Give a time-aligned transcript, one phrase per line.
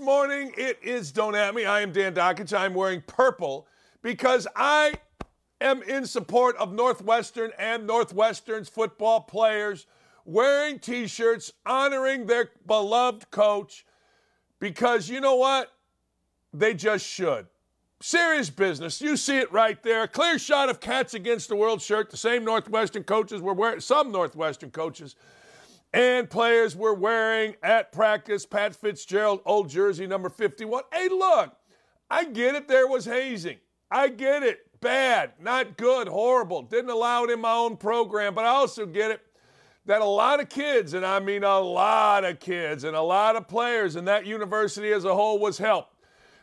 [0.00, 1.64] Morning it is Don't At Me.
[1.64, 2.56] I am Dan Dakich.
[2.56, 3.66] I'm wearing purple
[4.02, 4.94] because I
[5.60, 9.86] am in support of Northwestern and Northwestern's football players
[10.24, 13.86] wearing t shirts honoring their beloved coach
[14.58, 15.72] because you know what?
[16.52, 17.46] They just should.
[18.00, 19.00] Serious business.
[19.00, 20.06] You see it right there.
[20.06, 22.10] Clear shot of Cats Against the World shirt.
[22.10, 25.16] The same Northwestern coaches were wearing, some Northwestern coaches
[25.96, 30.82] and players were wearing at practice Pat Fitzgerald, old jersey number 51.
[30.92, 31.56] Hey, look,
[32.10, 32.68] I get it.
[32.68, 33.56] There was hazing.
[33.90, 34.60] I get it.
[34.82, 36.60] Bad, not good, horrible.
[36.60, 39.22] Didn't allow it in my own program, but I also get it
[39.86, 43.34] that a lot of kids, and I mean a lot of kids and a lot
[43.34, 45.94] of players in that university as a whole was helped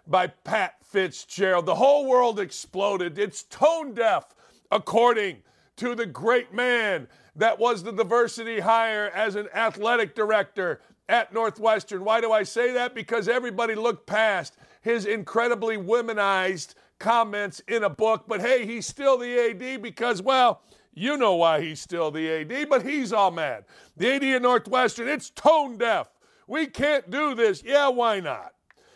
[0.07, 1.67] by Pat Fitzgerald.
[1.67, 3.19] The whole world exploded.
[3.19, 4.33] It's tone deaf,
[4.71, 5.43] according
[5.75, 12.03] to the great man that was the diversity hire as an athletic director at Northwestern.
[12.03, 12.95] Why do I say that?
[12.95, 18.25] Because everybody looked past his incredibly womanized comments in a book.
[18.27, 20.61] But hey, he's still the AD because, well,
[20.93, 23.65] you know why he's still the AD, but he's all mad.
[23.97, 26.09] The AD at Northwestern, it's tone deaf.
[26.47, 27.63] We can't do this.
[27.63, 28.53] Yeah, why not?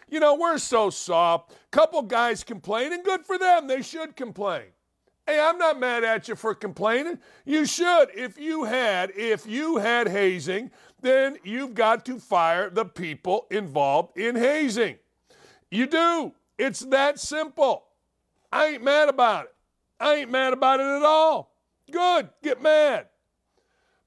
[0.10, 1.54] You know, we're so soft.
[1.72, 3.68] Couple guys complain, and good for them.
[3.68, 4.68] They should complain.
[5.28, 7.20] Hey, I'm not mad at you for complaining.
[7.46, 8.08] You should.
[8.16, 14.18] If you had, if you had hazing, then you've got to fire the people involved
[14.18, 14.96] in hazing.
[15.70, 16.34] You do.
[16.58, 17.84] It's that simple.
[18.54, 19.56] I ain't mad about it.
[20.00, 21.52] I ain't mad about it at all.
[21.92, 22.30] Good.
[22.42, 23.08] Get mad.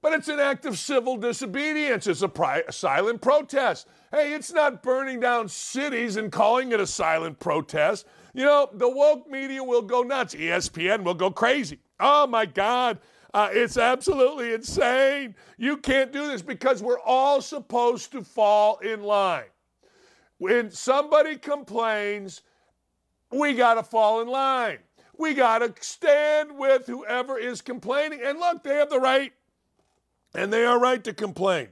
[0.03, 2.07] But it's an act of civil disobedience.
[2.07, 3.87] It's a, pri- a silent protest.
[4.11, 8.07] Hey, it's not burning down cities and calling it a silent protest.
[8.35, 10.35] You know, the woke media will go nuts.
[10.35, 11.79] ESPN will go crazy.
[11.99, 12.99] Oh my God.
[13.33, 15.35] Uh, it's absolutely insane.
[15.57, 19.45] You can't do this because we're all supposed to fall in line.
[20.39, 22.43] When somebody complains,
[23.31, 24.79] we got to fall in line.
[25.17, 28.21] We got to stand with whoever is complaining.
[28.25, 29.33] And look, they have the right,
[30.35, 31.69] and they are right to complain.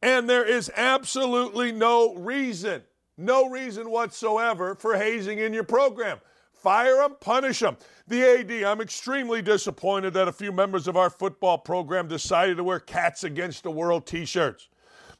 [0.00, 2.82] And there is absolutely no reason
[3.16, 6.18] no reason whatsoever for hazing in your program.
[6.52, 7.76] Fire them, punish them.
[8.06, 12.64] The AD, I'm extremely disappointed that a few members of our football program decided to
[12.64, 14.68] wear Cats Against the World t shirts.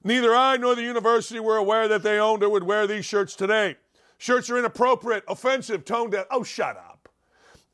[0.05, 3.35] Neither I nor the university were aware that they owned or would wear these shirts
[3.35, 3.77] today.
[4.19, 6.27] Shirts are inappropriate, offensive, tone deaf.
[6.31, 7.09] Oh, shut up.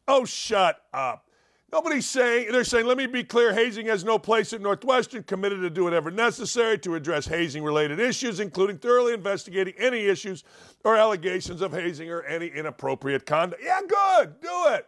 [0.06, 1.27] Oh, shut up.
[1.70, 5.60] Nobody's saying, they're saying, let me be clear, hazing has no place at Northwestern, committed
[5.60, 10.44] to do whatever necessary to address hazing related issues, including thoroughly investigating any issues
[10.82, 13.62] or allegations of hazing or any inappropriate conduct.
[13.62, 14.86] Yeah, good, do it.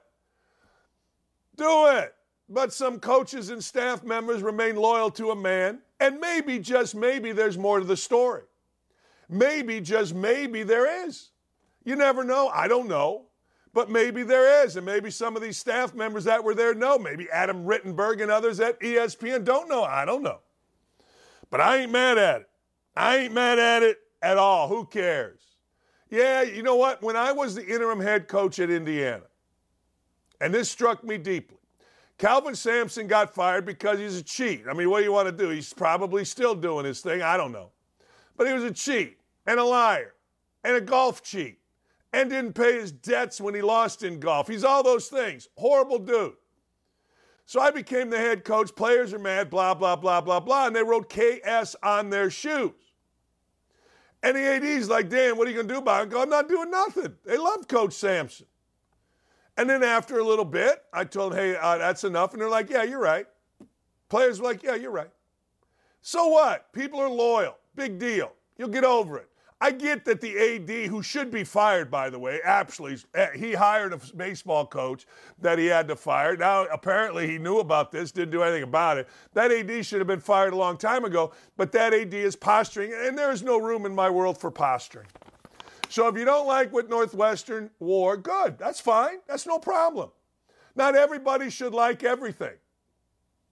[1.57, 2.15] Do it.
[2.49, 7.33] But some coaches and staff members remain loyal to a man, and maybe, just maybe,
[7.33, 8.45] there's more to the story.
[9.29, 11.31] Maybe, just maybe, there is.
[11.85, 12.49] You never know.
[12.49, 13.27] I don't know.
[13.73, 16.99] But maybe there is, and maybe some of these staff members that were there know.
[16.99, 19.85] Maybe Adam Rittenberg and others at ESPN don't know.
[19.85, 20.41] I don't know.
[21.51, 22.49] But I ain't mad at it.
[22.97, 24.69] I ain't mad at it at all.
[24.69, 25.41] Who cares?
[26.11, 27.01] Yeah, you know what?
[27.03, 29.23] When I was the interim head coach at Indiana,
[30.41, 31.59] and this struck me deeply,
[32.19, 34.65] Kelvin Sampson got fired because he's a cheat.
[34.69, 35.49] I mean, what do you want to do?
[35.51, 37.23] He's probably still doing his thing.
[37.23, 37.71] I don't know.
[38.37, 40.15] But he was a cheat and a liar
[40.65, 41.60] and a golf cheat
[42.13, 44.49] and didn't pay his debts when he lost in golf.
[44.49, 45.49] He's all those things.
[45.57, 46.35] Horrible dude.
[47.47, 48.75] So I became the head coach.
[48.75, 50.67] Players are mad, blah, blah, blah, blah, blah.
[50.67, 52.73] And they wrote KS on their shoes.
[54.23, 56.03] And the AD's like, Dan, what are you going to do about it?
[56.03, 57.15] I go, I'm not doing nothing.
[57.25, 58.47] They love Coach Sampson.
[59.57, 62.33] And then after a little bit, I told them, hey, uh, that's enough.
[62.33, 63.27] And they're like, yeah, you're right.
[64.09, 65.11] Players were like, yeah, you're right.
[66.03, 66.73] So what?
[66.73, 67.57] People are loyal.
[67.75, 68.33] Big deal.
[68.59, 69.30] You'll get over it.
[69.63, 73.53] I get that the AD, who should be fired, by the way, actually, eh, he
[73.53, 75.07] hired a baseball coach
[75.39, 76.35] that he had to fire.
[76.35, 79.07] Now, apparently, he knew about this, didn't do anything about it.
[79.35, 82.95] That AD should have been fired a long time ago, but that AD is posturing,
[82.95, 85.09] and there is no room in my world for posturing.
[85.91, 88.57] So if you don't like what Northwestern wore, good.
[88.57, 89.19] That's fine.
[89.27, 90.11] That's no problem.
[90.75, 92.55] Not everybody should like everything.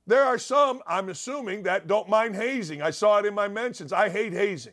[0.06, 2.80] There are some, I'm assuming, that don't mind hazing.
[2.80, 3.92] I saw it in my mentions.
[3.92, 4.72] I hate hazing.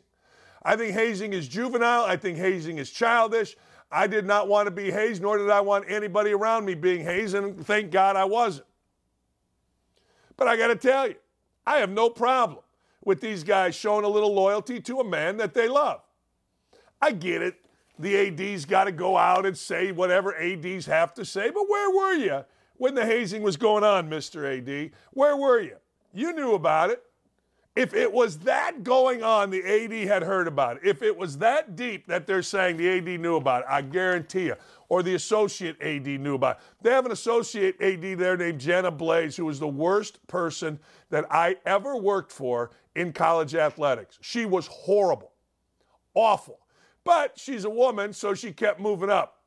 [0.65, 2.03] I think hazing is juvenile.
[2.03, 3.55] I think hazing is childish.
[3.91, 7.03] I did not want to be hazed, nor did I want anybody around me being
[7.05, 8.65] hazed, and thank God I wasn't.
[10.35, 11.15] But I got to tell you,
[11.67, 12.63] I have no problem
[13.05, 16.01] with these guys showing a little loyalty to a man that they love.
[16.99, 17.55] I get it.
[17.99, 21.95] The AD's got to go out and say whatever ADs have to say, but where
[21.95, 22.43] were you
[22.77, 24.57] when the hazing was going on, Mr.
[24.57, 24.91] AD?
[25.11, 25.77] Where were you?
[26.11, 27.03] You knew about it.
[27.75, 30.83] If it was that going on, the AD had heard about it.
[30.85, 34.45] If it was that deep that they're saying the AD knew about it, I guarantee
[34.45, 34.55] you,
[34.87, 36.63] or the associate AD knew about it.
[36.81, 40.79] They have an associate AD there named Jenna Blaze, who was the worst person
[41.09, 44.19] that I ever worked for in college athletics.
[44.21, 45.33] She was horrible,
[46.13, 46.59] awful.
[47.03, 49.41] But she's a woman, so she kept moving up.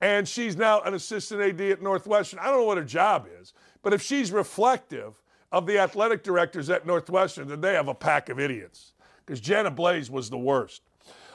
[0.00, 2.38] And she's now an assistant AD at Northwestern.
[2.38, 5.20] I don't know what her job is, but if she's reflective
[5.52, 8.92] of the athletic directors at Northwestern, then they have a pack of idiots.
[9.24, 10.82] Because Jenna Blaze was the worst.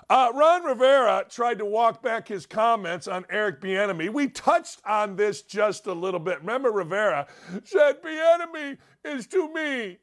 [0.10, 4.12] Uh, Ron Rivera tried to walk back his comments on Eric Bieniemy.
[4.12, 6.39] We touched on this just a little bit.
[6.39, 7.27] Remember, Rivera
[7.63, 10.00] said Bieniemy is to me,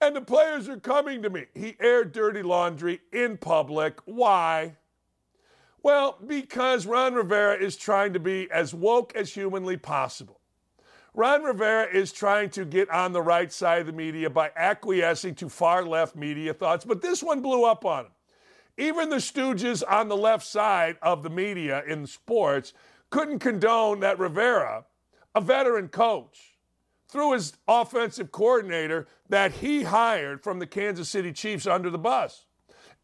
[0.00, 1.46] and the players are coming to me.
[1.54, 3.98] He aired dirty laundry in public.
[4.04, 4.76] Why?
[5.82, 10.40] Well, because Ron Rivera is trying to be as woke as humanly possible.
[11.16, 15.36] Ron Rivera is trying to get on the right side of the media by acquiescing
[15.36, 18.10] to far left media thoughts, but this one blew up on him.
[18.76, 22.72] Even the stooges on the left side of the media in sports
[23.10, 24.86] couldn't condone that Rivera,
[25.36, 26.56] a veteran coach,
[27.08, 32.46] threw his offensive coordinator that he hired from the Kansas City Chiefs under the bus.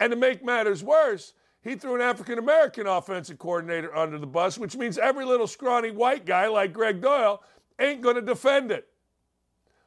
[0.01, 4.59] And to make matters worse, he threw an African American offensive coordinator under the bus,
[4.59, 7.39] which means every little scrawny white guy like Gregg Doyel
[7.81, 8.89] ain't going to defend it.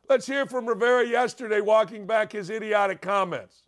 [0.10, 3.64] Let's hear from Rivera yesterday walking back his idiotic comments.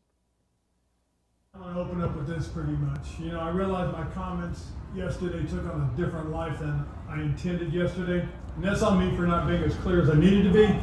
[1.54, 3.08] I want to open up with this pretty much.
[3.20, 7.72] You know, I realized my comments yesterday took on a different life than I intended
[7.72, 8.28] yesterday.
[8.56, 10.80] And that's on me for not being as clear as I needed to be.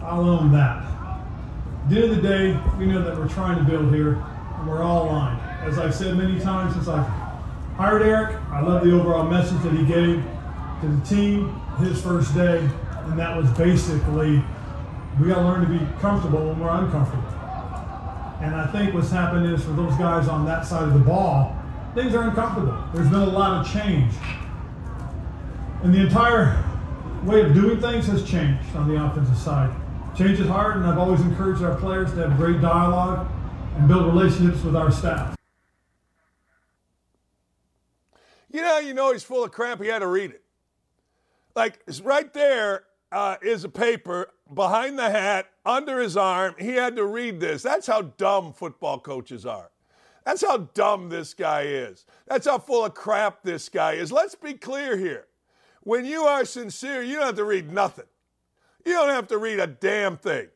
[0.00, 0.84] I'll own that.
[0.84, 4.68] At the end of the day, we know that we're trying to build here, and
[4.68, 5.40] we're all aligned.
[5.60, 7.02] As I've said many times since I
[7.76, 10.22] hired Eric, I love the overall message that he gave
[10.80, 14.42] to the team his first day, and that was basically
[15.20, 17.22] we got to learn to be comfortable when we're uncomfortable.
[18.40, 21.56] And I think what's happened is for those guys on that side of the ball,
[21.94, 22.76] things are uncomfortable.
[22.92, 24.12] There's been a lot of change.
[25.82, 26.62] And the entire
[27.24, 29.74] way of doing things has changed on the offensive side.
[30.16, 33.26] Change is hard, and I've always encouraged our players to have great dialogue
[33.76, 35.34] and build relationships with our staff.
[38.50, 39.80] You know, you know he's full of crap.
[39.80, 40.42] He had to read it.
[41.56, 46.54] Like right there uh, is a paper behind the hat, under his arm.
[46.58, 47.62] He had to read this.
[47.62, 49.70] That's how dumb football coaches are.
[50.24, 52.04] That's how dumb this guy is.
[52.28, 54.12] That's how full of crap this guy is.
[54.12, 55.26] Let's be clear here.
[55.82, 58.06] When you are sincere, you don't have to read nothing.
[58.84, 60.48] You don't have to read a damn thing.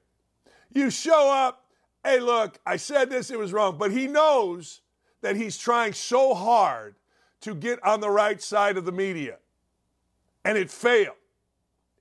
[0.73, 1.65] You show up,
[2.05, 3.77] hey, look, I said this, it was wrong.
[3.79, 4.81] But he knows
[5.23, 6.97] that he's trying so hard
[7.41, 9.39] to get on the right side of the media.
[10.45, 11.17] And it failed.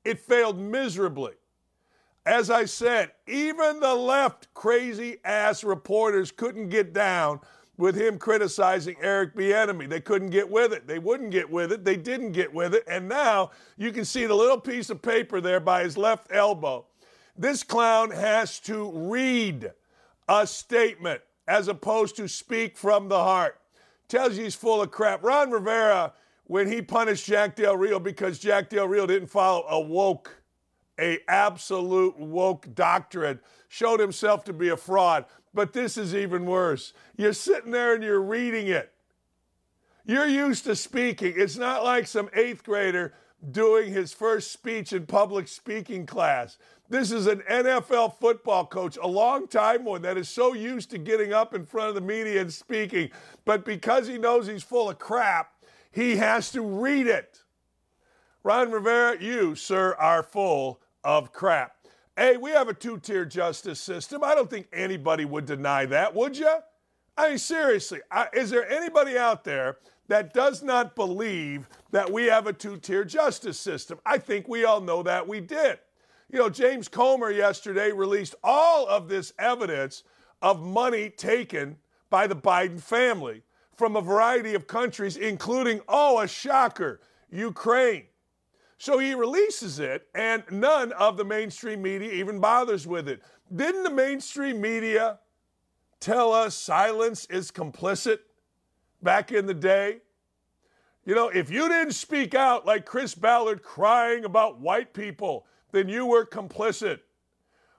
[0.05, 1.33] It failed miserably.
[2.25, 7.39] As I said, even the left crazy ass reporters couldn't get down
[7.77, 9.87] with him criticizing Eric Bieniemy.
[9.87, 10.85] They couldn't get with it.
[10.85, 11.85] They wouldn't get with it.
[11.85, 12.83] They didn't get with it.
[12.87, 16.85] And now you can see the little piece of paper there by his left elbow.
[17.37, 19.71] This clown has to read
[20.27, 23.59] a statement as opposed to speak from the heart.
[24.09, 25.23] Tells you he's full of crap.
[25.23, 26.13] Ron Rivera,
[26.49, 30.35] when he punished Jack Del Rio because Jack Del Rio didn't follow a woke
[30.99, 35.25] a absolute woke doctrine, showed himself to be a fraud.
[35.53, 36.91] But this is even worse.
[37.15, 38.91] You're sitting there and you're reading it.
[40.05, 41.35] You're used to speaking.
[41.37, 43.13] It's not like some eighth grader
[43.51, 46.57] doing his first speech in public speaking class.
[46.89, 50.97] This is an NFL football coach, a long time one that is so used to
[50.97, 53.11] getting up in front of the media and speaking.
[53.45, 55.53] But because he knows he's full of crap,
[55.91, 57.43] he has to read it.
[58.43, 61.75] Ron Rivera, you, sir, are full of crap.
[62.15, 64.23] Hey, we have a two tier justice system.
[64.23, 66.53] I don't think anybody would deny that, would you?
[67.17, 67.99] I mean, seriously,
[68.33, 69.77] is there anybody out there
[70.07, 73.99] that does not believe that we have a two tier justice system?
[74.05, 75.79] I think we all know that we did.
[76.31, 80.03] You know, James Comer yesterday released all of this evidence
[80.41, 81.77] of money taken
[82.09, 83.43] by the Biden family
[83.79, 86.99] from a variety of countries, including, oh, a shocker,
[87.31, 88.03] Ukraine.
[88.77, 93.21] So he releases it, and none of the mainstream media even bothers with it.
[93.55, 95.19] Didn't the mainstream media
[96.01, 98.19] tell us silence is complicit
[99.01, 99.99] back in the day?
[101.05, 105.87] You know, if you didn't speak out like Chris Ballard crying about white people, then
[105.87, 106.99] you were complicit.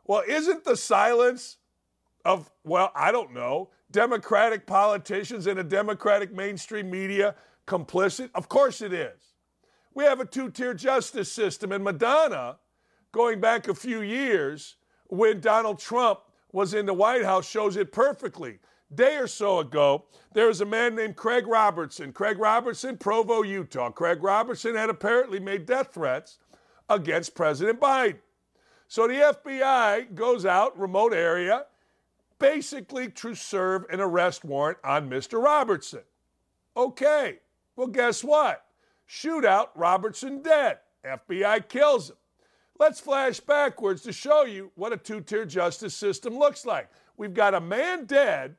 [0.07, 1.59] Well, isn't the silence
[2.25, 7.35] of, well, I don't know, Democratic politicians and a Democratic mainstream media
[7.67, 8.31] complicit?
[8.35, 9.35] Of course it is.
[9.95, 11.73] We have a two tier justice system.
[11.73, 12.59] And Madonna,
[13.13, 14.77] going back a few years,
[15.09, 16.21] when Donald Trump
[16.53, 18.59] was in the White House, shows it perfectly.
[18.93, 22.13] Day or so ago, there was a man named Craig Robertson.
[22.13, 23.91] Craig Robertson, Provo, Utah.
[23.91, 26.39] Craig Robertson had apparently made death threats
[26.89, 28.19] against President Biden.
[28.89, 31.67] So the FBI goes out, remote area,
[32.41, 35.41] basically to serve an arrest warrant on Mr.
[35.41, 36.03] Robertson.
[36.77, 37.39] Okay,
[37.77, 38.65] well, guess what?
[39.09, 40.79] Shootout, Robertson dead.
[41.05, 42.17] FBI kills him.
[42.79, 46.89] Let's flash backwards to show you what a two tier justice system looks like.
[47.17, 48.57] We've got a man dead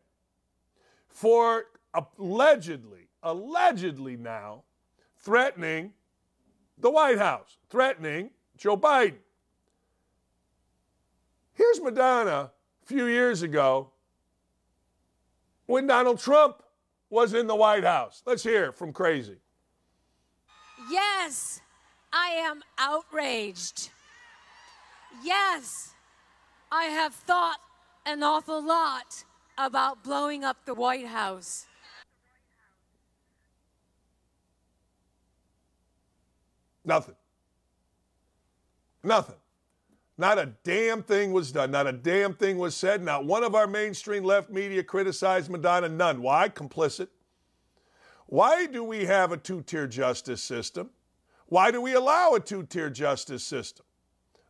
[1.07, 4.63] for allegedly, allegedly now,
[5.17, 5.93] threatening
[6.77, 9.17] the White House, threatening Joe Biden.
[11.53, 12.51] Here's Madonna
[12.91, 13.89] few years ago
[15.65, 16.61] when Donald Trump
[17.09, 18.21] was in the White House.
[18.25, 19.37] Let's hear from Crazy.
[20.89, 21.61] Yes,
[22.11, 23.89] I am outraged.
[25.23, 25.93] Yes,
[26.69, 27.59] I have thought
[28.05, 29.23] an awful lot
[29.57, 31.67] about blowing up the White House.
[36.83, 37.15] Nothing.
[39.03, 39.40] Nothing.
[40.21, 41.71] Not a damn thing was done.
[41.71, 43.01] Not a damn thing was said.
[43.01, 45.89] Not one of our mainstream left media criticized Madonna.
[45.89, 46.21] None.
[46.21, 46.47] Why?
[46.47, 47.07] Complicit.
[48.27, 50.91] Why do we have a two tier justice system?
[51.47, 53.83] Why do we allow a two tier justice system?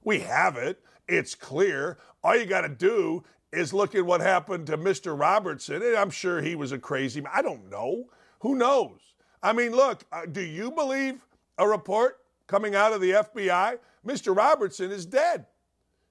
[0.04, 0.84] We have it.
[1.08, 1.98] It's clear.
[2.22, 3.24] All you got to do
[3.54, 5.18] is look at what happened to Mr.
[5.18, 5.82] Robertson.
[5.82, 7.32] And I'm sure he was a crazy man.
[7.34, 8.10] I don't know.
[8.40, 9.00] Who knows?
[9.42, 11.22] I mean, look, uh, do you believe
[11.58, 13.80] a report coming out of the FBI?
[14.06, 14.36] Mr.
[14.36, 15.46] Robertson is dead.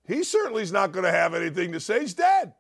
[0.07, 2.01] He certainly is not going to have anything to say.
[2.01, 2.55] He's dead.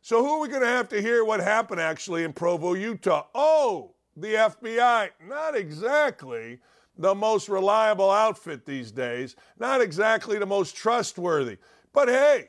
[0.00, 3.26] So, who are we going to have to hear what happened actually in Provo, Utah?
[3.34, 6.60] Oh, the FBI, not exactly
[6.96, 11.56] the most reliable outfit these days, not exactly the most trustworthy.
[11.92, 12.48] But hey,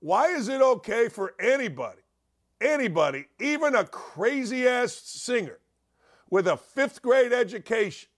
[0.00, 2.02] why is it okay for anybody,
[2.60, 5.58] anybody, even a crazy ass singer
[6.30, 8.08] with a fifth grade education,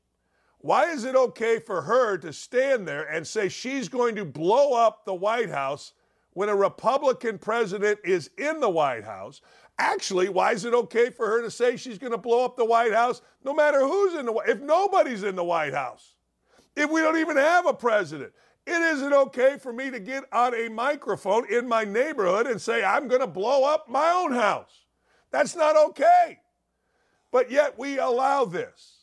[0.65, 4.73] why is it okay for her to stand there and say she's going to blow
[4.73, 5.93] up the White House
[6.33, 9.43] when a Republican president is in the White House?
[9.79, 12.65] Actually, why is it okay for her to say she's going to blow up the
[12.65, 16.15] White House no matter who's in the if nobody's in the White House?
[16.75, 18.33] If we don't even have a president,
[18.67, 22.83] it isn't okay for me to get on a microphone in my neighborhood and say
[22.83, 24.87] I'm going to blow up my own house.
[25.31, 26.39] That's not okay.
[27.31, 28.94] But yet we allow this.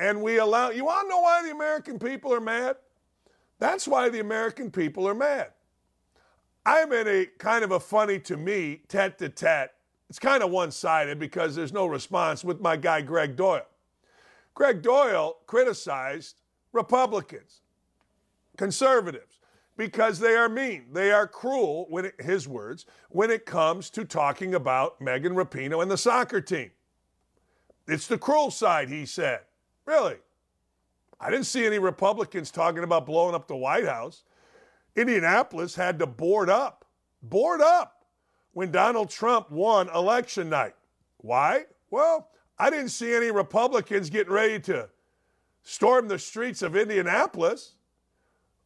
[0.00, 2.76] And we allow You want to know why the American people are mad?
[3.58, 5.52] That's why the American people are mad.
[6.66, 9.70] I'm in a kind of a funny to me tete to tete
[10.10, 13.62] it's kind of one sided because there's no response with my guy, Gregg Doyel.
[14.54, 16.40] Gregg Doyel criticized
[16.72, 17.60] Republicans,
[18.56, 19.38] conservatives,
[19.76, 20.86] because they are mean.
[20.92, 25.80] They are cruel, when it, his words, when it comes to talking about Megan Rapinoe
[25.80, 26.72] and the soccer team.
[27.86, 29.42] It's the cruel side, he said.
[29.86, 30.16] Really?
[31.20, 34.22] I didn't see any Republicans talking about blowing up the White House.
[34.96, 36.84] Indianapolis had to board up.
[37.22, 38.04] Board up
[38.52, 40.74] when Donald Trump won election night.
[41.18, 41.64] Why?
[41.90, 44.88] Well, I didn't see any Republicans getting ready to
[45.62, 47.74] storm the streets of Indianapolis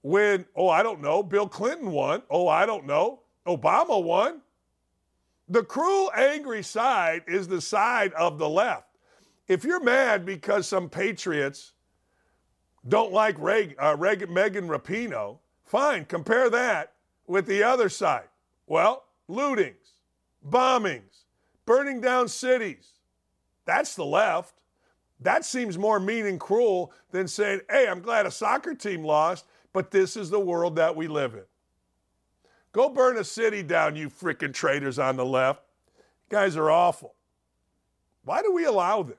[0.02, 2.22] when, oh, I don't know, Bill Clinton won.
[2.30, 4.42] Oh, I don't know, Obama won.
[5.48, 8.93] The cruel, angry side is the side of the left.
[9.46, 11.72] If you're mad because some patriots
[12.88, 16.92] don't like uh, Megan Rapinoe, fine, compare that
[17.26, 18.28] with the other side.
[18.66, 20.00] Well, lootings,
[20.48, 21.24] bombings,
[21.66, 22.92] burning down cities.
[23.64, 24.54] That's the left.
[25.20, 29.46] That seems more mean and cruel than saying, hey, I'm glad a soccer team lost,
[29.72, 31.44] but this is the world that we live in.
[32.72, 35.62] Go burn a city down, you freaking traitors on the left.
[36.30, 37.14] You guys are awful.
[38.24, 39.16] Why do we allow this?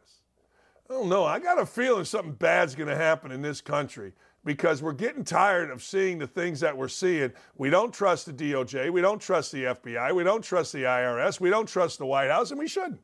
[0.89, 1.25] I don't know.
[1.25, 4.13] I got a feeling something bad's going to happen in this country
[4.43, 7.33] because we're getting tired of seeing the things that we're seeing.
[7.57, 8.91] We don't trust the DOJ.
[8.91, 10.13] We don't trust the FBI.
[10.13, 11.39] We don't trust the IRS.
[11.39, 13.01] We don't trust the White House, and we shouldn't.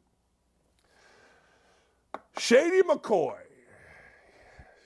[2.37, 3.37] Shady McCoy.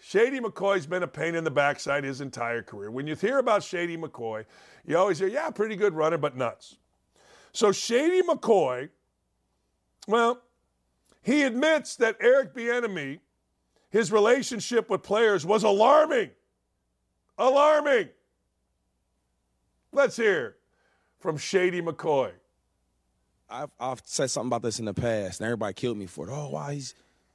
[0.02, 2.92] Shady McCoy's been a pain in the backside his entire career.
[2.92, 4.46] When you hear about Shady McCoy,
[4.86, 6.78] you always hear, yeah, pretty good runner, but nuts.
[7.52, 8.90] So Shady McCoy,
[10.08, 10.42] well,
[11.26, 13.20] he admits that Eric Bieniemy,
[13.90, 16.30] his relationship with players was alarming.
[17.40, 18.10] Alarming.
[19.92, 20.56] Let's hear
[21.20, 22.32] from Shady McCoy.
[23.50, 26.32] I've, I've said something about this in the past, and everybody killed me for it.
[26.32, 26.94] Oh, why he's,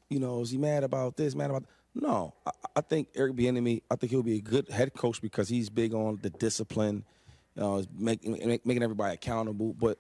[0.08, 1.64] you know, is he mad about this, mad about?
[1.92, 3.82] No, I, I think Eric Bieniemy.
[3.90, 7.04] I think he'll be a good head coach because he's big on the discipline,
[7.56, 9.74] you know, making making everybody accountable.
[9.76, 9.98] But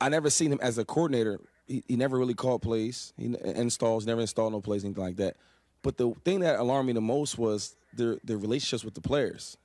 [0.00, 1.40] I never seen him as a coordinator.
[1.68, 3.12] He, he never really called plays.
[3.16, 5.36] He uh, installs, never installed no plays, anything like that.
[5.82, 9.56] But the thing that alarmed me the most was their their relationships with the players.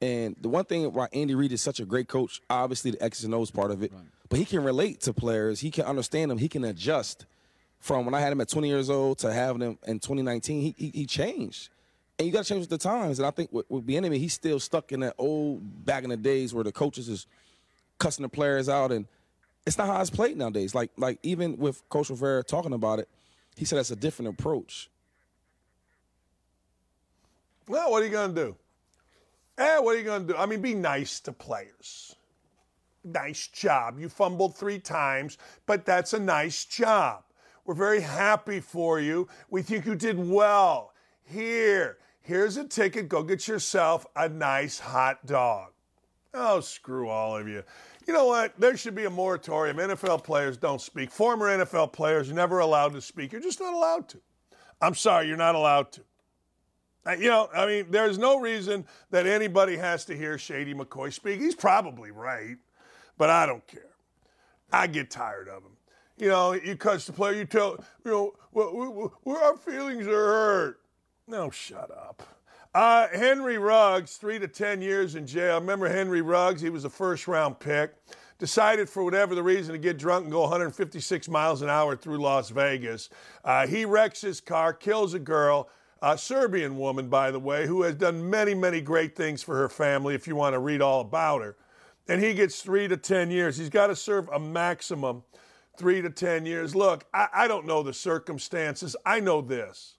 [0.00, 3.24] And the one thing why Andy Reid is such a great coach, obviously the X's
[3.24, 4.02] and O's part of it, right.
[4.30, 5.60] but he can relate to players.
[5.60, 6.38] He can understand them.
[6.38, 7.26] He can adjust.
[7.80, 10.74] From when I had him at 20 years old to having him in 2019, he,
[10.76, 11.70] he, he changed.
[12.18, 13.18] And you got to change with the times.
[13.18, 16.16] And I think with, with Bieniemy, he's still stuck in that old back in the
[16.16, 17.26] days where the coaches is
[17.98, 19.06] cussing the players out, and
[19.70, 20.74] it's not how it's played nowadays.
[20.74, 23.08] Like like even with Coach Rivera talking about it,
[23.54, 24.90] he said that's a different approach.
[27.68, 28.56] Well, what are you to do?
[29.58, 30.36] Eh, what are you to do?
[30.36, 32.16] I mean, be nice to players.
[33.04, 34.00] Nice job.
[34.00, 37.22] You fumbled three times, but that's a nice job.
[37.64, 39.28] We're very happy for you.
[39.50, 40.94] We think you did well.
[41.22, 43.08] Here, here's a ticket.
[43.08, 45.70] Go get yourself a nice hot dog.
[46.34, 47.62] Oh, screw all of you.
[48.10, 48.58] You know what?
[48.58, 49.76] There should be a moratorium.
[49.76, 51.12] NFL players don't speak.
[51.12, 53.30] Former NFL players are never allowed to speak.
[53.30, 54.18] You're just not allowed to.
[54.80, 56.00] I'm sorry, you're not allowed to.
[57.06, 61.12] Uh, you know, I mean, there's no reason that anybody has to hear Shady McCoy
[61.12, 61.38] speak.
[61.38, 62.56] He's probably right,
[63.16, 63.94] but I don't care.
[64.72, 65.76] I get tired of him.
[66.18, 68.74] You know, you cuss the player, you tell, you know, well,
[69.24, 70.80] we, we, our feelings are hurt.
[71.28, 72.24] No, shut up.
[72.72, 75.58] Uh, Henry Ruggs, three to 10 years in jail.
[75.58, 76.60] Remember Henry Ruggs?
[76.60, 77.94] He was a first round pick.
[78.38, 82.18] Decided for whatever the reason to get drunk and go 156 miles an hour through
[82.18, 83.10] Las Vegas.
[83.44, 85.68] Uh, he wrecks his car, kills a girl,
[86.00, 89.68] a Serbian woman, by the way, who has done many, many great things for her
[89.68, 91.56] family, if you want to read all about her.
[92.08, 93.58] And he gets three to 10 years.
[93.58, 95.24] He's got to serve a maximum
[95.76, 96.74] three to 10 years.
[96.74, 98.94] Look, I, I don't know the circumstances.
[99.04, 99.96] I know this.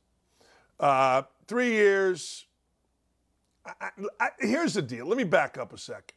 [0.80, 2.46] Uh, three years.
[3.66, 5.06] I, I, here's the deal.
[5.06, 6.16] Let me back up a second.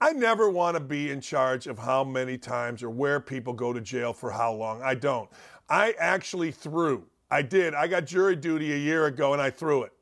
[0.00, 3.72] I never want to be in charge of how many times or where people go
[3.72, 4.82] to jail for how long.
[4.82, 5.30] I don't.
[5.68, 7.74] I actually threw I did.
[7.74, 9.92] I got jury duty a year ago and I threw it.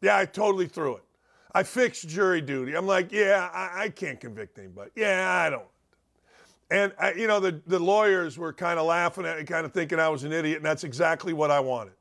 [0.00, 1.02] Yeah, I totally threw it.
[1.54, 2.74] I fixed jury duty.
[2.74, 4.90] I'm like, yeah, I, I can't convict anybody.
[4.96, 5.68] Yeah, I don't.
[6.70, 9.74] And, I, you know, the, the lawyers were kind of laughing at me, kind of
[9.74, 11.92] thinking I was an idiot, and that's exactly what I wanted.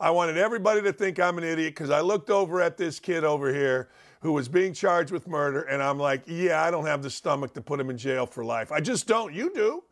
[0.00, 3.24] I wanted everybody to think I'm an idiot because I looked over at this kid
[3.24, 3.88] over here
[4.20, 7.54] who was being charged with murder, and I'm like, yeah, I don't have the stomach
[7.54, 8.70] to put him in jail for life.
[8.70, 9.34] I just don't.
[9.34, 9.84] You do.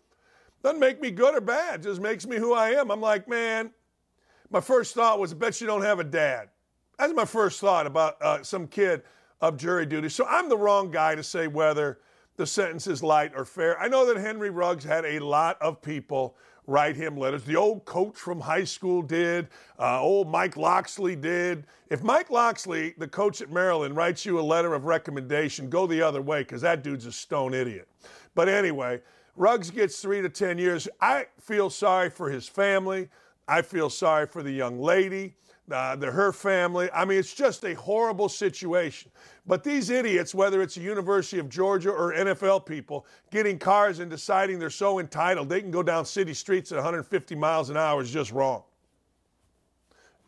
[0.62, 2.90] Doesn't make me good or bad, just makes me who I am.
[2.90, 3.71] I'm like, man,
[4.51, 6.49] my first thought was, I bet you don't have a dad.
[6.99, 9.03] That's my first thought about uh, some kid
[9.40, 10.09] of jury duty.
[10.09, 11.99] So I'm the wrong guy to say whether
[12.37, 13.79] the sentence is light or fair.
[13.81, 16.37] I know that Henry Ruggs had a lot of people
[16.67, 17.45] write him letters.
[17.45, 19.49] The old coach from high school did.
[19.79, 21.65] Uh, old Mike Locksley did.
[21.91, 26.03] If Mike Locksley, the coach at Maryland, writes you a letter of recommendation, go the
[26.03, 27.89] other way because that dude's a stone idiot.
[28.35, 29.01] But anyway,
[29.37, 30.89] Ruggs gets three to 10 years.
[31.01, 33.09] I feel sorry for his family.
[33.49, 35.35] I feel sorry for the young lady,
[35.71, 36.89] uh, the, her family.
[36.93, 39.11] I mean, it's just a horrible situation.
[39.47, 44.11] But these idiots, whether it's the University of Georgia or NFL people, getting cars and
[44.11, 48.01] deciding they're so entitled they can go down city streets at 150 miles an hour
[48.01, 48.63] is just wrong.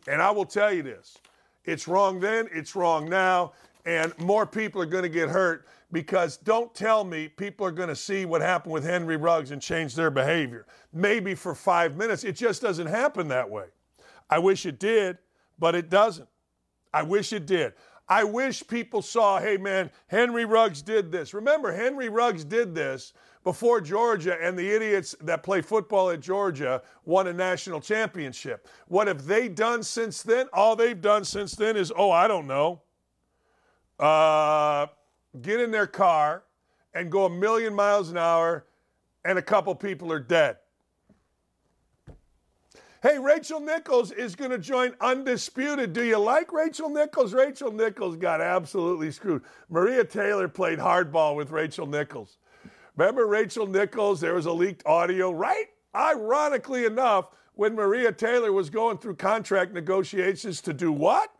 [0.07, 1.19] And I will tell you this
[1.65, 3.53] it's wrong then, it's wrong now,
[3.85, 7.89] and more people are going to get hurt because don't tell me people are going
[7.89, 10.67] to see what happened with Henry Ruggs and change their behavior.
[10.93, 12.25] Maybe for five minutes.
[12.25, 13.67] It just doesn't happen that way.
[14.31, 15.19] I wish it did,
[15.59, 16.29] but it doesn't.
[16.93, 17.75] I wish it did.
[18.09, 21.35] I wish people saw, hey man, Henry Ruggs did this.
[21.35, 23.13] Remember, Henry Ruggs did this
[23.45, 28.67] before Georgia and the idiots that play football at Georgia won a national championship.
[28.87, 30.49] What have they done since then?
[30.53, 32.81] All they've done since then is, oh, I don't know.
[33.99, 34.87] Uh,
[35.43, 36.45] get in their car
[36.95, 38.65] and go a million miles an hour,
[39.25, 40.57] and a couple people are dead.
[43.01, 45.93] Hey, Rachel Nichols is going to join Undisputed.
[45.93, 47.33] Do you like Rachel Nichols?
[47.33, 49.43] Rachel Nichols got absolutely screwed.
[49.69, 52.39] Maria Taylor played hardball with Rachel Nichols.
[52.97, 54.21] Remember Rachel Nichols?
[54.21, 55.67] There was a leaked audio, right?
[55.95, 61.31] Ironically enough, when Maria Taylor was going through contract negotiations to do what?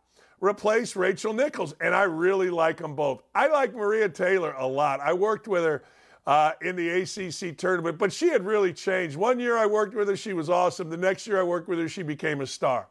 [0.41, 3.23] replace Rachel Nichols, and I really like them both.
[3.35, 5.01] I like Maria Taylor a lot.
[5.01, 5.83] I worked with her
[6.29, 9.17] uh, in the ACC tournament, but she had really changed.
[9.17, 10.91] One year I worked with her, she was awesome.
[10.91, 12.87] The next year I worked with her, she became a star.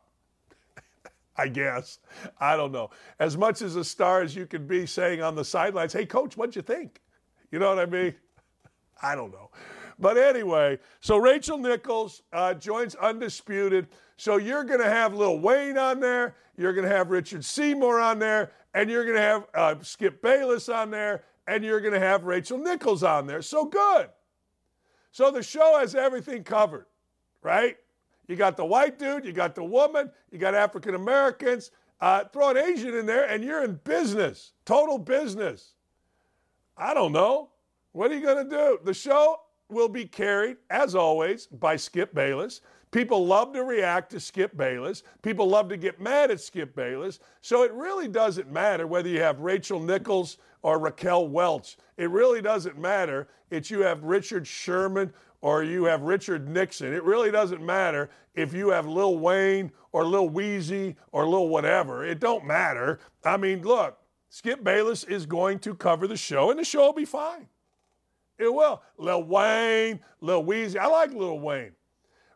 [1.37, 1.99] I guess.
[2.39, 2.89] I don't know.
[3.19, 6.35] As much as a star as you could be saying on the sidelines, hey, coach,
[6.35, 6.99] what'd you think?
[7.51, 8.15] You know what I mean?
[9.03, 9.51] I don't know.
[9.99, 13.87] But anyway, so Rachel Nichols uh, joins Undisputed.
[14.17, 16.37] So you're going to have Lil Wayne on there.
[16.57, 18.51] You're going to have Richard Seymour on there.
[18.73, 22.25] And you're going to have uh, Skip Bayless on there and you're going to have
[22.25, 23.41] Rachel Nichols on there.
[23.41, 24.09] So good.
[25.11, 26.85] So the show has everything covered,
[27.41, 27.77] right?
[28.27, 31.71] You got the white dude, you got the woman, you got African Americans.
[31.99, 35.73] Uh, throw an Asian in there, and you're in business, total business.
[36.77, 37.49] I don't know.
[37.93, 38.79] What are you going to do?
[38.83, 42.61] The show will be carried, as always, by Skip Bayless.
[42.91, 45.01] People love to react to Skip Bayless.
[45.23, 47.19] People love to get mad at Skip Bayless.
[47.41, 51.77] So it really doesn't matter whether you have Rachel Nichols or Raquel Welch.
[51.97, 53.27] It really doesn't matter.
[53.49, 56.93] It's you have Richard Sherman or you have Richard Nixon.
[56.93, 62.05] It really doesn't matter if you have Lil Wayne or Lil Weezy or Lil whatever.
[62.05, 62.99] It don't matter.
[63.23, 63.97] I mean, look,
[64.29, 67.47] Skip Bayless is going to cover the show, and the show will be fine.
[68.37, 68.81] It will.
[68.97, 70.77] Lil Wayne, Lil Weezy.
[70.77, 71.71] I like Lil Wayne.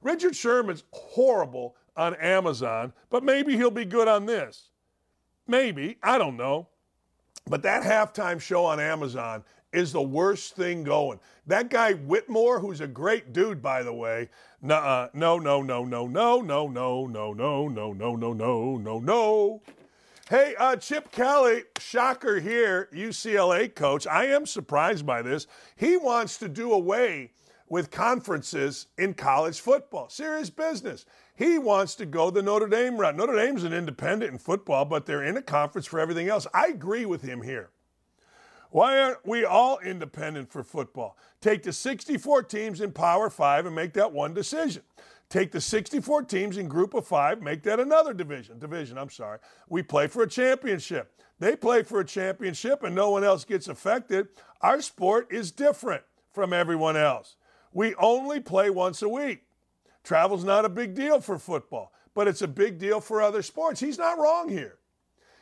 [0.01, 4.69] Richard Sherman's horrible on Amazon, but maybe he'll be good on this.
[5.47, 5.97] Maybe.
[6.01, 6.67] I don't know.
[7.45, 11.19] But that halftime show on Amazon is the worst thing going.
[11.47, 14.29] That guy Whitmore, who's a great dude, by the way,
[14.61, 18.99] no, no, no, no, no, no, no, no, no, no, no, no, no, no, no,
[18.99, 19.61] no.
[20.29, 24.07] Hey, uh, Chip Kelly, shocker here, UCLA coach.
[24.07, 25.47] I am surprised by this.
[25.75, 27.31] He wants to do away
[27.67, 30.09] with conferences in college football.
[30.09, 31.05] Serious business.
[31.41, 33.15] He wants to go the Notre Dame route.
[33.15, 36.45] Notre Dame's an independent in football, but they're in a conference for everything else.
[36.53, 37.71] I agree with him here.
[38.69, 41.17] Why aren't we all independent for football?
[41.41, 44.83] Take the 64 teams in Power 5 and make that one decision.
[45.29, 48.59] Take the 64 teams in Group of 5, make that another division.
[48.59, 49.39] Division, I'm sorry.
[49.67, 51.11] We play for a championship.
[51.39, 54.27] They play for a championship and no one else gets affected.
[54.61, 57.35] Our sport is different from everyone else.
[57.73, 59.45] We only play once a week.
[60.03, 63.79] Travel's not a big deal for football, but it's a big deal for other sports.
[63.79, 64.77] He's not wrong here.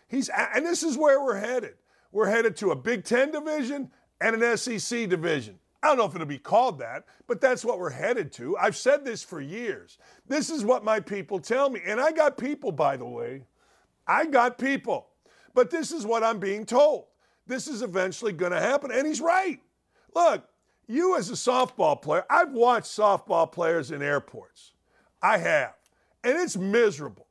[0.08, 1.76] He's and this is where we're headed.
[2.12, 5.60] We're headed to a Big 10 division and an SEC division.
[5.82, 8.58] I don't know if it'll be called that, but that's what we're headed to.
[8.58, 9.98] I've said this for years.
[10.28, 11.80] This is what my people tell me.
[11.86, 13.44] And I got people, by the way.
[14.06, 15.08] I got people.
[15.54, 17.06] But this is what I'm being told.
[17.48, 18.92] This is eventually going to happen.
[18.92, 19.60] And he's right.
[20.14, 20.44] Look,
[20.90, 24.74] you as a softball player, I've watched softball players in airports.
[25.22, 25.76] I have.
[26.24, 27.28] And it's miserable.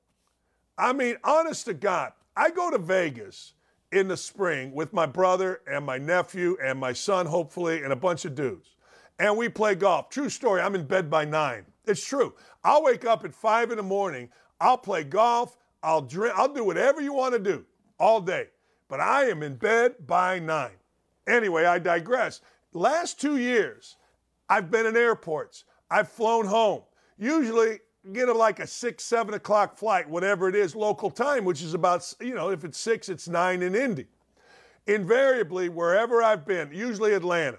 [0.79, 3.55] I mean, honest to God, I go to Vegas
[3.91, 7.97] in the spring with my brother and my nephew and my son, hopefully, and a
[7.97, 8.77] bunch of dudes.
[9.19, 10.09] And we play golf.
[10.09, 11.67] True story, I'm in bed by nine.
[11.85, 12.35] It's true.
[12.63, 14.29] I'll wake up at five in the morning.
[14.61, 15.57] I'll play golf.
[15.83, 16.35] I'll drink.
[16.37, 17.65] I'll do whatever you want to do
[17.99, 18.49] all day.
[18.89, 20.77] But I am in bed by nine.
[21.27, 22.41] Anyway, I digress.
[22.73, 23.97] Last two years,
[24.49, 25.65] I've been in airports.
[25.91, 26.83] I've flown home.
[27.19, 27.81] Usually,
[28.13, 31.75] get a, like a six, seven o'clock flight, whatever it is, local time, which is
[31.75, 34.07] about, you know, if it's six, it's nine in Indy.
[34.87, 37.59] Invariably, wherever I've been, usually Atlanta,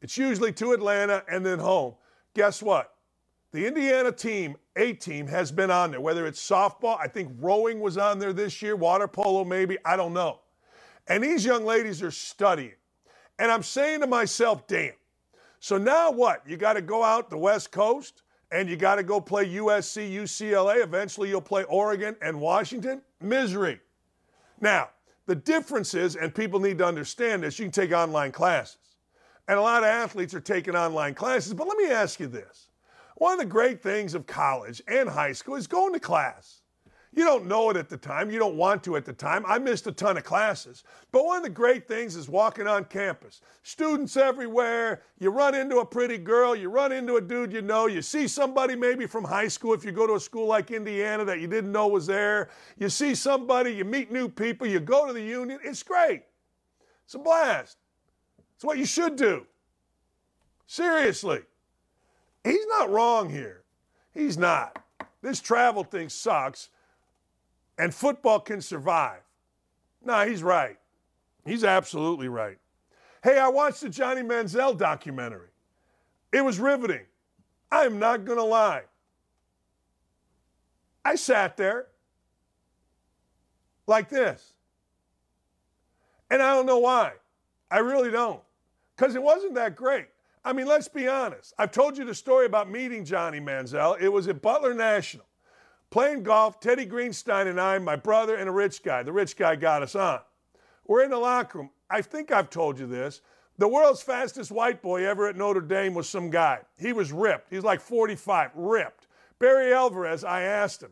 [0.00, 1.94] it's usually to Atlanta and then home.
[2.34, 2.94] Guess what?
[3.52, 7.80] The Indiana team, A team, has been on there, whether it's softball, I think rowing
[7.80, 10.40] was on there this year, water polo maybe, I don't know.
[11.06, 12.74] And these young ladies are studying.
[13.38, 14.92] And I'm saying to myself, damn.
[15.60, 16.42] So now what?
[16.46, 20.12] You got to go out the West Coast and you got to go play USC,
[20.12, 20.82] UCLA.
[20.82, 23.02] Eventually you'll play Oregon and Washington.
[23.20, 23.80] Misery.
[24.60, 24.90] Now,
[25.26, 28.78] the difference is, and people need to understand this, you can take online classes.
[29.48, 31.54] And a lot of athletes are taking online classes.
[31.54, 32.68] But let me ask you this
[33.16, 36.60] one of the great things of college and high school is going to class.
[37.16, 38.28] You don't know it at the time.
[38.28, 39.44] You don't want to at the time.
[39.46, 40.82] I missed a ton of classes.
[41.12, 43.40] But one of the great things is walking on campus.
[43.62, 45.02] Students everywhere.
[45.20, 46.56] You run into a pretty girl.
[46.56, 47.86] You run into a dude you know.
[47.86, 51.24] You see somebody maybe from high school if you go to a school like Indiana
[51.24, 52.50] that you didn't know was there.
[52.78, 55.60] You see somebody, you meet new people, you go to the union.
[55.62, 56.24] It's great.
[57.04, 57.78] It's a blast.
[58.56, 59.46] It's what you should do.
[60.66, 61.42] Seriously.
[62.42, 63.62] He's not wrong here.
[64.12, 64.82] He's not.
[65.22, 66.70] This travel thing sucks
[67.78, 69.20] and football can survive.
[70.04, 70.78] No, he's right.
[71.44, 72.58] He's absolutely right.
[73.22, 75.48] Hey, I watched the Johnny Manziel documentary.
[76.32, 77.06] It was riveting.
[77.70, 78.82] I am not going to lie.
[81.04, 81.86] I sat there.
[83.86, 84.54] like this.
[86.30, 87.12] And I don't know why.
[87.70, 88.40] I really don't.
[88.96, 90.06] Because it wasn't that great.
[90.44, 91.54] I mean, let's be honest.
[91.58, 94.00] I've told you the story about meeting Johnny Manziel.
[94.00, 95.26] It was at Butler National.
[95.94, 99.04] Playing golf, Teddy Greenstein and I, my brother, and a rich guy.
[99.04, 100.18] The rich guy got us on.
[100.88, 101.70] We're in the locker room.
[101.88, 103.20] I think I've told you this.
[103.58, 106.62] The world's fastest white boy ever at Notre Dame was some guy.
[106.76, 107.48] He was ripped.
[107.48, 109.06] He's like 45, ripped.
[109.38, 110.90] Barry Alvarez, I asked him.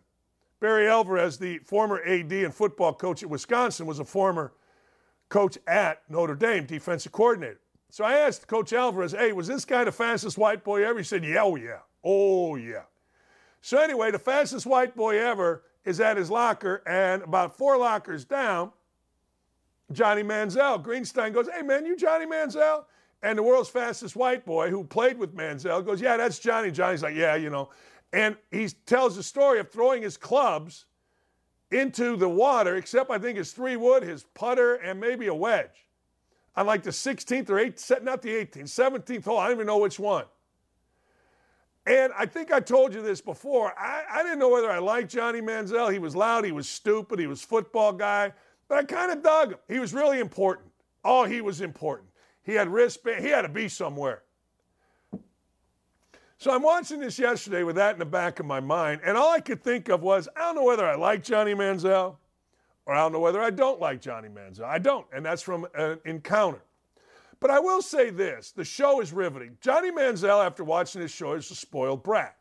[0.61, 4.53] Barry Alvarez, the former AD and football coach at Wisconsin, was a former
[5.29, 7.59] coach at Notre Dame, defensive coordinator.
[7.91, 10.99] So I asked Coach Alvarez, hey, was this guy the fastest white boy ever?
[11.01, 11.81] He said, yeah, oh, yeah.
[12.05, 12.83] Oh, yeah.
[13.63, 18.25] So anyway, the fastest white boy ever is at his locker, and about four lockers
[18.25, 18.73] down,
[19.93, 20.83] Johnny Manziel.
[20.85, 22.85] Greenstein goes, hey, man, you Johnny Manziel?
[23.23, 26.73] And the world's fastest white boy who played with Manziel goes, yeah, that's Johnny.
[26.73, 27.71] Johnny's like, yeah, you know.
[28.13, 30.87] And he tells the story of throwing his clubs
[31.71, 35.87] into the water, except I think his three wood, his putter, and maybe a wedge.
[36.57, 39.39] On like the 16th or 18th, not the 18th, 17th hole.
[39.39, 40.25] I don't even know which one.
[41.87, 43.75] And I think I told you this before.
[43.79, 45.93] I, I didn't know whether I liked Johnny Manziel.
[45.93, 48.33] He was loud, he was stupid, he was football guy,
[48.69, 49.59] but I kind of dug him.
[49.69, 50.69] He was really important.
[51.05, 52.09] Oh, he was important.
[52.45, 53.25] He had wristband.
[53.25, 54.23] He had to be somewhere.
[56.39, 59.31] So I'm watching this yesterday with that in the back of my mind, and all
[59.31, 62.17] I could think of was I don't know whether I like Johnny Manziel
[62.87, 64.65] or I don't know whether I don't like Johnny Manziel.
[64.65, 66.63] I don't, and that's from an encounter.
[67.43, 69.59] But I will say this the show is riveting.
[69.61, 72.37] Johnny Manziel, after watching this show, is a spoiled brat.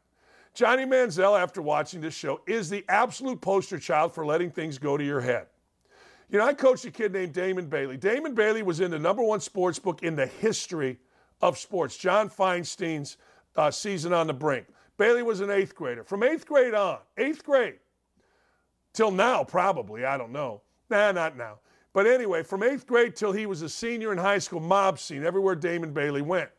[0.54, 4.98] Johnny Manziel, after watching this show, is the absolute poster child for letting things go
[4.98, 5.48] to your head.
[6.30, 7.98] You know, I coached a kid named Damon Bailey.
[7.98, 11.00] Damon Bailey was in the number one sports book in the history
[11.42, 13.18] of sports, John Feinstein's
[13.56, 14.68] uh, season on the brink.
[14.98, 16.04] Bailey was an eighth grader.
[16.04, 17.80] From eighth grade on, eighth grade,
[18.94, 20.62] till now, probably, I don't know.
[20.92, 21.58] Nah, not now.
[21.94, 25.24] But anyway, from eighth grade till he was a senior in high school, mob scene
[25.24, 26.50] everywhere Damon Bailey went.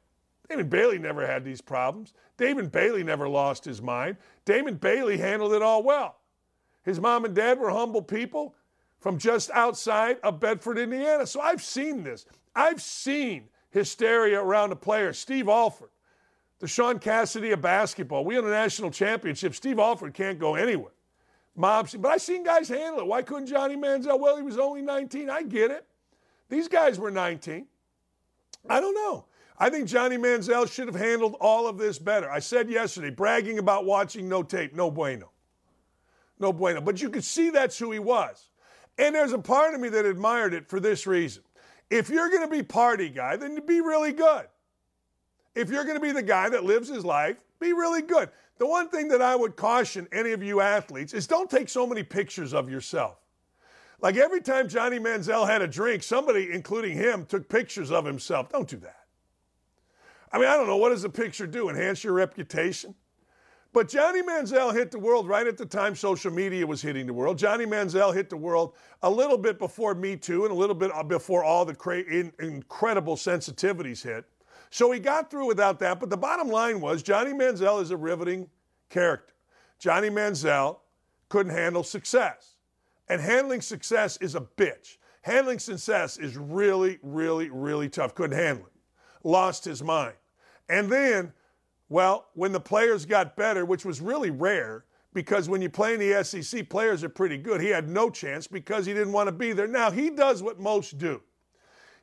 [0.49, 2.13] Damon Bailey never had these problems.
[2.37, 4.17] Damon Bailey never lost his mind.
[4.45, 6.17] Damon Bailey handled it all well.
[6.83, 8.55] His mom and dad were humble people
[8.99, 11.27] from just outside of Bedford, Indiana.
[11.27, 12.27] So I've seen this.
[12.55, 15.91] I've seen hysteria around a player, Steve Alford,
[16.59, 18.25] the Shaun Cassidy of basketball.
[18.25, 19.55] We won a national championship.
[19.55, 20.93] Steve Alford can't go anywhere.
[21.55, 23.07] Mobs, but I seen guys handle it.
[23.07, 24.19] Why couldn't Johnny Manziel?
[24.19, 25.29] Well, he was only 19.
[25.29, 25.87] I get it.
[26.49, 27.67] These guys were 19.
[28.69, 29.27] I don't know.
[29.59, 32.31] I think Johnny Manziel should have handled all of this better.
[32.31, 35.31] I said yesterday, bragging about watching no tape, no bueno.
[36.39, 36.81] No bueno.
[36.81, 38.49] But you could see that's who he was.
[38.99, 41.43] And there's a part of me that admired it for this reason.
[41.91, 44.47] If you're going to be party guy, then be really good
[45.55, 48.29] if you're going to be the guy that lives his life, be really good.
[48.59, 51.87] The one thing that I would caution any of you athletes is don't take so
[51.87, 53.17] many pictures of yourself.
[54.01, 58.49] Like every time Johnny Manziel had a drink, somebody, including him, took pictures of himself.
[58.51, 59.07] Don't do that.
[60.33, 60.77] I mean, I don't know.
[60.77, 61.69] What does a picture do?
[61.69, 62.95] Enhance your reputation?
[63.73, 67.15] But Johnny Manziel hit the world right at the time social media was hitting the
[67.15, 67.39] world.
[67.39, 70.91] Johnny Manziel hit the world a little bit before Me Too and a little bit
[70.95, 74.27] uh, before all the cra- in- incredible sensitivities hit.
[74.73, 76.01] So he got through without that.
[76.01, 78.49] But the bottom line was Johnny Manziel is a riveting
[78.89, 79.35] character.
[79.79, 80.79] Johnny Manziel
[81.29, 82.57] couldn't handle success.
[83.07, 84.97] And handling success is a bitch.
[85.21, 88.15] Handling success is really, really, really tough.
[88.15, 88.73] Couldn't handle it.
[89.23, 90.15] Lost his mind.
[90.71, 91.35] And then,
[91.91, 96.01] well, when the players got better, which was really rare, because when you play in
[96.01, 97.61] the SEC, players are pretty good.
[97.61, 99.67] He had no chance because he didn't want to be there.
[99.67, 101.21] Now, he does what most do.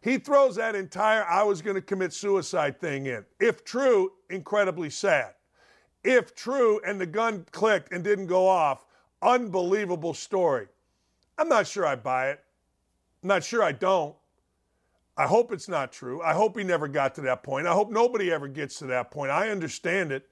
[0.01, 3.25] He throws that entire I was going to commit suicide thing in.
[3.39, 5.33] If true, incredibly sad.
[6.03, 8.85] If true, and the gun clicked and didn't go off,
[9.21, 10.67] unbelievable story.
[11.38, 12.43] I'm not sure I buy it.
[13.23, 14.15] I'm not sure I don't.
[15.17, 16.21] I hope it's not true.
[16.21, 17.67] I hope he never got to that point.
[17.67, 19.31] I hope nobody ever gets to that point.
[19.31, 20.29] I understand it.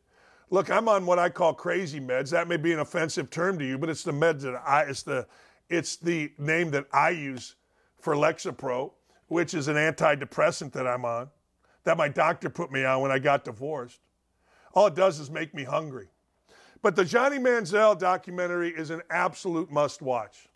[0.49, 2.29] Look, I'm on what I call crazy meds.
[2.29, 5.03] That may be an offensive term to you, but it's the meds that I it's
[5.03, 5.27] the
[5.69, 7.55] it's the name that I use
[7.99, 8.91] for Lexapro
[9.27, 11.29] which is an antidepressant that I'm on,
[11.83, 13.99] that my doctor put me on when I got divorced.
[14.73, 16.09] All it does is make me hungry.
[16.81, 20.47] But the Johnny Manziel documentary is an absolute must watch.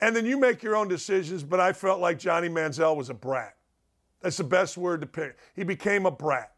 [0.00, 3.14] And then you make your own decisions, but I felt like Johnny Manziel was a
[3.14, 3.56] brat.
[4.20, 5.36] That's the best word to pick.
[5.54, 6.52] He became a brat.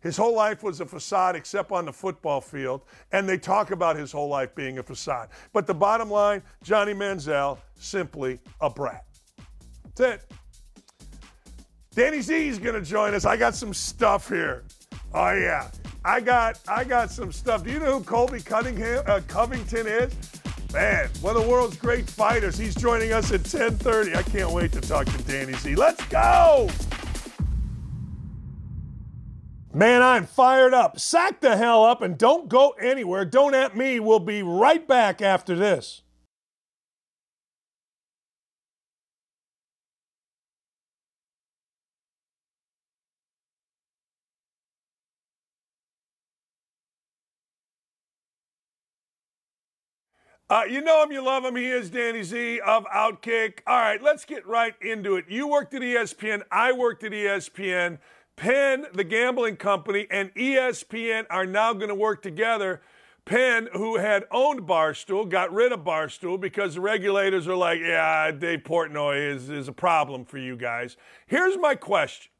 [0.00, 3.96] His whole life was a facade except on the football field, and they talk about
[3.96, 5.30] his whole life being a facade.
[5.52, 9.04] But the bottom line Johnny Manziel, simply a brat.
[9.96, 10.30] That's it.
[11.96, 13.24] Danny Z is going to join us.
[13.24, 14.64] I got some stuff here.
[15.14, 15.70] Oh yeah,
[16.04, 17.64] I got I got some stuff.
[17.64, 20.14] Do you know who Colby Cunningham uh, Covington is?
[20.74, 22.58] Man, one of the world's great fighters.
[22.58, 24.14] He's joining us at 10:30.
[24.14, 25.74] I can't wait to talk to Danny Z.
[25.74, 26.68] Let's go!
[29.72, 31.00] Man, I'm fired up.
[31.00, 33.24] Sack the hell up and don't go anywhere.
[33.24, 34.00] Don't at me.
[34.00, 36.02] We'll be right back after this.
[50.48, 51.56] Uh, you know him, you love him.
[51.56, 53.58] He is Danny Z of Outkick.
[53.66, 55.24] All right, let's get right into it.
[55.28, 57.98] You worked at ESPN, I worked at ESPN.
[58.36, 62.82] Penn, the gambling company, and ESPN are now going to work together.
[63.24, 68.30] Penn, who had owned Barstool, got rid of Barstool because the regulators are like, yeah,
[68.30, 70.96] Dave Portnoy is, is a problem for you guys.
[71.26, 72.30] Here's my question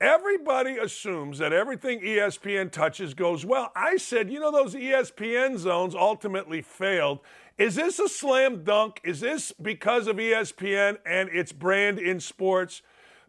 [0.00, 3.72] Everybody assumes that everything ESPN touches goes well.
[3.74, 7.18] I said, you know, those ESPN zones ultimately failed.
[7.58, 9.00] Is this a slam dunk?
[9.02, 12.82] Is this because of ESPN and its brand in sports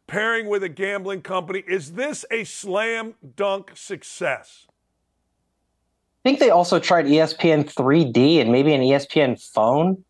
[0.06, 1.64] pairing with a gambling company?
[1.68, 4.68] Is this a slam dunk success?
[6.24, 10.04] I think they also tried ESPN 3D and maybe an ESPN phone.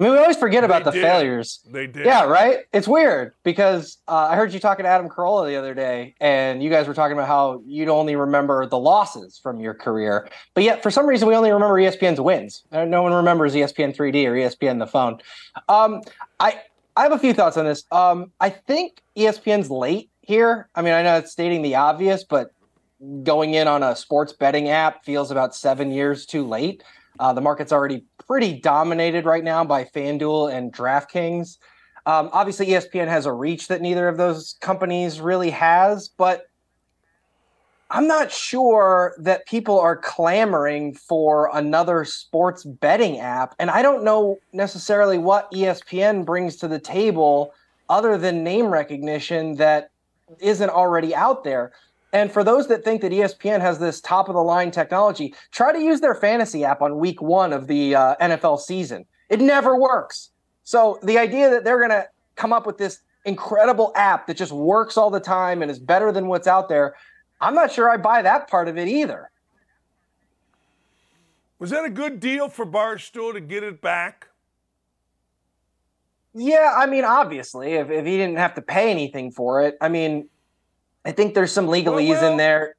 [0.00, 1.02] I mean, we always forget about They the did.
[1.02, 1.60] failures.
[1.70, 2.04] They did.
[2.04, 2.60] Yeah, right.
[2.72, 6.60] It's weird because uh, I heard you talking to Adam Carolla the other day, and
[6.60, 10.64] you guys were talking about how you'd only remember the losses from your career, but
[10.64, 12.64] yet for some reason we only remember ESPN's wins.
[12.72, 15.20] No one remembers ESPN 3D or ESPN the phone.
[15.68, 16.02] Um,
[16.40, 16.60] I
[16.96, 17.84] I have a few thoughts on this.
[17.92, 20.68] Um, I think ESPN's late here.
[20.74, 22.50] I mean, I know it's stating the obvious, but
[23.22, 26.82] going in on a sports betting app feels about seven years too late.
[27.20, 31.58] Uh, the market's already pretty dominated right now by FanDuel and DraftKings.
[32.06, 36.46] Um, obviously, ESPN has a reach that neither of those companies really has, but
[37.90, 43.54] I'm not sure that people are clamoring for another sports betting app.
[43.58, 47.54] And I don't know necessarily what ESPN brings to the table
[47.88, 49.90] other than name recognition that
[50.40, 51.72] isn't already out there.
[52.14, 55.72] And for those that think that ESPN has this top of the line technology, try
[55.72, 59.04] to use their fantasy app on week one of the uh, NFL season.
[59.28, 60.30] It never works.
[60.62, 64.52] So the idea that they're going to come up with this incredible app that just
[64.52, 66.94] works all the time and is better than what's out there,
[67.40, 69.28] I'm not sure I buy that part of it either.
[71.58, 74.28] Was that a good deal for Barstool to get it back?
[76.32, 79.88] Yeah, I mean, obviously, if, if he didn't have to pay anything for it, I
[79.88, 80.28] mean,
[81.04, 82.76] I think there's some legalese well- in there.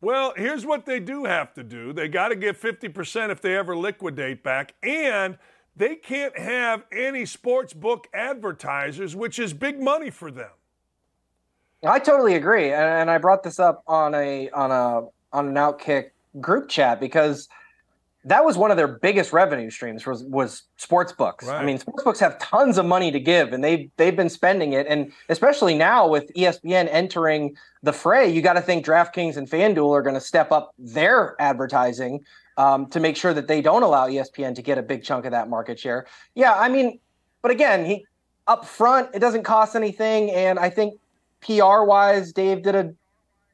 [0.00, 1.92] Well, here's what they do have to do.
[1.92, 5.38] They got to get 50% if they ever liquidate back, and
[5.74, 10.50] they can't have any sports book advertisers, which is big money for them.
[11.84, 15.54] I totally agree, and, and I brought this up on a on a on an
[15.54, 17.48] Outkick group chat because
[18.28, 21.48] that was one of their biggest revenue streams was was sports books.
[21.48, 24.74] I mean, sports books have tons of money to give, and they they've been spending
[24.74, 29.48] it, and especially now with ESPN entering the fray, you got to think DraftKings and
[29.48, 32.20] FanDuel are going to step up their advertising
[32.58, 35.30] um, to make sure that they don't allow ESPN to get a big chunk of
[35.32, 36.06] that market share.
[36.34, 37.00] Yeah, I mean,
[37.40, 38.04] but again, he
[38.46, 40.94] up front, it doesn't cost anything, and I think
[41.40, 42.94] PR wise, Dave did a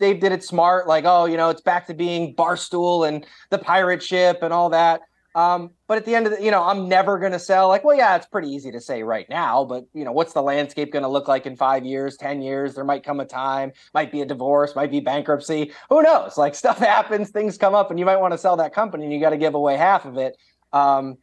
[0.00, 0.86] Dave did it smart.
[0.86, 4.70] Like, oh, you know, it's back to being Barstool and the pirate ship and all
[4.70, 5.00] that.
[5.34, 7.66] Um, but at the end of the, you know, I'm never going to sell.
[7.66, 10.42] Like, well, yeah, it's pretty easy to say right now, but you know, what's the
[10.42, 12.74] landscape going to look like in five years, ten years?
[12.74, 15.72] There might come a time, might be a divorce, might be bankruptcy.
[15.88, 16.38] Who knows?
[16.38, 19.12] Like, stuff happens, things come up, and you might want to sell that company, and
[19.12, 20.36] you got to give away half of it.
[20.72, 21.16] Um,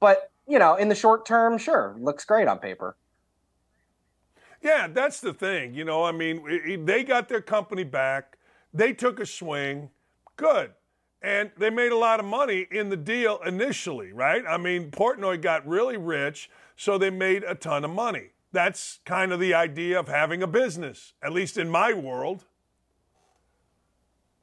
[0.00, 2.96] but you know, in the short term, sure, looks great on paper.
[4.62, 5.74] Yeah, that's the thing.
[5.74, 8.38] You know, I mean, they got their company back.
[8.72, 9.90] They took a swing.
[10.36, 10.70] Good.
[11.20, 14.42] And they made a lot of money in the deal initially, right?
[14.48, 18.30] I mean, Portnoy got really rich, so they made a ton of money.
[18.52, 22.44] That's kind of the idea of having a business, at least in my world.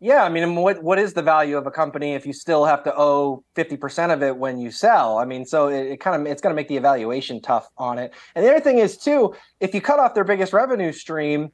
[0.01, 2.83] Yeah, I mean, what what is the value of a company if you still have
[2.83, 5.17] to owe fifty percent of it when you sell?
[5.17, 8.00] I mean, so it, it kind of it's going to make the evaluation tough on
[8.00, 8.13] it.
[8.33, 11.50] And the other thing is too, if you cut off their biggest revenue stream,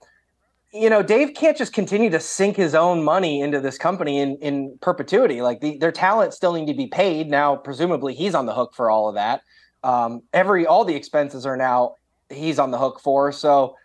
[0.71, 4.37] you know, Dave can't just continue to sink his own money into this company in
[4.37, 5.41] in perpetuity.
[5.41, 7.27] Like the, their talent still need to be paid.
[7.31, 9.41] Now, presumably, he's on the hook for all of that.
[9.83, 11.95] Um, every all the expenses are now
[12.29, 13.31] he's on the hook for.
[13.31, 13.75] So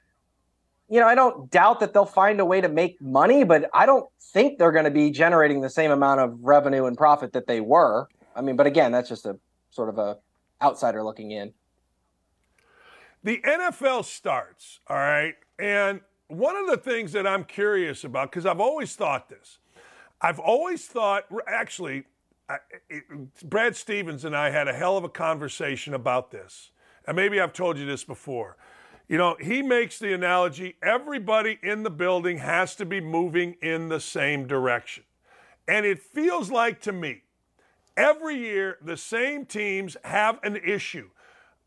[0.90, 3.86] you know, I don't doubt that they'll find a way to make money, but I
[3.86, 7.46] don't think they're going to be generating the same amount of revenue and profit that
[7.46, 8.08] they were.
[8.34, 9.38] I mean, but again, that's just a
[9.70, 10.18] sort of a
[10.60, 11.52] outsider looking in.
[13.22, 15.34] The NFL starts, all right?
[15.60, 19.58] And one of the things that I'm curious about, because I've always thought this,
[20.20, 22.04] I've always thought, actually,
[22.48, 22.56] I,
[22.88, 23.04] it,
[23.48, 26.72] Brad Stevens and I had a hell of a conversation about this.
[27.06, 28.56] And maybe I've told you this before.
[29.10, 33.88] You know, he makes the analogy everybody in the building has to be moving in
[33.88, 35.02] the same direction.
[35.66, 37.22] And it feels like to me,
[37.96, 41.10] every year the same teams have an issue.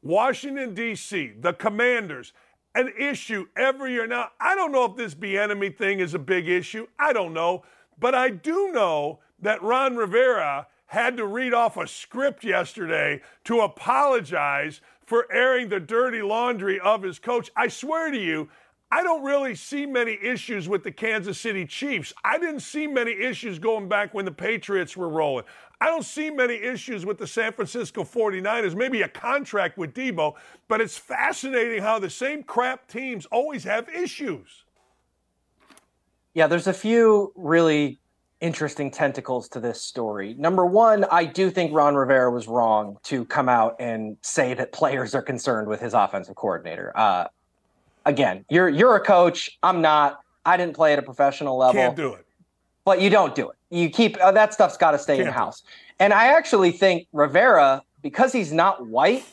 [0.02, 2.32] Washington, D.C., the commanders,
[2.76, 4.08] an issue every year.
[4.08, 6.88] Now, I don't know if this Bieniemy thing is a big issue.
[6.98, 7.66] I don't know.
[8.00, 13.60] But I do know that Ron Rivera had to read off a script yesterday to
[13.60, 17.52] apologize for airing the dirty laundry of his coach.
[17.56, 18.50] I swear to you,
[18.92, 22.14] I don't really see many issues with the Kansas City Chiefs.
[22.24, 25.46] I didn't see many issues going back when the Patriots were rolling.
[25.82, 30.36] I don't see many issues with the San Francisco 49ers, maybe a contract with Deebo,
[30.68, 34.64] but it's fascinating how the same crap teams always have issues.
[36.36, 38.00] Yeah, there's a few really
[38.44, 40.36] interesting tentacles to this story.
[40.38, 44.74] Number one, I do think Ron Rivera was wrong to come out and say that
[44.74, 46.92] players are concerned with his offensive coordinator.
[46.94, 47.30] Uh,
[48.06, 49.58] again, you're you're a coach.
[49.64, 50.20] I'm not.
[50.46, 51.82] I didn't play at a professional level.
[51.82, 52.26] Can't do it.
[52.84, 53.56] But you don't do it.
[53.70, 55.64] You keep uh, that stuff's got to stay in house.
[56.00, 59.24] And I actually think Rivera, because he's not white,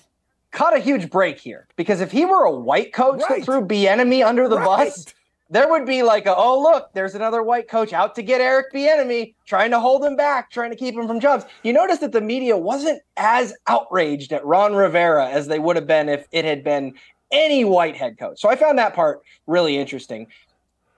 [0.52, 1.66] caught a huge break here.
[1.74, 3.40] Because if he were a white coach right.
[3.40, 4.86] that threw Bieniemy under the right.
[4.86, 5.06] bus,
[5.50, 8.72] there would be like, a, oh look, there's another white coach out to get Eric
[8.72, 11.44] Bieniemy, trying to hold him back, trying to keep him from jobs.
[11.64, 15.88] You notice that the media wasn't as outraged at Ron Rivera as they would have
[15.88, 16.94] been if it had been
[17.32, 18.40] any white head coach.
[18.40, 20.28] So I found that part really interesting.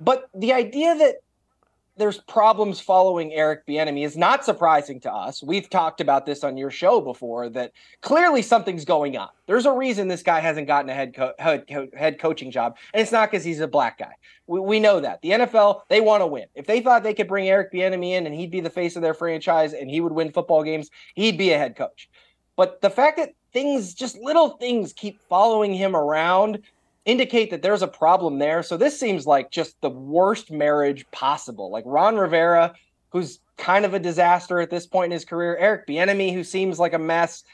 [0.00, 1.16] But the idea that
[1.96, 5.42] there's problems following Eric Bieniemy is not surprising to us.
[5.42, 9.28] We've talked about this on your show before that clearly something's going on.
[9.46, 12.76] There's a reason this guy hasn't gotten a head co- head, co- head coaching job,
[12.94, 14.14] and it's not because he's a black guy.
[14.46, 16.46] We, we know that the NFL they want to win.
[16.54, 19.02] If they thought they could bring Eric Bieniemy in and he'd be the face of
[19.02, 22.08] their franchise and he would win football games, he'd be a head coach.
[22.56, 26.62] But the fact that things, just little things, keep following him around
[27.04, 28.62] indicate that there's a problem there.
[28.62, 31.70] So this seems like just the worst marriage possible.
[31.70, 32.74] Like Ron Rivera,
[33.10, 36.78] who's kind of a disaster at this point in his career, Eric Bieniemy, who seems
[36.78, 37.44] like a mess,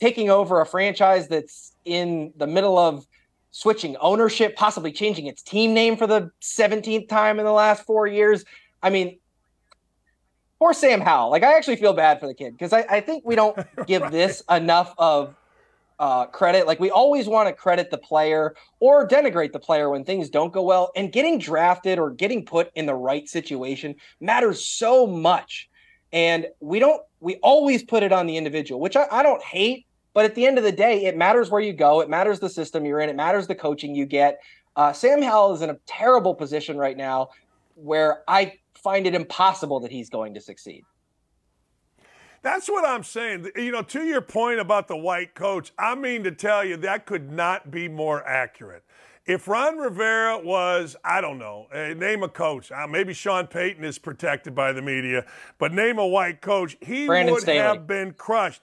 [0.00, 3.06] taking over a franchise that's in the middle of
[3.50, 8.06] switching ownership, possibly changing its team name for the 17th time in the last four
[8.06, 8.44] years.
[8.82, 9.18] I mean,
[10.58, 11.30] poor Sam Howell.
[11.30, 14.02] Like I actually feel bad for the kid because I, I think we don't give
[14.02, 14.12] right.
[14.12, 15.34] this enough of
[15.98, 16.66] uh, credit.
[16.66, 20.52] Like we always want to credit the player or denigrate the player when things don't
[20.52, 20.92] go well.
[20.96, 25.68] And getting drafted or getting put in the right situation matters so much.
[26.12, 27.02] And we don't.
[27.20, 29.86] We always put it on the individual, which I, I don't hate.
[30.14, 32.00] But at the end of the day, it matters where you go.
[32.00, 33.08] It matters the system you're in.
[33.08, 34.40] It matters the coaching you get.
[34.74, 37.28] Uh, Sam Howell is in a terrible position right now,
[37.74, 40.84] where I find it impossible that he's going to succeed.
[42.42, 43.50] That's what I'm saying.
[43.56, 47.06] You know, to your point about the white coach, I mean to tell you that
[47.06, 48.84] could not be more accurate.
[49.26, 52.72] If Ron Rivera was, I don't know, uh, name a coach.
[52.72, 55.26] Uh, maybe Sean Payton is protected by the media,
[55.58, 57.58] but name a white coach, he Brandon would Staley.
[57.58, 58.62] have been crushed.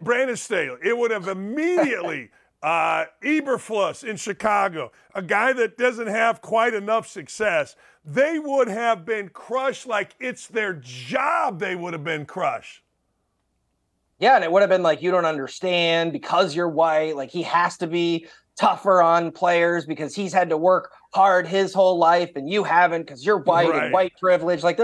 [0.00, 0.78] Brandon Staley.
[0.82, 2.30] It would have immediately.
[2.62, 9.04] uh, Eberflus in Chicago, a guy that doesn't have quite enough success, they would have
[9.04, 11.60] been crushed like it's their job.
[11.60, 12.82] They would have been crushed.
[14.18, 17.16] Yeah, and it would have been like you don't understand because you're white.
[17.16, 18.26] Like he has to be
[18.58, 23.02] tougher on players because he's had to work hard his whole life, and you haven't
[23.02, 23.84] because you're white right.
[23.84, 24.62] and white privilege.
[24.62, 24.78] Like,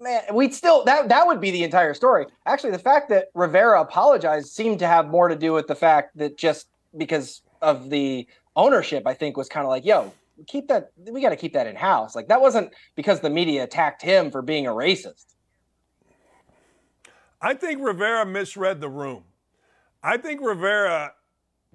[0.00, 2.26] man, we'd still that that would be the entire story.
[2.46, 6.16] Actually, the fact that Rivera apologized seemed to have more to do with the fact
[6.18, 10.12] that just because of the ownership, I think was kind of like, yo,
[10.46, 10.90] keep that.
[10.96, 12.14] We got to keep that in house.
[12.14, 15.29] Like that wasn't because the media attacked him for being a racist.
[17.42, 19.24] I think Rivera misread the room.
[20.02, 21.14] I think Rivera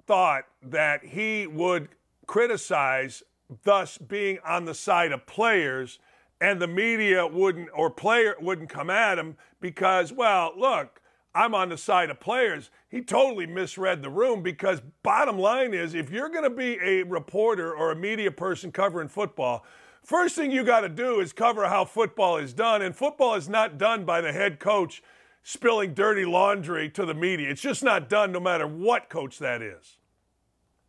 [0.06, 1.88] thought that he would
[2.26, 3.22] criticize,
[3.64, 5.98] thus being on the side of players,
[6.40, 11.00] and the media wouldn't or player wouldn't come at him because, well, look,
[11.34, 12.70] I'm on the side of players.
[12.88, 17.02] He totally misread the room because bottom line is if you're going to be a
[17.02, 19.64] reporter or a media person covering football,
[20.02, 23.48] first thing you got to do is cover how football is done and football is
[23.48, 25.02] not done by the head coach
[25.46, 27.48] spilling dirty laundry to the media.
[27.48, 29.98] It's just not done no matter what coach that is.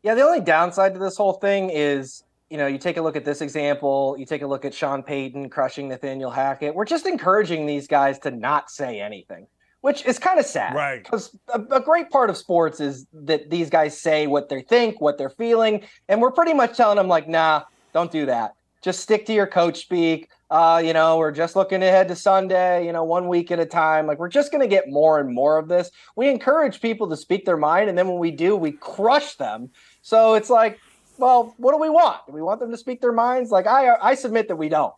[0.01, 3.16] Yeah, the only downside to this whole thing is, you know, you take a look
[3.16, 6.74] at this example, you take a look at Sean Payton crushing Nathaniel Hackett.
[6.74, 9.45] We're just encouraging these guys to not say anything,
[9.82, 10.74] which is kind of sad.
[10.74, 11.03] Right.
[11.03, 14.99] Because a, a great part of sports is that these guys say what they think,
[14.99, 17.62] what they're feeling, and we're pretty much telling them, like, nah,
[17.93, 18.55] don't do that
[18.88, 20.30] just stick to your coach speak.
[20.49, 23.65] Uh, you know, we're just looking ahead to Sunday, you know, one week at a
[23.65, 24.07] time.
[24.07, 25.91] Like we're just going to get more and more of this.
[26.15, 29.69] We encourage people to speak their mind, and then when we do, we crush them.
[30.01, 30.79] So it's like,
[31.17, 32.25] well, what do we want?
[32.27, 33.51] Do we want them to speak their minds?
[33.51, 34.93] Like I, I submit that we don't.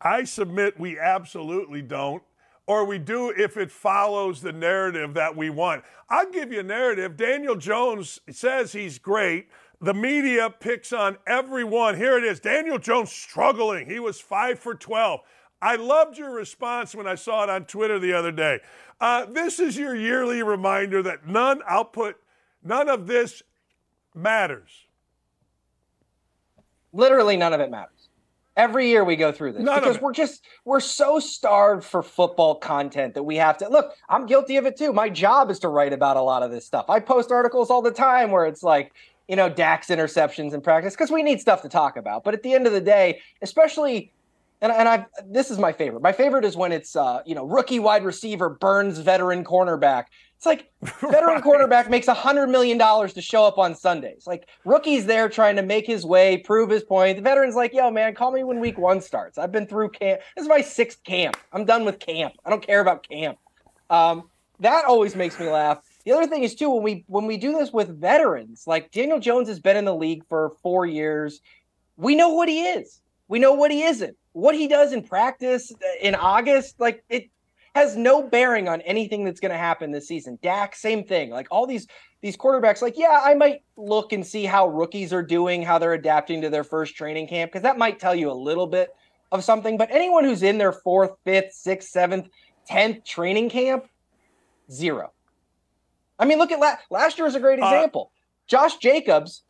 [0.00, 2.22] I submit we absolutely don't
[2.70, 5.82] or we do if it follows the narrative that we want.
[6.08, 7.16] I'll give you a narrative.
[7.16, 9.48] Daniel Jones says he's great.
[9.80, 11.96] The media picks on everyone.
[11.96, 13.88] Here it is Daniel Jones struggling.
[13.88, 15.20] He was five for 12.
[15.62, 18.60] I loved your response when I saw it on Twitter the other day.
[19.00, 22.16] Uh, this is your yearly reminder that none output,
[22.62, 23.42] none of this
[24.14, 24.70] matters.
[26.92, 28.08] Literally, none of it matters.
[28.56, 32.56] Every year we go through this None because we're just we're so starved for football
[32.56, 33.94] content that we have to look.
[34.08, 34.92] I'm guilty of it too.
[34.92, 36.90] My job is to write about a lot of this stuff.
[36.90, 38.92] I post articles all the time where it's like,
[39.30, 42.24] you know, Dak's interceptions in practice because we need stuff to talk about.
[42.24, 44.12] But at the end of the day, especially
[44.60, 46.02] and, and I this is my favorite.
[46.02, 50.06] My favorite is when it's uh, you know, rookie wide receiver burns veteran cornerback.
[50.36, 51.42] It's like veteran right.
[51.44, 54.24] quarterback makes a hundred million dollars to show up on Sundays.
[54.26, 57.16] Like rookie's there trying to make his way, prove his point.
[57.16, 59.38] The veteran's like, yo, man, call me when week one starts.
[59.38, 60.22] I've been through camp.
[60.34, 61.36] This is my sixth camp.
[61.52, 62.34] I'm done with camp.
[62.44, 63.38] I don't care about camp.
[63.90, 64.28] Um,
[64.58, 65.78] that always makes me laugh.
[66.04, 69.20] The other thing is too when we when we do this with veterans, like Daniel
[69.20, 71.40] Jones has been in the league for four years.
[71.96, 73.00] We know what he is.
[73.28, 74.16] We know what he isn't.
[74.32, 77.30] What he does in practice uh, in August, like it
[77.74, 80.38] has no bearing on anything that's going to happen this season.
[80.42, 81.30] Dak, same thing.
[81.30, 81.86] Like all these
[82.22, 85.92] these quarterbacks, like yeah, I might look and see how rookies are doing, how they're
[85.92, 88.90] adapting to their first training camp, because that might tell you a little bit
[89.32, 89.76] of something.
[89.76, 92.28] But anyone who's in their fourth, fifth, sixth, seventh,
[92.66, 93.86] tenth training camp,
[94.70, 95.12] zero.
[96.20, 98.12] I mean, look at la- last year was a great uh, example.
[98.12, 98.16] Uh,
[98.46, 99.42] Josh Jacobs,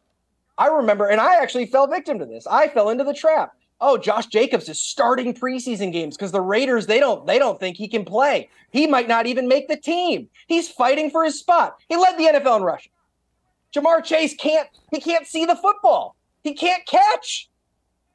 [0.56, 2.46] I remember, and I actually fell victim to this.
[2.46, 6.86] I fell into the trap oh, Josh Jacobs is starting preseason games because the Raiders
[6.86, 8.48] they don't they don't think he can play.
[8.70, 10.28] He might not even make the team.
[10.46, 11.76] He's fighting for his spot.
[11.88, 12.92] He led the NFL in rushing.
[13.74, 16.16] Ja'Marr Chase can't he can't see the football.
[16.42, 17.48] He can't catch.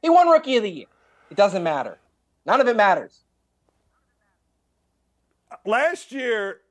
[0.02, 0.88] He won rookie of the year.
[1.32, 1.98] It doesn't matter.
[2.46, 3.22] None of it matters.
[5.66, 6.62] Last year,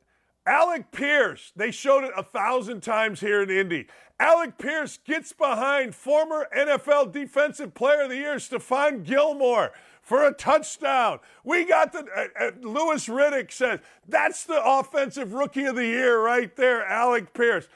[0.46, 3.86] Alec Pierce, they showed it a thousand times here in Indy.
[4.20, 9.72] Alec Pierce gets behind former NFL Defensive Player of the Year, Stephon Gilmore,
[10.02, 11.18] for a touchdown.
[11.44, 16.20] We got the, uh, uh, Louis Riddick says, that's the Offensive Rookie of the Year
[16.20, 17.66] right there, Alec Pierce.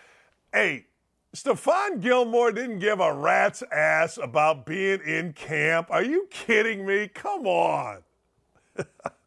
[0.53, 0.87] Hey,
[1.35, 5.89] Stephon Gilmore didn't give a rat's ass about being in camp.
[5.91, 7.09] Are you kidding me?
[7.09, 8.03] Come on.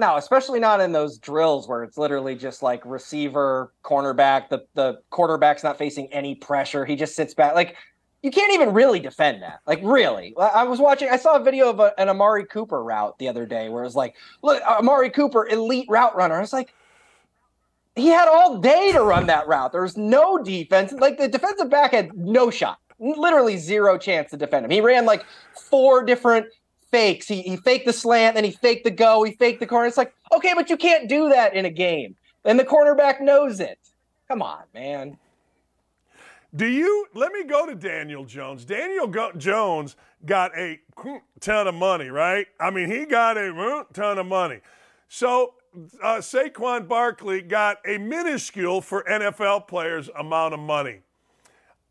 [0.00, 4.48] No, especially not in those drills where it's literally just like receiver, cornerback.
[4.48, 6.86] The the quarterback's not facing any pressure.
[6.86, 7.54] He just sits back.
[7.54, 7.76] Like
[8.22, 9.60] you can't even really defend that.
[9.66, 11.10] Like really, I was watching.
[11.10, 13.86] I saw a video of a, an Amari Cooper route the other day where it
[13.86, 16.36] was like, look, uh, Amari Cooper, elite route runner.
[16.36, 16.72] I was like,
[17.94, 19.70] he had all day to run that route.
[19.70, 20.92] There was no defense.
[20.92, 24.70] Like the defensive back had no shot, literally zero chance to defend him.
[24.70, 25.26] He ran like
[25.68, 26.46] four different
[26.90, 27.26] fakes.
[27.26, 29.86] He, he faked the slant, then he faked the go, he faked the corner.
[29.86, 32.16] It's like, okay, but you can't do that in a game.
[32.44, 33.78] And the cornerback knows it.
[34.28, 35.18] Come on, man.
[36.54, 38.64] Do you let me go to Daniel Jones?
[38.64, 40.80] Daniel Go- Jones got a
[41.38, 42.46] ton of money, right?
[42.58, 44.60] I mean, he got a ton of money.
[45.08, 45.54] So
[46.02, 51.00] uh, Saquon Barkley got a minuscule for NFL players amount of money.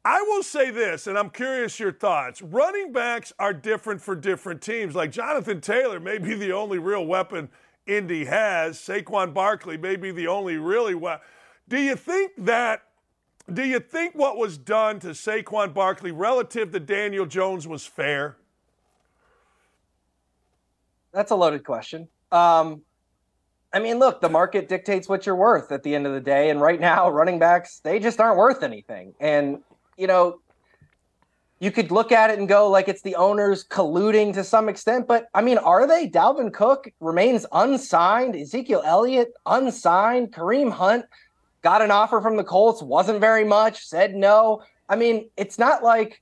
[0.05, 2.41] I will say this, and I'm curious your thoughts.
[2.41, 4.95] Running backs are different for different teams.
[4.95, 7.49] Like Jonathan Taylor may be the only real weapon
[7.85, 8.77] Indy has.
[8.77, 11.25] Saquon Barkley may be the only really weapon.
[11.67, 12.83] Do you think that?
[13.51, 18.37] Do you think what was done to Saquon Barkley relative to Daniel Jones was fair?
[21.11, 22.07] That's a loaded question.
[22.31, 22.83] Um,
[23.73, 26.51] I mean, look, the market dictates what you're worth at the end of the day.
[26.51, 29.13] And right now, running backs, they just aren't worth anything.
[29.19, 29.63] And
[29.99, 30.39] you know,
[31.59, 35.07] you could look at it and go like it's the owners colluding to some extent,
[35.07, 36.07] but I mean, are they?
[36.07, 38.35] Dalvin Cook remains unsigned.
[38.35, 40.31] Ezekiel Elliott unsigned.
[40.31, 41.05] Kareem Hunt
[41.61, 44.63] got an offer from the Colts, wasn't very much, said no.
[44.87, 46.21] I mean, it's not like,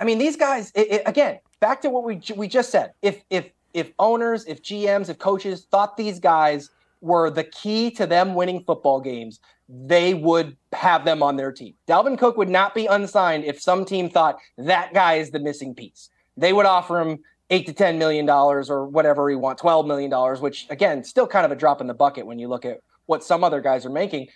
[0.00, 0.72] I mean, these guys.
[0.74, 2.92] It, it, again, back to what we we just said.
[3.02, 6.70] If if if owners, if GMs, if coaches thought these guys
[7.02, 9.40] were the key to them winning football games,
[9.74, 11.74] they would have them on their team.
[11.88, 15.74] Dalvin Cook would not be unsigned if some team thought that guy is the missing
[15.74, 16.10] piece.
[16.36, 20.10] They would offer him eight to ten million dollars or whatever he wants, twelve million
[20.10, 22.80] dollars, which again, still kind of a drop in the bucket when you look at
[23.06, 24.28] what some other guys are making.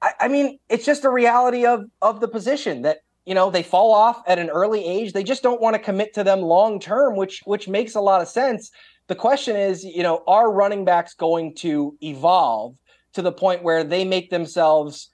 [0.00, 3.62] I, I mean, it's just a reality of of the position that you know they
[3.62, 6.80] fall off at an early age they just don't want to commit to them long
[6.80, 8.72] term which which makes a lot of sense
[9.06, 12.74] the question is you know are running backs going to evolve
[13.12, 15.10] to the point where they make themselves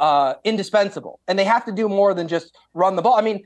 [0.00, 3.44] uh, indispensable and they have to do more than just run the ball i mean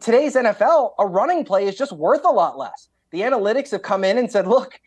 [0.00, 4.04] today's nfl a running play is just worth a lot less the analytics have come
[4.04, 4.78] in and said look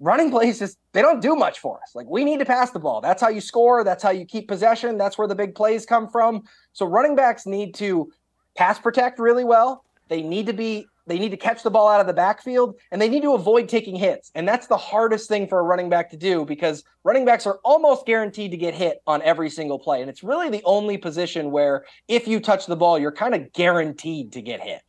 [0.00, 1.94] running plays just they don't do much for us.
[1.94, 3.00] Like we need to pass the ball.
[3.00, 3.84] That's how you score.
[3.84, 4.98] That's how you keep possession.
[4.98, 6.42] That's where the big plays come from.
[6.72, 8.12] So running backs need to
[8.56, 9.84] pass protect really well.
[10.08, 13.00] They need to be they need to catch the ball out of the backfield and
[13.00, 14.30] they need to avoid taking hits.
[14.34, 17.60] And that's the hardest thing for a running back to do because running backs are
[17.64, 20.00] almost guaranteed to get hit on every single play.
[20.00, 23.52] And it's really the only position where if you touch the ball, you're kind of
[23.52, 24.82] guaranteed to get hit.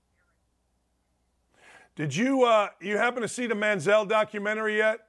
[1.95, 4.99] Did you uh, you happen to see the Manziel documentary yet?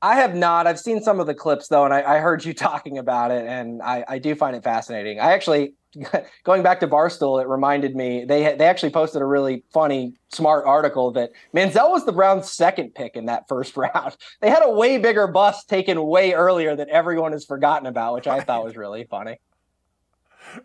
[0.00, 0.66] I have not.
[0.66, 3.46] I've seen some of the clips though, and I, I heard you talking about it,
[3.46, 5.18] and I, I, do find it fascinating.
[5.18, 5.74] I actually,
[6.44, 10.64] going back to Barstool, it reminded me they they actually posted a really funny, smart
[10.66, 14.16] article that Manziel was the Browns' second pick in that first round.
[14.40, 18.26] They had a way bigger bust taken way earlier that everyone has forgotten about, which
[18.26, 19.38] I thought was really funny.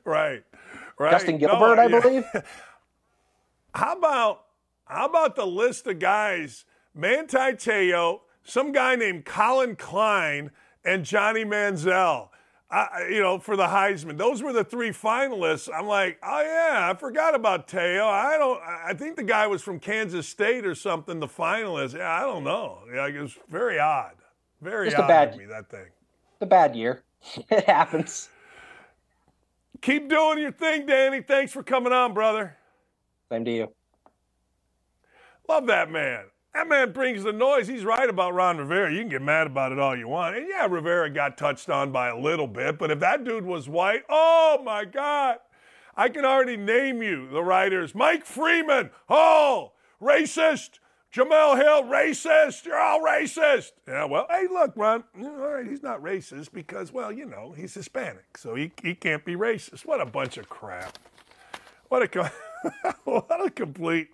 [0.04, 0.44] Right,
[0.98, 1.12] right.
[1.12, 2.00] Justin Gilbert, no, I yeah.
[2.00, 2.26] believe.
[3.74, 4.46] How about
[4.86, 6.66] how about the list of guys?
[6.96, 10.50] Manti Te'o, some guy named Collin Klein,
[10.84, 12.30] and Johnny Manziel.
[12.72, 14.18] I, you know, for the Heisman.
[14.18, 15.70] Those were the three finalists.
[15.74, 18.06] I'm like, oh yeah, I forgot about Te'o.
[18.06, 18.62] I don't.
[18.62, 21.20] I think the guy was from Kansas State or something.
[21.20, 21.98] The finalist.
[21.98, 22.80] Yeah, I don't know.
[22.94, 24.14] Yeah, it was very odd.
[24.62, 25.88] Very Just odd a bad, to me that thing.
[26.40, 27.04] The bad year.
[27.50, 28.30] it happens.
[29.82, 31.22] Keep doing your thing, Danny.
[31.22, 32.56] Thanks for coming on, brother.
[33.32, 33.74] Same to you.
[35.48, 36.26] Love that man.
[36.54, 37.68] That man brings the noise.
[37.68, 38.92] He's right about Ron Rivera.
[38.92, 40.36] You can get mad about it all you want.
[40.36, 43.70] And yeah, Rivera got touched on by a little bit, but if that dude was
[43.70, 45.38] white, oh my God.
[45.96, 47.94] I can already name you the writers.
[47.94, 50.80] Mike Freeman, oh, racist.
[51.14, 52.66] Jemele Hill, racist.
[52.66, 53.72] You're all racist.
[53.88, 57.74] Yeah, well, hey, look, Ron, all right, he's not racist because, well, you know, he's
[57.74, 59.86] Hispanic, so he, he can't be racist.
[59.86, 60.98] What a bunch of crap.
[61.90, 62.32] What a.
[63.04, 64.10] what a complete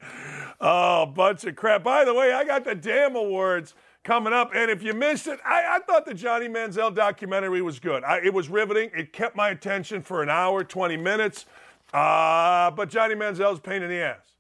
[0.60, 1.84] oh, bunch of crap.
[1.84, 3.74] By the way, I got the damn awards
[4.04, 4.52] coming up.
[4.56, 8.04] And if you missed it, I, I thought the Johnny Manziel documentary was good.
[8.04, 8.92] I, it was riveting.
[8.96, 11.46] It kept my attention for an hour, 20 minutes.
[11.94, 14.34] Uh, but Johnny Manziel's pain in the ass.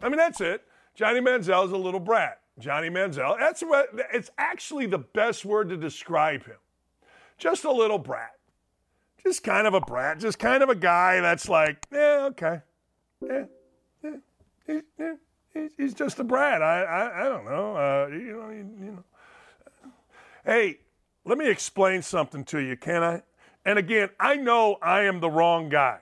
[0.00, 0.64] I mean, that's it.
[0.94, 2.40] Johnny Manziel is a little brat.
[2.58, 6.56] Johnny Manziel, that's what, it's actually the best word to describe him.
[7.38, 8.32] Just a little brat
[9.24, 12.60] just kind of a brat, just kind of a guy that's like, yeah, okay,
[13.26, 13.44] yeah,
[14.02, 14.16] yeah,
[14.66, 15.14] he, yeah
[15.76, 16.62] he's just a brat.
[16.62, 19.04] I, I, I don't know, uh, you know, you, you know.
[20.44, 20.78] Hey,
[21.24, 23.22] let me explain something to you, can I?
[23.64, 26.00] And again, I know I am the wrong guy.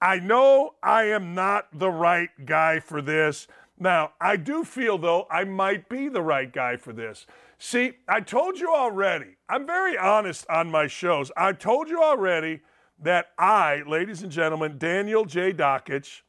[0.00, 3.48] I know I am not the right guy for this.
[3.78, 7.26] Now, I do feel, though, I might be the right guy for this.
[7.58, 11.32] See, I told you already, I'm very honest on my shows.
[11.36, 12.60] I told you already
[13.02, 15.52] that I, ladies and gentlemen, Daniel J.
[15.52, 16.22] Dakich,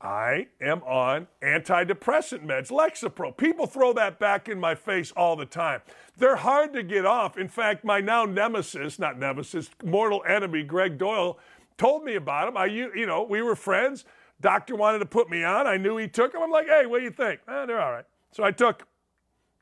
[0.00, 3.36] I am on antidepressant meds, Lexapro.
[3.36, 5.80] People throw that back in my face all the time.
[6.16, 7.36] They're hard to get off.
[7.36, 11.36] In fact, my now nemesis, not nemesis, mortal enemy, Gregg Doyel,
[11.78, 12.56] told me about them.
[12.56, 14.04] I, you know, we were friends.
[14.40, 15.66] Doctor wanted to put me on.
[15.66, 16.42] I knew he took them.
[16.42, 17.40] I'm like, hey, what do you think?
[17.48, 18.04] Eh, they're all right.
[18.30, 18.88] So I took them.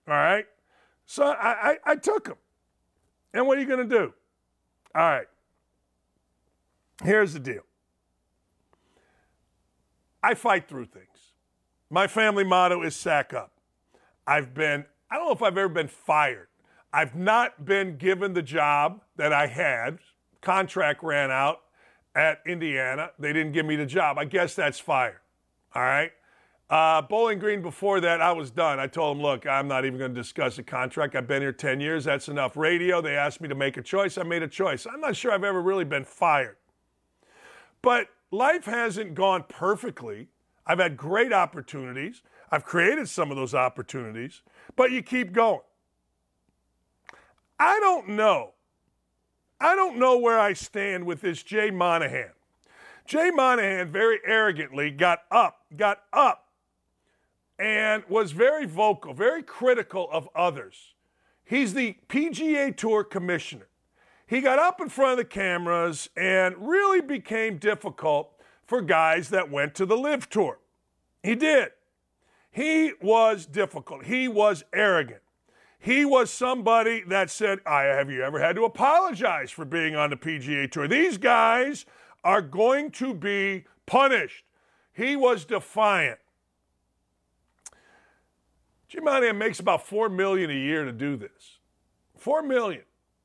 [0.08, 0.44] All right.
[1.06, 2.36] So I, I, I took them.
[3.32, 4.12] And what are you going to do?
[4.94, 5.26] All right.
[7.02, 7.62] Here's the deal
[10.22, 11.06] I fight through things.
[11.90, 13.52] My family motto is sack up.
[14.26, 16.48] I've been, I don't know if I've ever been fired.
[16.92, 19.98] I've not been given the job that I had.
[20.40, 21.60] Contract ran out
[22.14, 23.10] at Indiana.
[23.18, 24.18] They didn't give me the job.
[24.18, 25.20] I guess that's fire.
[25.74, 26.10] All right.
[26.68, 28.80] Uh, Bowling Green, before that, I was done.
[28.80, 31.14] I told them, look, I'm not even going to discuss a contract.
[31.14, 32.04] I've been here 10 years.
[32.04, 32.56] That's enough.
[32.56, 34.18] Radio, they asked me to make a choice.
[34.18, 34.84] I made a choice.
[34.84, 36.56] I'm not sure I've ever really been fired.
[37.82, 40.26] But life hasn't gone perfectly.
[40.66, 42.22] I've had great opportunities.
[42.50, 44.42] I've created some of those opportunities,
[44.74, 45.60] but you keep going.
[47.60, 48.54] I don't know.
[49.60, 52.30] I don't know where I stand with this Jay Monahan.
[53.06, 56.45] Jay Monahan very arrogantly got up, got up
[57.58, 60.94] and was very vocal, very critical of others.
[61.44, 63.68] He's the PGA Tour commissioner.
[64.26, 68.32] He got up in front of the cameras and really became difficult
[68.66, 70.58] for guys that went to the LIV Tour.
[71.22, 71.68] He did.
[72.50, 74.06] He was difficult.
[74.06, 75.20] He was arrogant.
[75.78, 80.10] He was somebody that said, I have you ever had to apologize for being on
[80.10, 80.88] the PGA Tour?
[80.88, 81.86] These guys
[82.24, 84.44] are going to be punished.
[84.92, 86.18] He was defiant.
[88.96, 91.58] Jay Monahan makes about four million a year to do this.
[92.16, 92.82] Four million.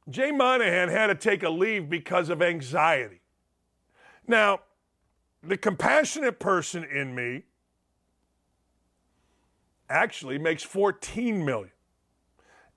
[0.10, 3.22] Jay Monahan had to take a leave because of anxiety.
[4.28, 4.62] Now,
[5.42, 7.44] the compassionate person in me
[9.90, 11.72] actually makes 14 million.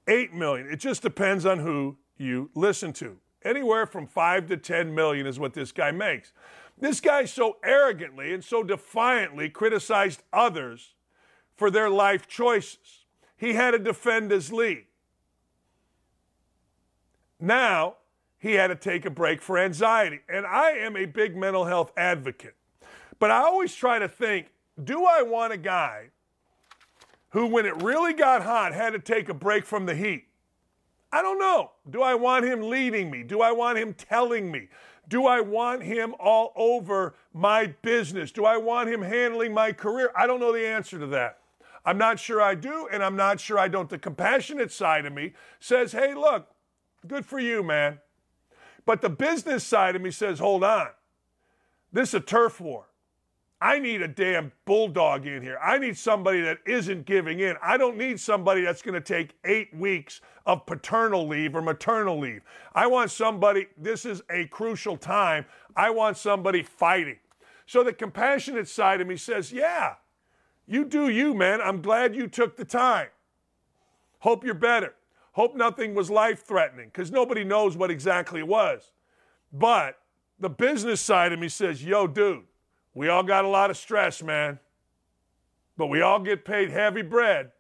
[0.07, 0.69] 8 million.
[0.71, 3.17] It just depends on who you listen to.
[3.43, 6.33] Anywhere from 5 to 10 million is what this guy makes.
[6.79, 10.94] This guy so arrogantly and so defiantly criticized others
[11.57, 13.05] for their life choices.
[13.37, 14.85] He had to defend his lead.
[17.41, 17.97] Now,
[18.39, 20.21] he had to take a break for anxiety.
[20.29, 22.55] And I am a big mental health advocate.
[23.19, 24.49] But I always try to think
[24.83, 26.11] do I want a guy
[27.31, 30.27] who, when it really got hot, had to take a break from the heat?
[31.13, 31.71] I don't know.
[31.89, 33.23] Do I want him leading me?
[33.23, 34.69] Do I want him telling me?
[35.09, 38.33] Do I want him all over my business?
[38.33, 40.11] Do I want him handling my career?
[40.17, 41.39] I don't know the answer to that.
[41.85, 43.89] I'm not sure I do, and I'm not sure I don't.
[43.89, 46.49] The compassionate side of me says, hey, look,
[47.07, 47.99] good for you, man.
[48.87, 50.89] But the business side of me says, hold on.
[51.93, 52.87] This is a turf war.
[53.61, 55.59] I need a damn bulldog in here.
[55.63, 57.57] I need somebody that isn't giving in.
[57.63, 62.19] I don't need somebody that's going to take eight weeks of paternal leave or maternal
[62.19, 62.43] leave.
[62.75, 65.47] I want somebody, this is a crucial time.
[65.77, 67.19] I want somebody fighting.
[67.67, 69.95] So the compassionate side of me says, yeah,
[70.67, 71.61] you do you, man.
[71.61, 73.09] I'm glad you took the time.
[74.21, 74.95] Hope you're better.
[75.33, 78.93] Hope nothing was life threatening because nobody knows what exactly it was.
[79.53, 79.99] But
[80.39, 82.45] the business side of me says, yo, dude,
[82.95, 84.61] we all got a lot of stress, man.
[85.77, 87.51] But we all get paid heavy bread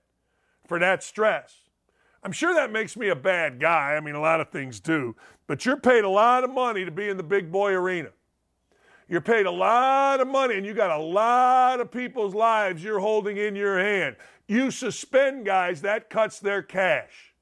[0.66, 1.62] for that stress.
[2.22, 3.94] I'm sure that makes me a bad guy.
[3.96, 5.14] I mean, a lot of things do.
[5.46, 8.11] But you're paid a lot of money to be in the big boy arena.
[9.09, 13.00] You're paid a lot of money and you got a lot of people's lives you're
[13.00, 14.16] holding in your hand.
[14.46, 17.34] You suspend guys, that cuts their cash.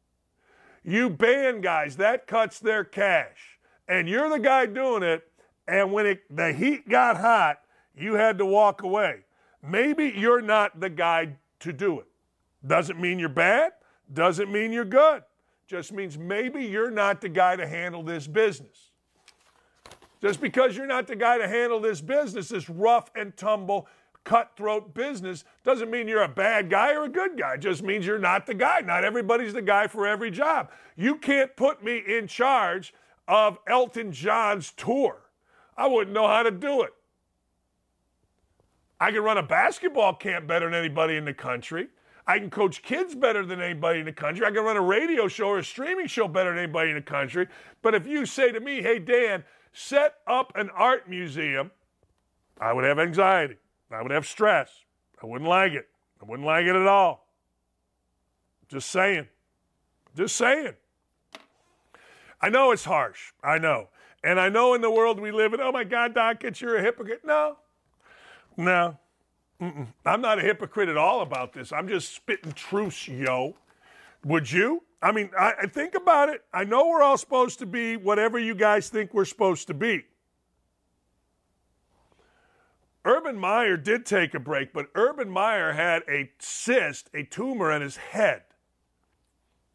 [0.85, 3.59] You ban guys, that cuts their cash.
[3.89, 5.23] And you're the guy doing it.
[5.69, 7.61] And when it, the heat got hot,
[7.95, 9.21] you had to walk away.
[9.63, 12.07] Maybe you're not the guy to do it.
[12.67, 13.73] Doesn't mean you're bad,
[14.13, 15.23] doesn't mean you're good.
[15.67, 18.92] Just means maybe you're not the guy to handle this business.
[20.23, 23.89] Just because you're not the guy to handle this business, this rough and tumble,
[24.23, 27.55] cutthroat business, doesn't mean you're a bad guy or a good guy.
[27.55, 28.81] It just means you're not the guy.
[28.81, 30.71] Not everybody's the guy for every job.
[30.97, 32.95] You can't put me in charge
[33.27, 35.23] of Elton John's tour.
[35.77, 36.95] I wouldn't know how to do it.
[39.01, 41.89] I can run a basketball camp better than anybody in the country.
[42.29, 44.47] I can coach kids better than anybody in the country.
[44.47, 47.03] I can run a radio show or a streaming show better than anybody in the
[47.03, 47.49] country.
[47.83, 49.43] But if you say to me, hey, Dan,
[49.73, 51.71] set up an art museum,
[52.61, 53.57] I would have anxiety.
[53.91, 54.71] I would have stress.
[55.23, 55.89] I wouldn't like it.
[56.21, 57.27] I wouldn't like it at all.
[58.69, 59.29] Just saying.
[60.17, 60.75] Just saying.
[62.41, 63.33] I know it's harsh.
[63.43, 63.89] I know.
[64.25, 66.77] And I know in the world we live in, oh my God, Doc, it's you're
[66.77, 67.23] a hypocrite.
[67.25, 67.57] No.
[68.57, 68.99] No.
[69.61, 69.89] Mm-mm.
[70.05, 71.73] I'm not a hypocrite at all about this.
[71.73, 73.57] I'm just spitting truths, yo.
[74.25, 74.83] Would you?
[75.03, 76.45] I mean, I, I think about it.
[76.55, 80.05] I know we're all supposed to be whatever you guys think we're supposed to be.
[83.05, 87.83] Urban Meyer did take a break, but Urban Meyer had a cyst, a tumor in
[87.83, 88.43] his head.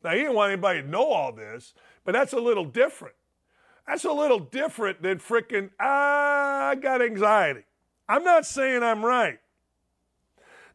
[0.02, 1.74] Now, he didn't want anybody to know all this,
[2.06, 3.16] but that's a little different.
[3.86, 7.66] That's a little different than freaking, ah, I got anxiety.
[8.08, 9.40] I'm not saying I'm right.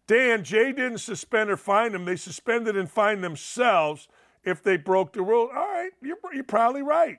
[0.07, 2.05] Dan, Jay didn't suspend or fine them.
[2.05, 4.09] They suspended and fined themselves
[4.45, 5.49] if they broke the rule.
[5.55, 7.19] All right, you're, you're probably right.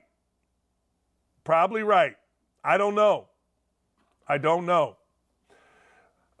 [1.44, 2.16] Probably right.
[2.62, 3.26] I don't know.
[4.26, 4.96] I don't know.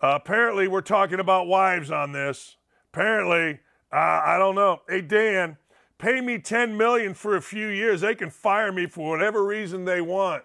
[0.02, 2.56] Uh, apparently, we're talking about wives on this.
[2.92, 3.60] Apparently,
[3.92, 4.82] uh, I don't know.
[4.88, 5.56] Hey, Dan,
[5.98, 8.00] pay me 10 million for a few years.
[8.00, 10.42] They can fire me for whatever reason they want.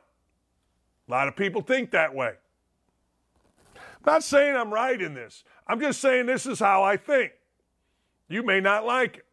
[1.07, 2.33] A lot of people think that way.
[3.75, 5.43] I'm not saying I'm right in this.
[5.67, 7.31] I'm just saying this is how I think.
[8.27, 9.25] You may not like it.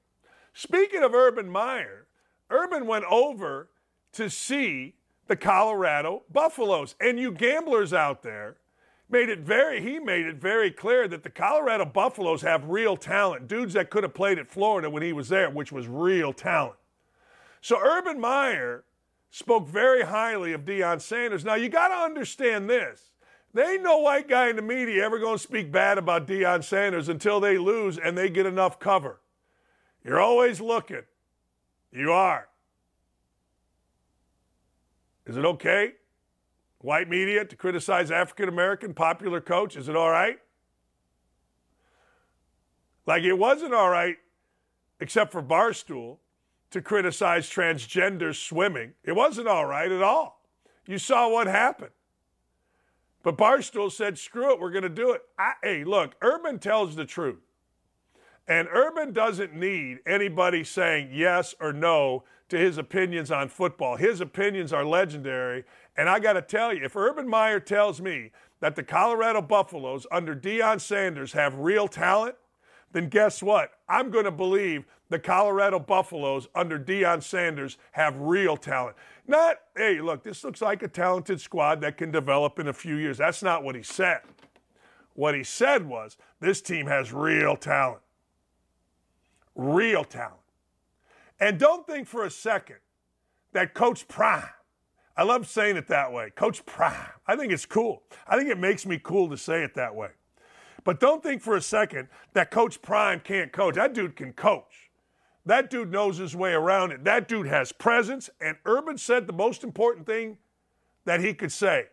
[0.59, 2.07] Speaking of Urban Meyer,
[2.49, 3.69] Urban went over
[4.13, 4.95] to see
[5.27, 6.95] the Colorado Buffaloes.
[6.99, 8.57] And you gamblers out there
[9.11, 13.49] made it very he made it very clear that the Colorado Buffaloes have real talent.
[13.49, 16.79] Dudes that could have played at Florida when he was there, which was real talent.
[17.61, 18.85] So Urban Meyer
[19.31, 21.45] spoke very highly of Deion Sanders.
[21.45, 23.11] Now you got to understand this.
[23.53, 27.11] There ain't no white guy in the media ever to speak bad about Deion Sanders
[27.11, 29.21] until they lose and they get enough cover.
[30.07, 31.03] You're always looking.
[31.93, 32.49] You are.
[35.27, 35.95] Is it okay?
[36.87, 39.77] white media to criticize African American popular coach?
[39.77, 40.39] Is it all right?
[43.07, 44.17] Like it wasn't all right,
[45.01, 46.19] except for Barstool,
[46.71, 48.93] to criticize transgender swimming.
[49.05, 50.43] It wasn't all right at all.
[50.87, 51.91] You saw what happened.
[53.23, 55.23] But Barstool said, screw it, we're going to do it.
[55.37, 57.41] I, hey, look, Urban tells the truth.
[58.49, 63.97] And Urban doesn't need anybody saying yes or no to his opinions on football.
[63.97, 65.64] His opinions are legendary.
[65.97, 68.30] And I got to tell you, if Urban Meyer tells me
[68.61, 72.36] that the Colorado Buffaloes under Deion Sanders have real talent,
[72.92, 73.72] then guess what?
[73.88, 78.97] I'm going to believe the Colorado Buffaloes under Deion Sanders have real talent.
[79.26, 82.97] Not, hey, look, this looks like a talented squad that can develop in a few
[82.97, 83.18] years.
[83.18, 84.20] That's not what he said.
[85.14, 88.03] What he said was, this team has real talent.
[89.57, 90.35] Real talent.
[91.41, 92.77] And don't think for a second
[93.53, 94.45] that Coach Prime,
[95.17, 98.03] I love saying it that way, Coach Prime, I think it's cool.
[98.29, 100.11] I think it makes me cool to say it that way.
[100.85, 103.75] But don't think for a second that Coach Prime can't coach.
[103.75, 104.91] That dude can coach.
[105.45, 107.05] That dude knows his way around it.
[107.05, 108.31] That dude has presence.
[108.41, 110.39] And Urban said the most important thing
[111.05, 111.87] that he could say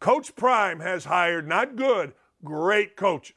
[0.00, 3.36] Coach Prime has hired not good, great coaches.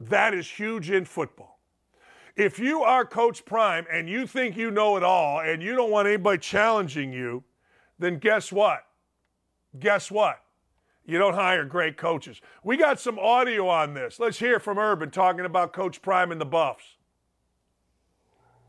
[0.00, 1.51] That is huge in football.
[2.36, 5.90] If you are Coach Prime and you think you know it all and you don't
[5.90, 7.44] want anybody challenging you,
[7.98, 8.86] then guess what?
[9.78, 10.42] Guess what?
[11.04, 12.40] You don't hire great coaches.
[12.62, 14.20] We got some audio on this.
[14.20, 16.96] Let's hear from Urban talking about Coach Prime and the Buffs.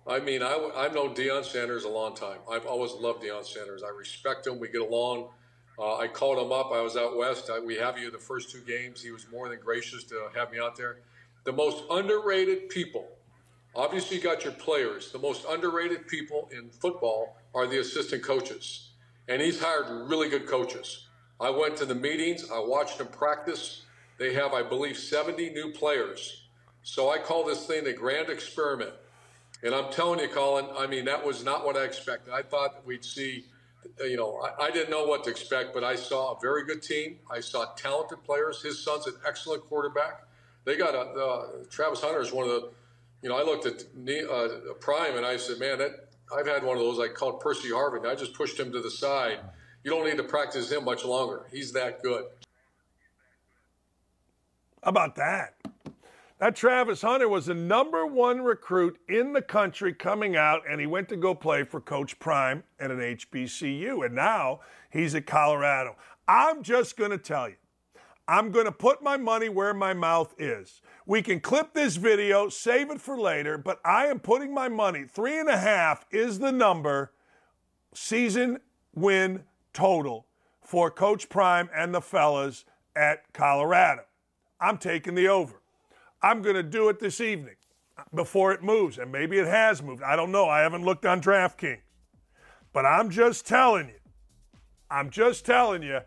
[0.05, 2.39] I mean, I, I've known Deion Sanders a long time.
[2.51, 3.83] I've always loved Deion Sanders.
[3.83, 4.59] I respect him.
[4.59, 5.29] We get along.
[5.79, 6.71] Uh, I called him up.
[6.73, 7.49] I was out west.
[7.49, 9.01] I, we have you the first two games.
[9.01, 10.97] He was more than gracious to have me out there.
[11.45, 13.07] The most underrated people,
[13.75, 15.11] obviously, you got your players.
[15.11, 18.89] The most underrated people in football are the assistant coaches.
[19.27, 21.07] And he's hired really good coaches.
[21.39, 23.83] I went to the meetings, I watched them practice.
[24.17, 26.43] They have, I believe, 70 new players.
[26.83, 28.93] So I call this thing the grand experiment.
[29.63, 32.33] And I'm telling you, Colin, I mean, that was not what I expected.
[32.33, 33.45] I thought we'd see,
[34.01, 36.83] you know, I, I didn't know what to expect, but I saw a very good
[36.83, 37.17] team.
[37.31, 38.61] I saw talented players.
[38.61, 40.23] His son's an excellent quarterback.
[40.65, 42.69] They got a, uh, Travis Hunter is one of the,
[43.23, 43.83] you know, I looked at
[44.29, 45.91] uh, Prime and I said, man, that,
[46.37, 48.05] I've had one of those I called Percy Harvin.
[48.05, 49.39] I just pushed him to the side
[49.83, 51.45] you don't need to practice him much longer.
[51.51, 52.23] He's that good.
[54.81, 55.55] How about that?
[56.39, 60.87] That Travis Hunter was the number one recruit in the country coming out, and he
[60.87, 64.59] went to go play for Coach Prime at an HBCU, and now
[64.89, 65.95] he's at Colorado.
[66.27, 67.55] I'm just going to tell you,
[68.27, 70.81] I'm going to put my money where my mouth is.
[71.05, 75.03] We can clip this video, save it for later, but I am putting my money.
[75.03, 77.11] Three and a half is the number.
[77.93, 78.59] Season
[78.95, 79.43] win
[79.73, 80.27] total
[80.61, 82.63] for Coach Prime and the fellas
[82.95, 84.03] at Colorado.
[84.61, 85.61] I'm taking the over.
[86.21, 87.55] I'm going to do it this evening
[88.15, 90.03] before it moves, and maybe it has moved.
[90.03, 90.47] I don't know.
[90.47, 91.81] I haven't looked on DraftKings.
[92.71, 93.99] But I'm just telling you,
[94.89, 95.99] I'm just telling you,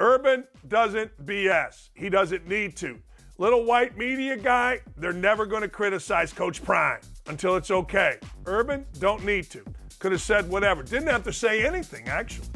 [0.00, 1.90] Urban doesn't BS.
[1.94, 2.98] He doesn't need to.
[3.38, 8.18] Little white media guy, they're never going to criticize Coach Prime until it's okay.
[8.46, 9.62] Urban, don't need to.
[9.98, 10.82] Could have said whatever.
[10.82, 12.48] Didn't have to say anything, actually.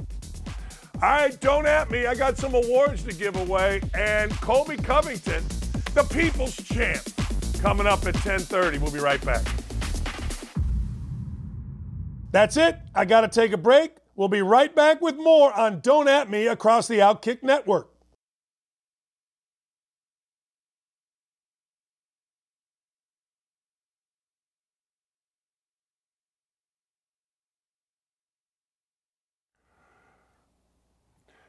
[1.03, 2.07] All right, don't at me.
[2.07, 3.83] I got some awards to give away.
[3.95, 5.45] And Colby Covington,
[5.95, 7.03] the People's Champ,
[7.61, 8.81] coming up at 10:30.
[8.81, 9.47] We'll be right back.
[12.33, 12.78] That's it.
[12.95, 13.97] I got to take a break.
[14.14, 17.89] We'll be right back with more on Don't At Me across the Outkick Network.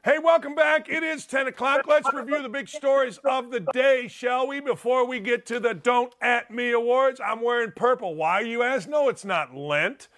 [0.04, 0.88] Hey, welcome back.
[0.88, 1.86] It is 10 o'clock.
[1.86, 4.58] Let's review the big stories of the day, shall we?
[4.58, 8.16] Before we get to the Don't At Me Awards, I'm wearing purple.
[8.16, 8.88] Why, you ask?
[8.88, 10.08] No, it's not Lent.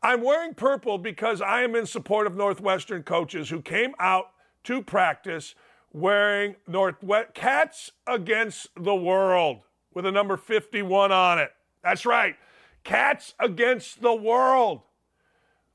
[0.00, 4.30] I'm wearing purple because I am in support of Northwestern coaches who came out
[4.62, 5.56] to practice
[5.92, 9.62] wearing Northwest Cats Against the World
[9.92, 11.50] with a number 51 on it.
[11.82, 12.36] That's right.
[12.84, 14.82] Cats Against the World.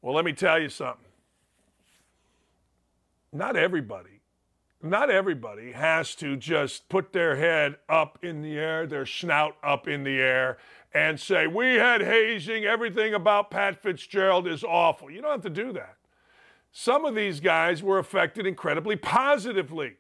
[0.02, 1.07] Well, let me tell you something
[3.38, 4.22] not everybody,
[4.82, 9.88] not everybody has to just put their head up in the air, their snout up
[9.88, 10.58] in the air,
[10.94, 15.12] and say, We had hazing, everything about Pat Fitzgerald is awful.
[15.12, 15.98] You don't have to do that.
[16.72, 19.94] Some of these guys were affected incredibly positively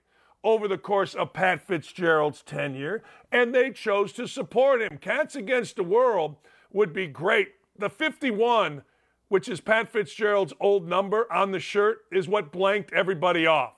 [0.44, 4.98] over the course of Pat Fitzgerald's tenure, and they chose to support him.
[4.98, 6.38] Cats Against the World
[6.72, 7.50] would be great.
[7.78, 8.84] The 51
[9.30, 13.74] which is Pat Fitzgerald's old number on the shirt, is what blanked everybody off.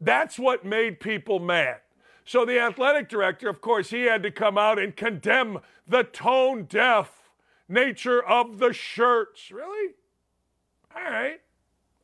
[0.00, 1.78] That's what made people mad.
[2.24, 6.64] So the athletic director, of course, he had to come out and condemn the tone
[6.64, 7.30] deaf
[7.68, 9.50] nature of the shirts.
[9.50, 9.94] Really?
[10.94, 11.40] All right.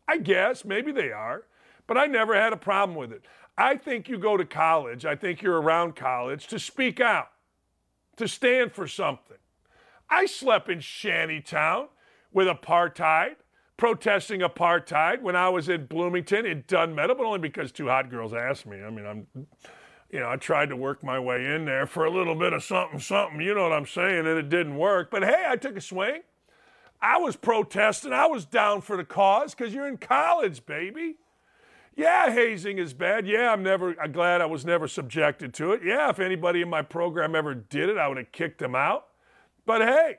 [0.09, 1.45] I guess maybe they are,
[1.87, 3.25] but I never had a problem with it.
[3.57, 7.29] I think you go to college, I think you're around college to speak out,
[8.17, 9.37] to stand for something.
[10.11, 11.89] I slept in Shantytown
[12.35, 13.37] with apartheid,
[13.77, 18.11] protesting apartheid when I was in Bloomington in Dunn Meadow, but only because two hot
[18.11, 18.83] girls asked me.
[18.83, 19.27] I mean, I'm,
[20.11, 22.63] you know, I tried to work my way in there for a little bit of
[22.63, 25.11] something, something, you know what I'm saying, and it didn't work.
[25.11, 26.23] But hey, I took a swing.
[27.01, 28.13] I was protesting.
[28.13, 31.17] I was down for the cause because you're in college, baby.
[31.97, 33.27] Yeah, hazing is bad.
[33.27, 35.83] Yeah, I'm never I'm glad I was never subjected to it.
[35.85, 39.07] Yeah, if anybody in my program ever did it, I would have kicked them out.
[39.67, 40.17] But hey,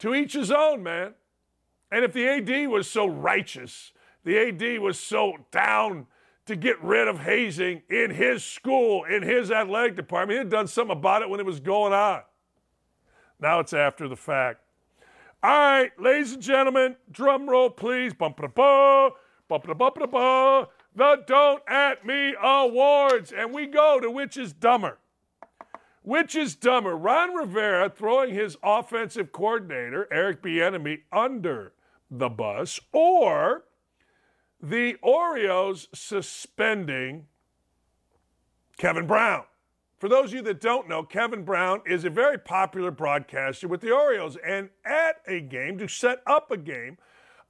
[0.00, 1.14] to each his own, man.
[1.90, 3.92] And if the AD was so righteous,
[4.24, 6.06] the AD was so down
[6.46, 10.66] to get rid of hazing in his school, in his athletic department, he had done
[10.66, 12.22] something about it when it was going on.
[13.38, 14.60] Now it's after the fact.
[15.42, 18.12] All right, ladies and gentlemen, drum roll, please.
[18.12, 19.10] Bump ba ba
[19.48, 23.32] bump ba ba The Don't At Me Awards.
[23.32, 24.98] And we go to which is dumber.
[26.02, 26.96] Which is dumber?
[26.96, 31.72] Ron Rivera throwing his offensive coordinator, Eric Bieniemy, under
[32.10, 33.64] the bus, or
[34.62, 37.26] the Orioles suspending
[38.78, 39.44] Kevin Brown.
[39.98, 43.82] For those of you that don't know, Kevin Brown is a very popular broadcaster with
[43.82, 44.36] the Orioles.
[44.36, 46.96] And at a game, to set up a game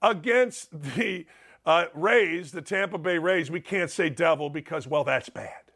[0.02, 1.26] against the
[1.64, 5.69] uh, Rays, the Tampa Bay Rays, we can't say devil because, well, that's bad.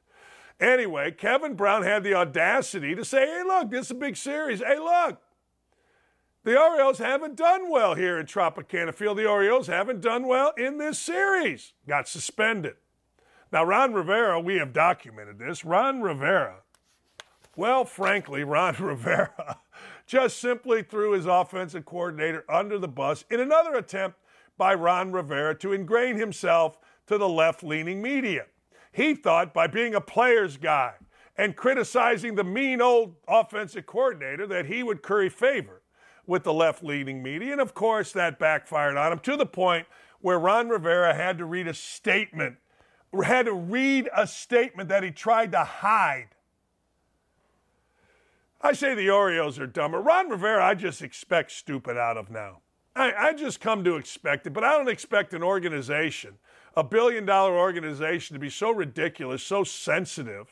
[0.61, 4.61] Anyway, Kevin Brown had the audacity to say, hey, look, this is a big series.
[4.61, 5.21] Hey, look,
[6.45, 9.19] the Orioles haven't done well here in Tropicana Field.
[9.19, 11.73] The Orioles haven't done well in this series.
[11.89, 12.77] Got suspended.
[13.53, 15.65] Now, Ron Rivera, we have documented this.
[15.65, 16.63] Ron Rivera
[17.57, 19.59] well, frankly, Ron Rivera
[20.07, 24.19] just simply threw his offensive coordinator under the bus in another attempt
[24.57, 28.47] by Ron Rivera to ingrain himself to the left leaning media.
[28.95, 30.95] He thought by being a player's guy
[31.37, 35.83] and criticizing the mean old offensive coordinator that he would curry favor
[36.27, 37.53] with the left leaning media.
[37.53, 39.87] And of course, that backfired on him to the point
[40.21, 42.57] where Ron Rivera had to read a statement,
[43.23, 46.29] had to read a statement that he tried to hide
[48.65, 50.01] I say the Orioles are dumber.
[50.01, 52.63] Ron Rivera, I just expect stupid out of now.
[52.97, 56.39] I, I just come to expect it, but I don't expect an organization,
[56.77, 60.49] a billion dollar organization, to be so ridiculous, so sensitive,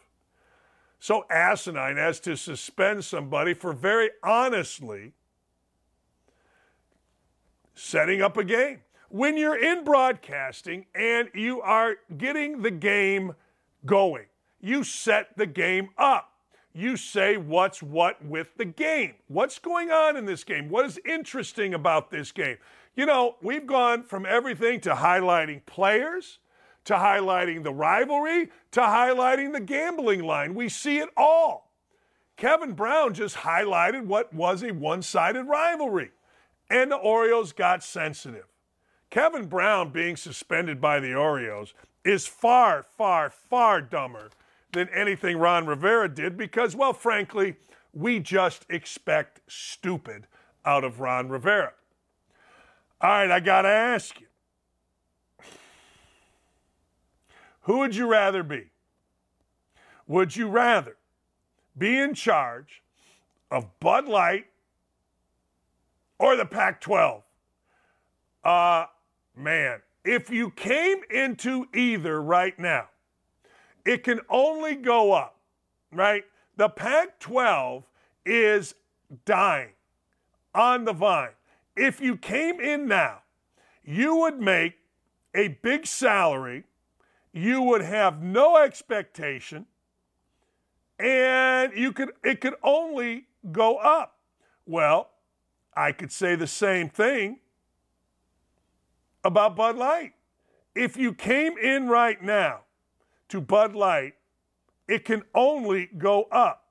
[0.98, 5.12] so asinine as to suspend somebody for very honestly
[7.74, 8.80] setting up a game.
[9.08, 13.34] When you're in broadcasting and you are getting the game
[13.84, 14.26] going,
[14.60, 16.32] you set the game up
[16.74, 19.14] you say what's what with the game.
[19.28, 20.68] What's going on in this game?
[20.68, 22.56] What is interesting about this game?
[22.94, 26.38] You know, we've gone from everything to highlighting players,
[26.84, 30.54] to highlighting the rivalry, to highlighting the gambling line.
[30.54, 31.70] We see it all.
[32.36, 36.10] Kevin Brown just highlighted what was a one sided rivalry,
[36.68, 38.46] and the Orioles got sensitive.
[39.10, 41.74] Kevin Brown being suspended by the Orioles
[42.04, 44.30] is far, far, far dumber
[44.72, 47.56] than anything Ron Rivera did because, well, frankly,
[47.92, 50.26] we just expect stupid
[50.64, 51.74] out of Ron Rivera.
[53.02, 54.28] All right, I got to ask you
[57.62, 58.70] who would you rather be?
[60.06, 60.96] Would you rather
[61.76, 62.82] be in charge
[63.50, 64.46] of Bud Light
[66.20, 67.24] or the Pac 12?
[68.44, 68.86] Uh,
[69.36, 72.88] man, if you came into either right now,
[73.84, 75.38] it can only go up,
[75.90, 76.24] right?
[76.56, 77.84] The Pac 12
[78.24, 78.74] is
[79.24, 79.70] dying
[80.54, 81.30] on the vine.
[81.76, 83.22] If you came in now,
[83.84, 84.74] you would make
[85.34, 86.64] a big salary,
[87.32, 89.66] you would have no expectation,
[90.98, 94.18] and you could it could only go up.
[94.66, 95.10] Well,
[95.74, 97.40] I could say the same thing
[99.24, 100.12] about Bud Light.
[100.74, 102.60] If you came in right now
[103.28, 104.14] to Bud Light,
[104.86, 106.64] it can only go up.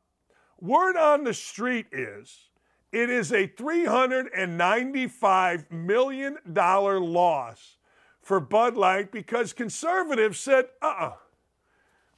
[0.59, 2.50] Word on the street is
[2.91, 7.77] it is a $395 million loss
[8.21, 11.13] for Bud Light because conservatives said, uh uh-uh, uh,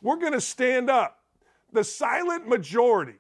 [0.02, 1.20] we are going to stand up.
[1.72, 3.20] The silent majority,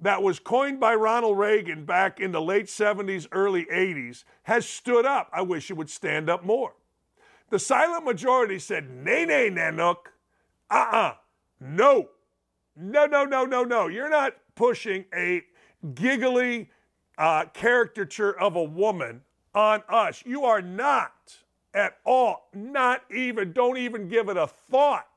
[0.00, 5.04] that was coined by Ronald Reagan back in the late 70s, early 80s has stood
[5.04, 5.28] up.
[5.32, 6.74] I wish it would stand up more.
[7.50, 9.96] The silent majority said, nay, nay, Nanook.
[10.70, 10.96] Uh uh-uh.
[10.96, 11.14] uh.
[11.60, 12.08] No.
[12.76, 13.88] No, no, no, no, no.
[13.88, 15.42] You're not pushing a
[15.94, 16.70] giggly
[17.18, 19.20] uh, caricature of a woman
[19.54, 20.22] on us.
[20.24, 21.36] You are not
[21.74, 25.08] at all, not even, don't even give it a thought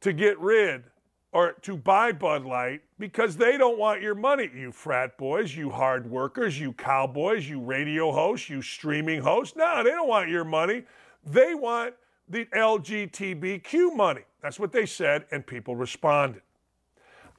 [0.00, 0.84] to get rid
[1.32, 5.70] or to buy Bud Light because they don't want your money, you frat boys, you
[5.70, 9.56] hard workers, you cowboys, you radio hosts, you streaming hosts.
[9.56, 10.84] No, they don't want your money.
[11.24, 11.94] They want
[12.28, 14.22] the LGBTQ money.
[14.42, 16.42] That's what they said, and people responded.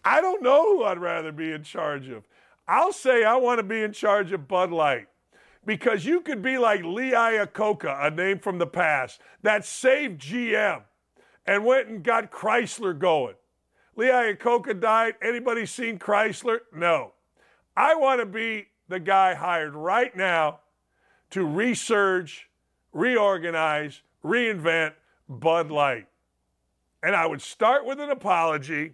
[0.03, 2.23] I don't know who I'd rather be in charge of.
[2.69, 5.07] I'll say I want to be in charge of Bud Light
[5.65, 10.83] because you could be like Lee Iacocca, a name from the past, that saved GM
[11.47, 13.33] and went and got Chrysler going.
[13.95, 15.15] Lee Iacocca died.
[15.19, 16.59] Anybody seen Chrysler?
[16.71, 17.13] No.
[17.75, 20.59] I want to be the guy hired right now
[21.31, 22.41] to resurge,
[22.93, 24.93] reorganize, reinvent
[25.27, 26.05] Bud Light.
[27.01, 28.93] And I would start with an apology.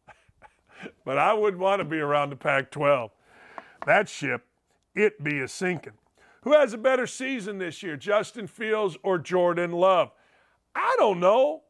[1.05, 3.11] but I wouldn't want to be around the Pac 12.
[3.87, 4.47] That ship,
[4.95, 5.93] it be a sinking.
[6.43, 10.13] Who has a better season this year, Justin Fields or Jordan Love?
[10.75, 11.63] I don't know.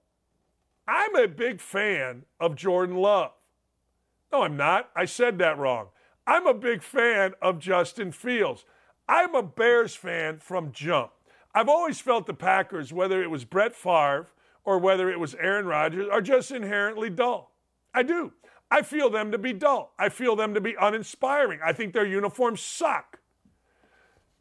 [0.88, 3.32] I'm a big fan of Jordan Love.
[4.32, 4.88] No, I'm not.
[4.96, 5.88] I said that wrong.
[6.26, 8.64] I'm a big fan of Justin Fields.
[9.06, 11.10] I'm a Bears fan from jump.
[11.54, 14.28] I've always felt the Packers, whether it was Brett Favre
[14.64, 17.52] or whether it was Aaron Rodgers, are just inherently dull.
[17.94, 18.32] I do.
[18.70, 19.92] I feel them to be dull.
[19.98, 21.60] I feel them to be uninspiring.
[21.62, 23.18] I think their uniforms suck.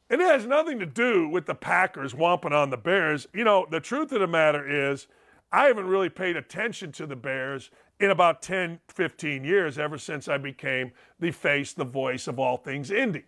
[0.10, 3.28] And it has nothing to do with the Packers whomping on the Bears.
[3.34, 5.08] You know, the truth of the matter is,
[5.52, 7.70] I haven't really paid attention to the Bears
[8.00, 12.58] in about 10, 15 years, ever since I became the face, the voice of all
[12.58, 13.24] things Indy.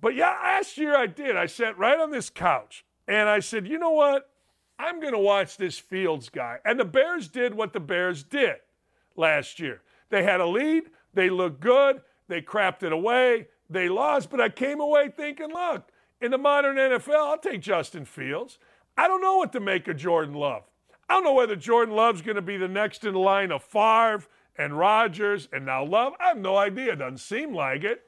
[0.00, 1.36] But yeah, last year I did.
[1.36, 4.30] I sat right on this couch and I said, you know what?
[4.78, 6.58] I'm going to watch this Fields guy.
[6.64, 8.56] And the Bears did what the Bears did
[9.16, 9.82] last year.
[10.10, 10.84] They had a lead,
[11.14, 15.88] they looked good, they crapped it away, they lost, but I came away thinking, look,
[16.20, 18.58] in the modern NFL, I'll take Justin Fields.
[18.98, 20.64] I don't know what to make of Jordan Love.
[21.08, 24.24] I don't know whether Jordan Love's going to be the next in line of Favre
[24.56, 26.14] and Rodgers and now Love.
[26.18, 26.94] I have no idea.
[26.94, 28.02] It doesn't seem like it.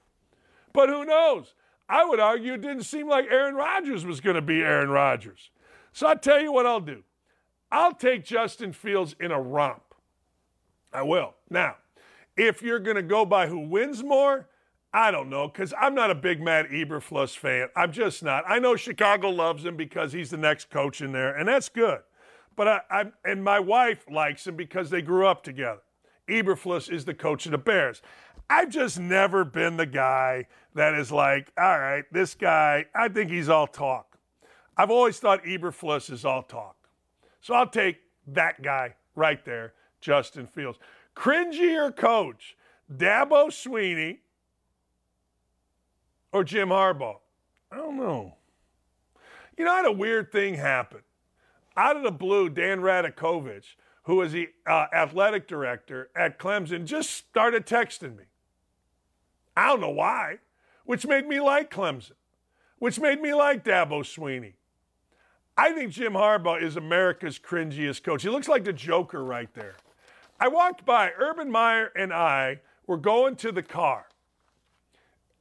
[0.72, 1.54] But who knows?
[1.88, 5.50] I would argue it didn't seem like Aaron Rodgers was going to be Aaron Rodgers.
[5.92, 7.04] So I'll tell you what I'll do.
[7.70, 9.94] I'll take Justin Fields in a romp.
[10.92, 11.34] I will.
[11.48, 11.76] Now,
[12.36, 14.48] if you're going to go by who wins more,
[14.92, 17.68] I don't know, because I'm not a big Matt Eberflus fan.
[17.76, 18.44] I'm just not.
[18.48, 22.00] I know Chicago loves him because he's the next coach in there, and that's good.
[22.56, 25.80] But I, I and my wife likes him because they grew up together.
[26.28, 28.02] Eberflus is the coach of the Bears.
[28.48, 33.30] I've just never been the guy that is like, all right, this guy, I think
[33.30, 34.18] he's all talk.
[34.76, 36.76] I've always thought Eberflus is all talk.
[37.40, 40.78] So I'll take that guy right there, Justin Fields.
[41.16, 42.56] Cringier coach,
[42.92, 44.18] Dabo Swinney
[46.32, 47.18] or Jim Harbaugh?
[47.72, 48.36] I don't know.
[49.56, 51.00] You know, I had a weird thing happen.
[51.76, 57.10] Out of the blue, Dan Radakovich, who was the uh, athletic director at Clemson, just
[57.10, 58.24] started texting me.
[59.56, 60.38] I don't know why,
[60.84, 62.12] which made me like Clemson,
[62.78, 64.54] which made me like Dabo Swinney.
[65.56, 68.22] I think Jim Harbaugh is America's cringiest coach.
[68.22, 69.74] He looks like the Joker right there.
[70.40, 74.06] I walked by, Urban Meyer and I were going to the car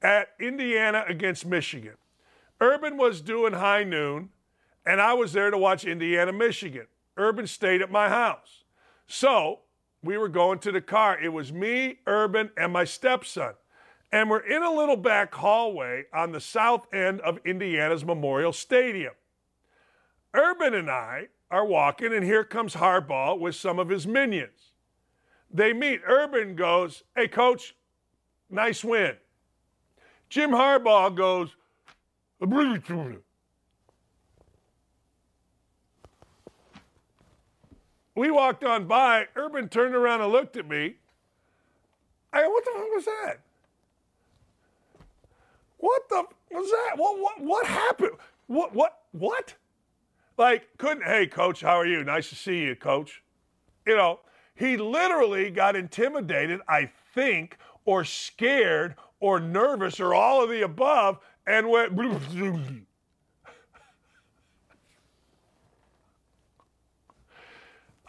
[0.02, 1.96] at Indiana against Michigan.
[2.62, 4.30] Urban was doing high noon,
[4.86, 6.88] and I was there to watch Indiana, Michigan.
[7.18, 8.64] Urban stayed at my house.
[9.08, 9.60] So
[10.04, 11.20] we were going to the car.
[11.20, 13.54] It was me, Urban, and my stepson.
[14.12, 19.14] And we're in a little back hallway on the south end of Indiana's Memorial Stadium.
[20.34, 24.72] Urban and I are walking, and here comes Harbaugh with some of his minions.
[25.52, 26.02] They meet.
[26.08, 27.76] Urban goes, Hey, coach,
[28.50, 29.16] nice win.
[30.30, 31.56] Jim Harbaugh goes,
[38.16, 39.28] we walked on by.
[39.36, 40.96] Urban turned around and looked at me.
[42.32, 43.40] I go, what the fuck was that?
[45.78, 46.98] What the was that?
[46.98, 48.12] What what what happened?
[48.48, 49.56] What what what?
[50.38, 52.04] Like couldn't hey coach, how are you?
[52.04, 53.24] Nice to see you, coach.
[53.88, 54.20] you know,
[54.56, 61.20] he literally got intimidated, I think, or scared or nervous or all of the above
[61.46, 61.98] and went.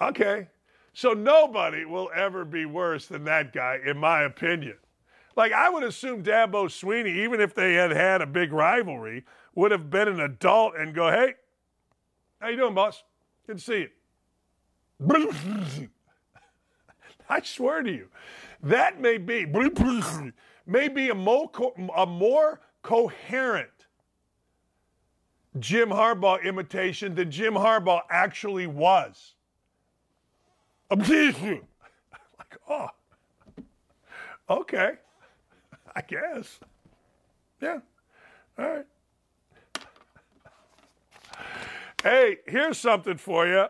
[0.01, 0.49] okay.
[0.93, 4.77] So nobody will ever be worse than that guy, in my opinion.
[5.37, 9.25] Like, I would assume Dabo Swinney, even if they had had a big rivalry,
[9.55, 11.35] would have been an adult and go, hey,
[12.41, 13.03] how you doing, boss?
[13.47, 13.89] Good to see
[15.01, 15.89] you.
[17.29, 18.09] I swear to you,
[18.63, 19.45] that may be
[20.67, 21.51] may be a more,
[21.97, 23.71] a more coherent
[25.59, 29.35] Jim Harbaugh imitation than Jim Harbaugh actually was.
[32.39, 32.89] like, oh,
[34.49, 34.93] okay,
[35.97, 36.61] I guess.
[37.61, 37.81] Yeah,
[38.59, 38.87] all right.
[42.03, 43.67] Hey, here's something for you.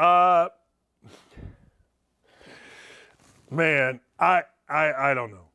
[0.00, 0.48] Uh,
[3.50, 5.45] man, I, I, I don't know.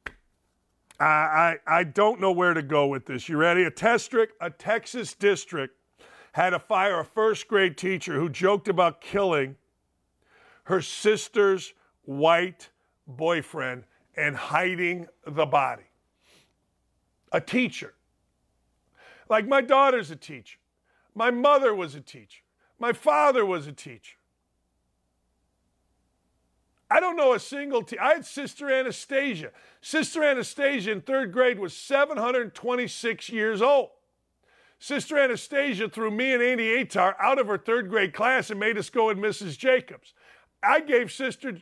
[1.02, 3.28] I, I, I don't know where to go with this.
[3.28, 3.64] You ready?
[3.64, 5.76] A district, a Texas district
[6.34, 9.56] had to fire a first grade teacher who joked about killing
[10.66, 11.74] her sister's
[12.04, 12.70] white
[13.08, 13.84] boyfriend
[14.16, 15.84] and hiding the body.
[17.32, 17.94] A teacher.
[19.28, 20.60] Like my daughter's a teacher.
[21.16, 22.44] My mother was a teacher.
[22.80, 24.18] My father was a teacher.
[26.92, 28.00] I don't know a single team.
[28.02, 29.52] I had Sister Anastasia.
[29.80, 33.92] Sister Anastasia in third grade was 726 years old.
[34.78, 38.78] Sister Anastasia threw me and Andy Atar out of her third grade class and made
[38.78, 39.58] us go in Mrs.
[39.58, 40.14] Jacobs.
[40.62, 41.60] I gave Sister,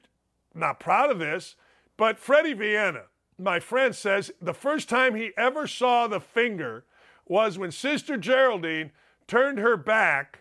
[0.56, 1.56] not proud of this,
[1.95, 3.03] but Freddie Vienna,
[3.38, 6.85] my friend, says the first time he ever saw the finger
[7.27, 8.91] was when Sister Geraldine
[9.27, 10.39] turned her back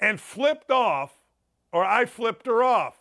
[0.00, 1.18] and flipped off,
[1.70, 2.99] or I flipped her off.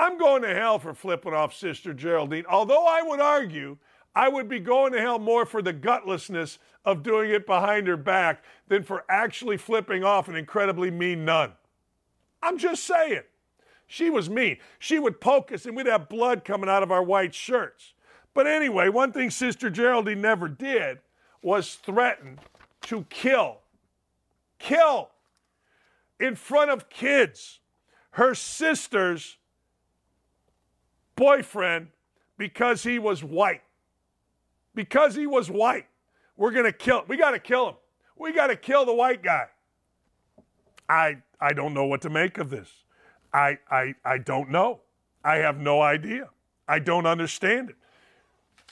[0.00, 3.76] I'm going to hell for flipping off Sister Geraldine, although I would argue
[4.14, 6.56] I would be going to hell more for the gutlessness
[6.86, 11.52] of doing it behind her back than for actually flipping off an incredibly mean nun.
[12.42, 13.24] I'm just saying.
[13.86, 14.56] She was mean.
[14.78, 17.92] She would poke us and we'd have blood coming out of our white shirts.
[18.32, 21.00] But anyway, one thing Sister Geraldine never did
[21.42, 22.38] was threaten
[22.84, 23.58] to kill,
[24.58, 25.10] kill
[26.18, 27.60] in front of kids,
[28.12, 29.36] her sister's
[31.20, 31.88] boyfriend
[32.38, 33.62] because he was white.
[34.74, 35.86] Because he was white.
[36.38, 37.74] We're going to kill We got to kill him.
[38.16, 39.46] We got to kill the white guy.
[40.88, 42.70] I I don't know what to make of this.
[43.34, 44.80] I I I don't know.
[45.22, 46.30] I have no idea.
[46.66, 47.76] I don't understand it.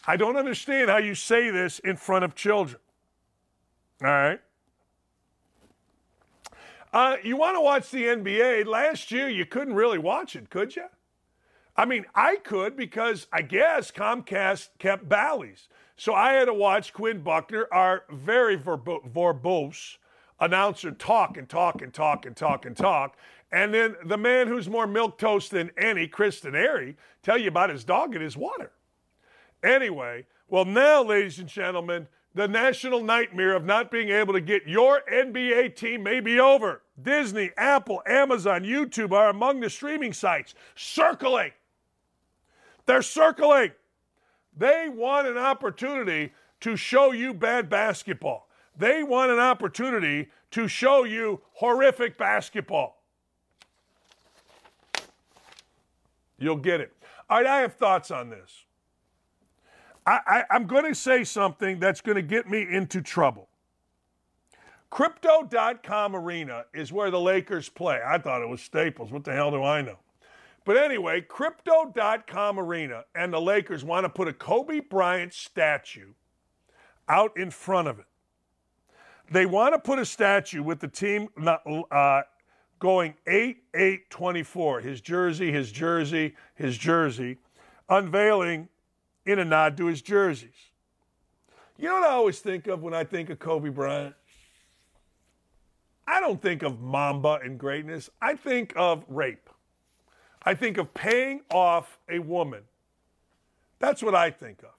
[0.07, 2.81] I don't understand how you say this in front of children.
[4.03, 4.41] All right.
[6.95, 8.65] Uh, you want to watch the NBA?
[8.65, 10.87] Last year, you couldn't really watch it, could you?
[11.79, 15.69] I mean, I could because I guess Comcast kept Bally's.
[15.97, 19.97] So I had to watch Quinn Buckner, our very verbose
[20.41, 23.17] announcer, talk and talk and talk and talk and talk.
[23.53, 27.71] And then the man who's more milk toast than any, Kristen Denari, tell you about
[27.71, 28.73] his dog and his water.
[29.63, 34.67] Anyway, well, now, ladies and gentlemen, the national nightmare of not being able to get
[34.67, 36.83] your NBA team may be over.
[37.01, 41.53] Disney, Apple, Amazon, YouTube are among the streaming sites circling
[42.89, 43.73] they're circling.
[44.57, 48.49] They want an opportunity to show you bad basketball.
[48.77, 53.03] They want an opportunity to show you horrific basketball.
[56.39, 56.93] You'll get it.
[57.29, 58.65] All right, I have thoughts on this.
[60.07, 63.51] I, am going to say something that's going to get me into trouble.
[64.89, 68.01] Crypto.com Arena is where the Lakers play.
[68.03, 69.13] I thought it was Staples.
[69.13, 69.99] What the hell do I know?
[70.69, 76.13] But anyway, Crypto.com Arena and the Lakers want to put a Kobe Bryant statue
[77.09, 78.05] out in front of it.
[79.31, 81.31] They want to put a statue with the team
[81.91, 82.21] uh,
[82.79, 87.39] going 8 8 24, his jersey, his jersey, his jersey,
[87.89, 88.69] unveiling
[89.25, 90.51] in a nod to his jerseys.
[91.79, 94.15] You know what I always think of when I think of Kobe Bryant?
[96.07, 99.48] I don't think of Mamba and greatness, I think of rape.
[100.49, 102.63] I think of paying off a woman.
[103.81, 104.71] That's what I think of.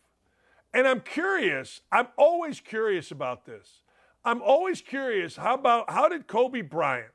[0.74, 3.84] And I'm curious, I'm always curious about this.
[4.26, 7.12] I'm always curious how about how did Kobe Bryant,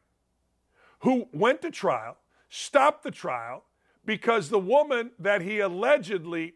[1.00, 2.16] who went to trial,
[2.48, 3.64] stop the trial
[4.04, 6.54] because the woman that he allegedly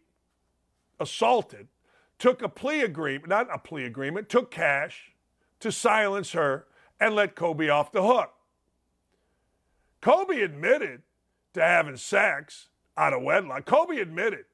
[1.01, 1.67] assaulted
[2.21, 5.15] took a plea agreement, not a plea agreement, took cash
[5.59, 6.67] to silence her
[7.01, 8.35] and let Kobe off the hook.
[10.01, 11.03] Kobe admitted
[11.59, 13.67] to having sex out of wedlock.
[13.67, 14.45] Kobe admitted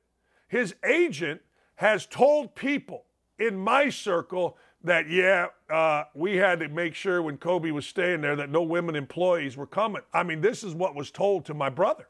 [0.49, 1.41] his agent
[1.77, 3.05] has told people
[3.39, 8.21] in my circle that, yeah, uh, we had to make sure when Kobe was staying
[8.21, 10.03] there that no women employees were coming.
[10.13, 12.07] I mean, this is what was told to my brother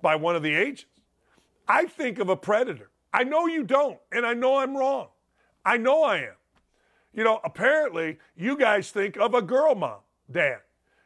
[0.00, 0.86] by one of the agents.
[1.68, 2.90] I think of a predator.
[3.12, 5.08] I know you don't, and I know I'm wrong.
[5.64, 6.36] I know I am.
[7.12, 9.98] You know, apparently, you guys think of a girl mom,
[10.30, 10.60] dad.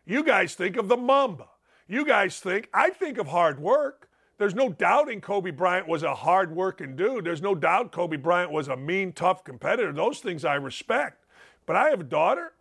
[0.05, 1.47] You guys think of the Mamba.
[1.89, 4.09] You guys think, I think of hard work.
[4.39, 7.25] There's no doubting Kobe Bryant was a hard working dude.
[7.25, 9.93] There's no doubt Kobe Bryant was a mean, tough competitor.
[9.93, 11.25] Those things I respect.
[11.67, 12.53] But I have a daughter,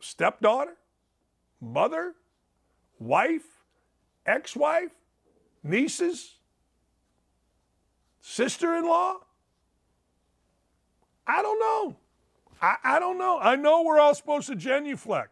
[0.00, 0.76] stepdaughter,
[1.60, 2.14] mother,
[2.98, 3.42] wife,
[4.24, 4.92] ex wife,
[5.62, 6.36] nieces,
[8.20, 9.16] sister in law.
[11.26, 11.96] I don't know.
[12.60, 13.38] I, I, don't know.
[13.40, 15.30] I know we're all supposed to genuflect,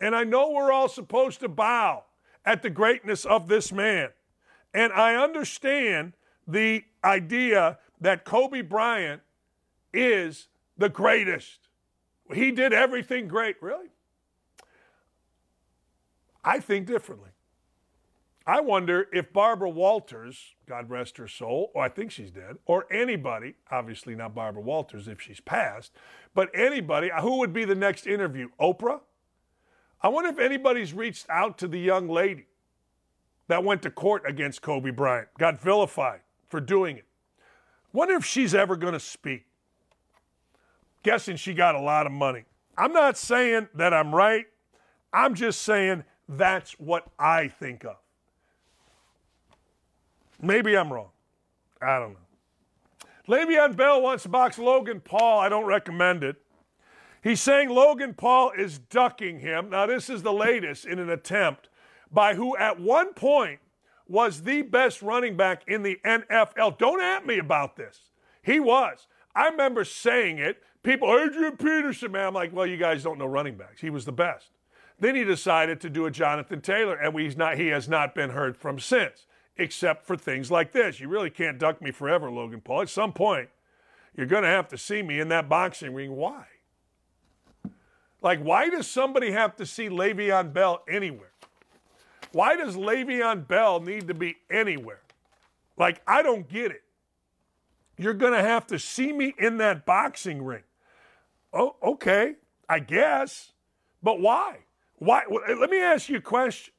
[0.00, 2.04] and I know we're all supposed to bow
[2.44, 4.10] at the greatness of this man.
[4.72, 6.14] And I understand
[6.46, 9.22] the idea that Kobe Bryant
[9.92, 11.68] is the greatest.
[12.32, 13.56] He did everything great.
[13.60, 13.88] Really?
[16.44, 17.30] I think differently.
[18.46, 22.86] I wonder if Barbara Walters, God rest her soul, or I think she's dead, or
[22.90, 25.92] anybody, obviously not Barbara Walters if she's passed,
[26.34, 28.48] but anybody, who would be the next interview?
[28.58, 29.00] Oprah?
[30.00, 32.46] I wonder if anybody's reached out to the young lady
[33.48, 37.04] that went to court against Kobe Bryant, got vilified for doing it.
[37.92, 39.46] Wonder if she's ever going to speak.
[41.02, 42.44] Guessing she got a lot of money.
[42.76, 44.46] I'm not saying that I'm right.
[45.12, 47.96] I'm just saying that's what I think of.
[50.40, 51.08] Maybe I'm wrong.
[51.82, 52.18] I don't know.
[53.28, 55.40] Le'Veon Bell wants to box Logan Paul.
[55.40, 56.36] I don't recommend it.
[57.28, 59.68] He's saying Logan Paul is ducking him.
[59.68, 61.68] Now, this is the latest in an attempt
[62.10, 63.60] by who at one point
[64.06, 66.78] was the best running back in the NFL.
[66.78, 68.00] Don't at me about this.
[68.42, 69.06] He was.
[69.34, 70.62] I remember saying it.
[70.82, 72.28] People, Adrian Peterson, man.
[72.28, 73.82] I'm like, well, you guys don't know running backs.
[73.82, 74.48] He was the best.
[74.98, 78.30] Then he decided to do a Jonathan Taylor, and he's not, he has not been
[78.30, 79.26] heard from since,
[79.58, 80.98] except for things like this.
[80.98, 82.80] You really can't duck me forever, Logan Paul.
[82.80, 83.50] At some point,
[84.16, 86.12] you're going to have to see me in that boxing ring.
[86.16, 86.46] Why?
[88.20, 91.32] Like, why does somebody have to see Le'Veon Bell anywhere?
[92.32, 95.00] Why does Le'Veon Bell need to be anywhere?
[95.76, 96.82] Like, I don't get it.
[97.96, 100.62] You're going to have to see me in that boxing ring.
[101.52, 102.34] Oh, okay,
[102.68, 103.52] I guess.
[104.02, 104.58] But why?
[104.96, 105.22] Why?
[105.48, 106.74] Eh, let me ask you a question.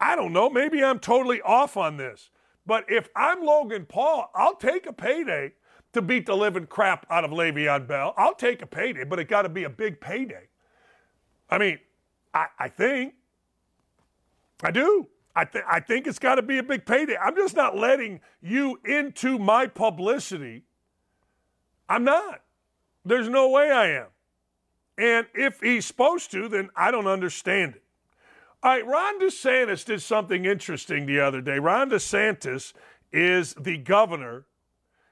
[0.00, 0.48] I don't know.
[0.48, 2.30] Maybe I'm totally off on this.
[2.66, 5.54] But if I'm Logan Paul, I'll take a payday
[5.94, 8.14] to beat the living crap out of Le'Veon Bell.
[8.16, 10.48] I'll take a payday, but it got to be a big payday.
[11.50, 11.78] I mean,
[12.34, 13.14] I, I think.
[14.62, 15.08] I do.
[15.36, 17.16] I, th- I think it's got to be a big payday.
[17.16, 20.64] I'm just not letting you into my publicity.
[21.88, 22.42] I'm not.
[23.04, 24.06] There's no way I am.
[24.98, 27.84] And if he's supposed to, then I don't understand it.
[28.62, 31.60] All right, Ron DeSantis did something interesting the other day.
[31.60, 32.72] Ron DeSantis
[33.12, 34.46] is the governor.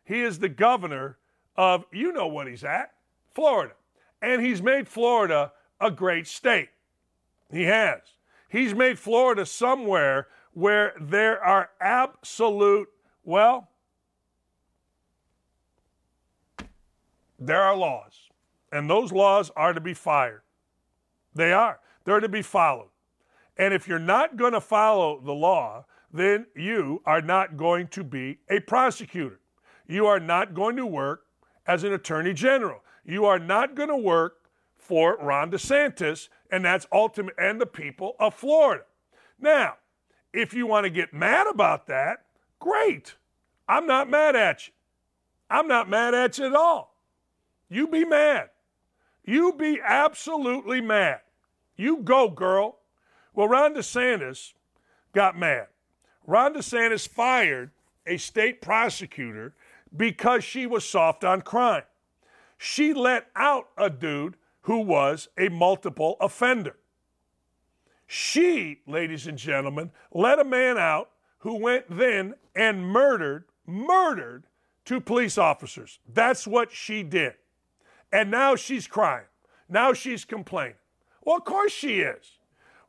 [0.05, 1.19] He is the governor
[1.55, 2.93] of, you know what he's at,
[3.33, 3.75] Florida.
[4.21, 6.71] And he's made Florida a great state.
[7.51, 8.01] He has.
[8.49, 12.89] He's made Florida somewhere where there are absolute,
[13.25, 13.69] well,
[17.39, 18.31] there are laws.
[18.73, 20.43] And those laws are to be fired.
[21.35, 21.81] They are.
[22.05, 22.91] They're to be followed.
[23.57, 28.05] And if you're not going to follow the law, then you are not going to
[28.05, 29.41] be a prosecutor.
[29.87, 31.27] You are not going to work
[31.67, 32.81] as an attorney general.
[33.05, 34.39] You are not going to work
[34.87, 38.85] for Ron DeSantis, and that's ultimate and the people of Florida.
[39.41, 39.75] Now,
[40.33, 42.25] if you want to get mad about that,
[42.61, 43.17] great.
[43.69, 44.73] I'm not mad at you.
[45.51, 46.95] I'm not mad at you at all.
[47.69, 48.51] You be mad.
[49.25, 51.21] You be absolutely mad.
[51.77, 52.79] You go, girl.
[53.35, 54.53] Well, Ron DeSantis
[55.13, 55.67] got mad.
[56.27, 57.71] Ron DeSantis fired
[58.07, 59.55] a state prosecutor
[59.97, 61.83] because she was soft on crime.
[62.59, 64.37] She let out a dude
[64.67, 66.75] who was a multiple offender.
[68.05, 74.49] She, ladies and gentlemen, let a man out who went then and murdered, murdered
[74.85, 76.01] two police officers.
[76.13, 77.35] That's what she did.
[78.13, 79.27] And now she's crying.
[79.69, 80.75] Now she's complaining.
[81.23, 82.39] Well, of course she is.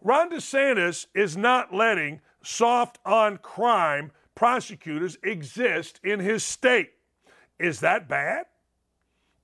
[0.02, 6.94] Ron DeSantis is not letting soft on crime prosecutors exist in his state.
[7.60, 8.48] Is that bad?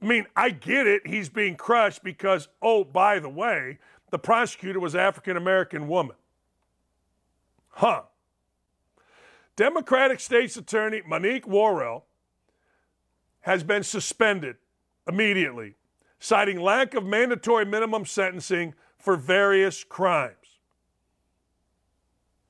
[0.03, 1.07] I mean, I get it.
[1.07, 3.80] He's being crushed because, oh, by the way,
[4.11, 6.17] the prosecutor was African American woman.
[7.69, 8.01] Huh.
[9.55, 12.03] Democratic State's Attorney Monique Worrell
[13.41, 14.57] has been suspended
[15.07, 15.75] immediately,
[16.19, 20.35] citing lack of mandatory minimum sentencing for various crimes.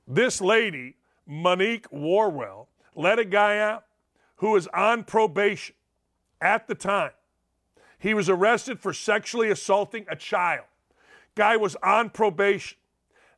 [0.08, 3.84] This lady, Monique Worrell, let a guy out
[4.36, 5.76] who was on probation
[6.40, 7.12] at the time.
[7.98, 10.64] He was arrested for sexually assaulting a child.
[11.34, 12.78] Guy was on probation.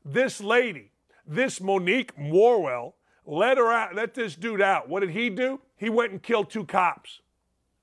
[0.05, 0.91] This lady,
[1.27, 4.89] this Monique Worrell, let her out, let this dude out.
[4.89, 5.61] What did he do?
[5.77, 7.21] He went and killed two cops.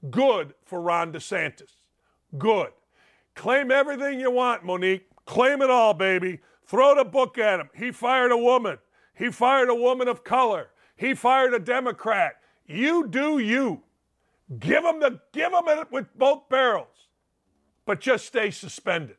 [0.10, 1.72] Good for Ron DeSantis.
[2.38, 2.72] Good.
[3.36, 5.08] Claim everything you want, Monique.
[5.26, 6.40] Claim it all, baby.
[6.66, 7.70] Throw the book at him.
[7.76, 8.78] He fired a woman.
[9.14, 10.70] He fired a woman of color.
[10.96, 12.38] He fired a Democrat.
[12.66, 13.84] You do you.
[14.60, 16.88] Give them the give them it with both barrels.
[17.86, 19.18] But just stay suspended.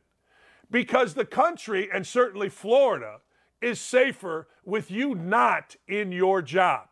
[0.71, 3.19] Because the country and certainly Florida
[3.61, 6.87] is safer with you not in your job.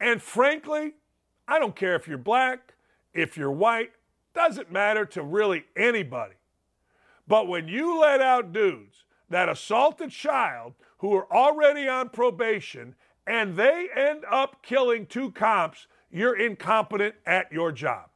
[0.00, 0.94] And frankly,
[1.48, 2.74] I don't care if you're black,
[3.14, 3.92] if you're white,
[4.34, 6.34] doesn't matter to really anybody.
[7.26, 12.94] But when you let out dudes that assault a child who are already on probation
[13.26, 15.86] and they end up killing two cops,
[16.16, 18.08] you're incompetent at your job.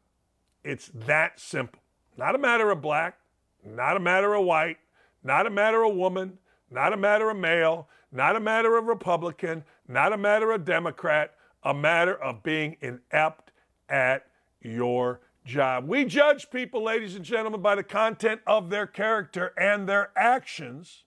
[0.64, 1.80] It's that simple.
[2.16, 3.18] Not a matter of black,
[3.64, 4.78] not a matter of white,
[5.22, 6.38] not a matter of woman,
[6.70, 11.34] not a matter of male, not a matter of Republican, not a matter of Democrat,
[11.62, 13.52] a matter of being inept
[13.88, 14.26] at
[14.62, 15.86] your job.
[15.86, 21.04] We judge people, ladies and gentlemen, by the content of their character and their actions,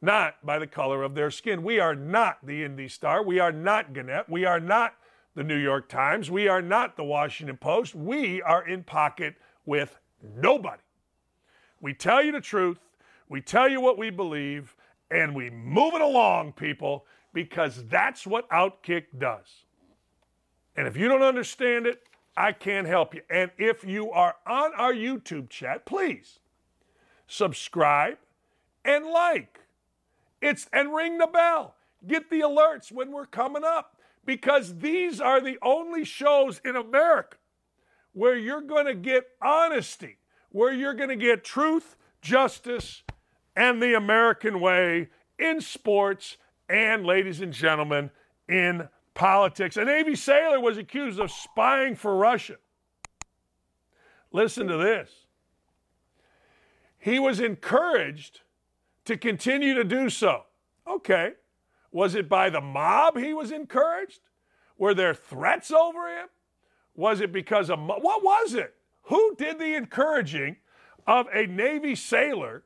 [0.00, 1.62] not by the color of their skin.
[1.62, 3.22] We are not the Indy Star.
[3.22, 4.28] We are not Gannett.
[4.28, 4.94] We are not
[5.34, 6.30] the New York Times.
[6.30, 7.94] We are not the Washington Post.
[7.94, 10.82] We are in pocket with nobody.
[11.80, 12.78] We tell you the truth.
[13.28, 14.74] We tell you what we believe,
[15.10, 19.64] and we move it along, people, because that's what Outkick does.
[20.76, 22.02] And if you don't understand it,
[22.36, 23.22] I can't help you.
[23.30, 26.40] And if you are on our YouTube chat, please
[27.26, 28.18] subscribe
[28.84, 29.60] and like.
[30.40, 31.74] It's and ring the bell.
[32.06, 37.36] Get the alerts when we're coming up because these are the only shows in America
[38.12, 40.18] where you're going to get honesty,
[40.50, 43.02] where you're going to get truth, justice,
[43.56, 46.36] and the American way in sports
[46.68, 48.10] and, ladies and gentlemen,
[48.48, 49.76] in politics.
[49.76, 52.56] A Navy sailor was accused of spying for Russia.
[54.32, 55.10] Listen to this.
[56.98, 58.40] He was encouraged
[59.06, 60.42] to continue to do so.
[60.86, 61.32] Okay.
[61.92, 64.20] Was it by the mob he was encouraged?
[64.78, 66.28] Were there threats over him?
[66.94, 68.74] Was it because of what was it?
[69.04, 70.56] Who did the encouraging
[71.06, 72.62] of a Navy sailor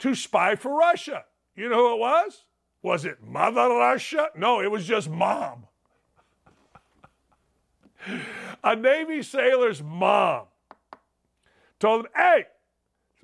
[0.00, 1.24] to spy for Russia?
[1.54, 2.44] You know who it was?
[2.82, 4.28] Was it Mother Russia?
[4.36, 5.66] No, it was just mom.
[8.64, 10.46] a Navy sailor's mom
[11.78, 12.46] told him, hey,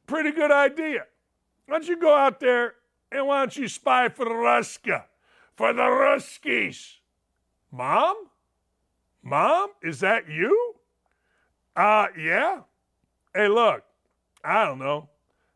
[0.06, 1.04] pretty good idea.
[1.66, 2.74] Why don't you go out there
[3.10, 5.06] and why don't you spy for Russia,
[5.56, 6.96] for the Ruskies?
[7.70, 8.16] Mom?
[9.22, 10.74] Mom, is that you?
[11.74, 12.60] Uh, yeah.
[13.34, 13.82] Hey, look,
[14.44, 15.08] I don't know.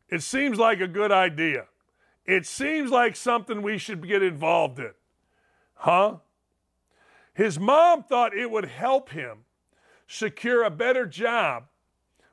[0.08, 1.66] It seems like a good idea.
[2.24, 4.92] It seems like something we should get involved in.
[5.74, 6.16] Huh?
[7.34, 9.44] His mom thought it would help him
[10.06, 11.64] secure a better job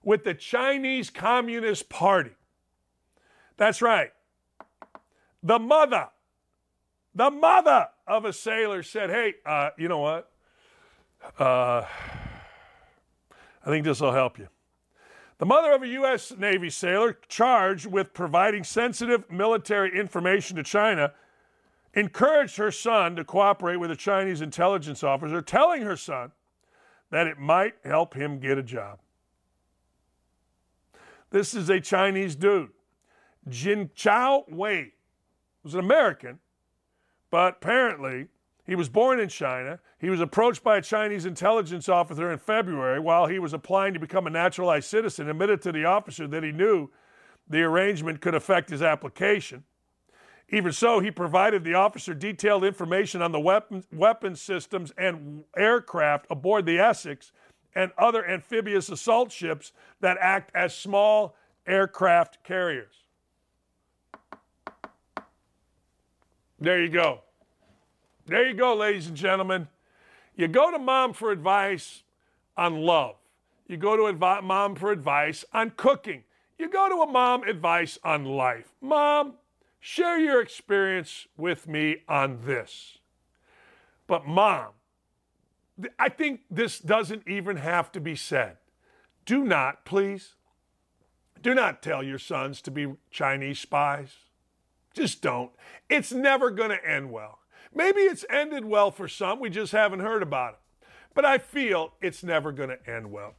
[0.04, 2.32] with the Chinese Communist Party.
[3.58, 4.12] That's right.
[5.44, 6.08] The mother,
[7.16, 10.32] the mother of a sailor said, Hey, uh, you know what?
[11.40, 11.86] Uh,
[13.66, 14.48] I think this will help you.
[15.38, 16.34] The mother of a U.S.
[16.38, 21.14] Navy sailor charged with providing sensitive military information to China
[21.94, 26.32] encouraged her son to cooperate with a Chinese intelligence officer, telling her son
[27.10, 29.00] that it might help him get a job.
[31.32, 32.70] This is a Chinese dude.
[33.48, 34.94] Jin Chao Wei
[35.64, 36.40] was an American,
[37.36, 38.28] but apparently
[38.66, 39.82] he was born in China.
[40.00, 44.00] He was approached by a Chinese intelligence officer in February while he was applying to
[44.00, 46.90] become a naturalized citizen, admitted to the officer that he knew
[47.46, 49.66] the arrangement could affect his application.
[50.48, 56.28] Even so, he provided the officer detailed information on the weapon, weapon systems and aircraft
[56.30, 57.34] aboard the Essex
[57.76, 61.36] and other amphibious assault ships that act as small
[61.68, 63.04] aircraft carriers.
[66.60, 67.25] There you go.
[68.26, 69.68] There you go, ladies and gentlemen.
[70.36, 72.04] You go to mom for advice
[72.58, 73.16] on love.
[73.68, 76.24] You go to mom for advice on cooking.
[76.58, 78.74] You go to a mom advice on life.
[78.82, 79.36] Mom,
[79.88, 82.98] Share your experience with me on this.
[84.08, 84.70] But, mom,
[86.00, 88.58] I think this doesn't even have to be said.
[89.28, 90.34] Do not, please,
[91.40, 94.16] do not tell your sons to be Chinese spies.
[94.96, 95.52] Just don't.
[95.88, 97.38] It's never going to end well.
[97.76, 100.88] Maybe it's ended well for some, we just haven't heard about it.
[101.14, 103.36] But I feel it's never going to end well.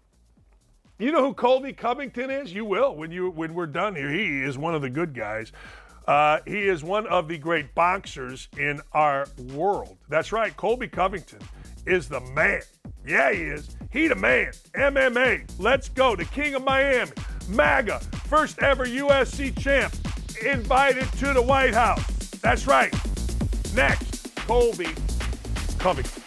[0.98, 2.52] You know who Colby Covington is?
[2.52, 4.10] You will when you when we're done here.
[4.10, 5.52] He is one of the good guys.
[6.06, 9.98] Uh, he is one of the great boxers in our world.
[10.08, 10.56] That's right.
[10.56, 11.40] Colby Covington
[11.84, 12.62] is the man.
[13.06, 13.76] Yeah, he is.
[13.90, 14.52] He the man.
[14.74, 15.50] MMA.
[15.58, 16.16] Let's go.
[16.16, 17.12] The king of Miami.
[17.48, 18.00] MAGA.
[18.28, 19.94] First ever UFC champ.
[20.44, 22.30] Invited to the White House.
[22.40, 22.94] That's right.
[23.74, 24.05] Next,
[24.46, 24.86] Colby
[25.76, 26.22] Covington.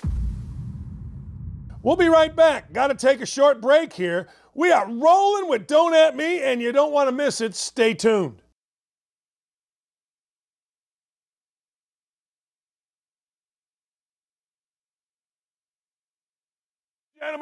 [1.81, 2.73] We'll be right back.
[2.73, 4.27] Got to take a short break here.
[4.53, 7.55] We are rolling with Don't At Me, and you don't want to miss it.
[7.55, 8.41] Stay tuned.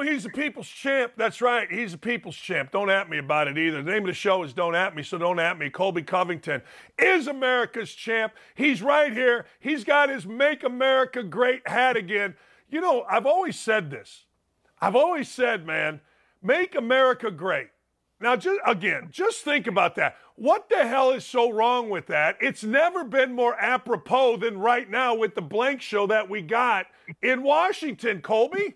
[0.04, 1.14] He's a people's champ.
[1.18, 1.72] That's right.
[1.72, 2.72] He's a people's champ.
[2.72, 3.82] Don't at me about it either.
[3.82, 5.70] The name of the show is Don't At Me, so don't at me.
[5.70, 6.62] Colby Covington
[6.98, 8.34] is America's champ.
[8.56, 9.46] He's right here.
[9.60, 12.36] He's got his Make America Great hat again.
[12.70, 14.26] You know, I've always said this.
[14.80, 16.02] I've always said, man,
[16.42, 17.70] make America great.
[18.20, 20.16] Now, just again, just think about that.
[20.36, 22.38] What the hell is so wrong with that?
[22.42, 26.88] It's never been more apropos than right now with the blank show that we got
[27.22, 28.76] in Washington, Colby.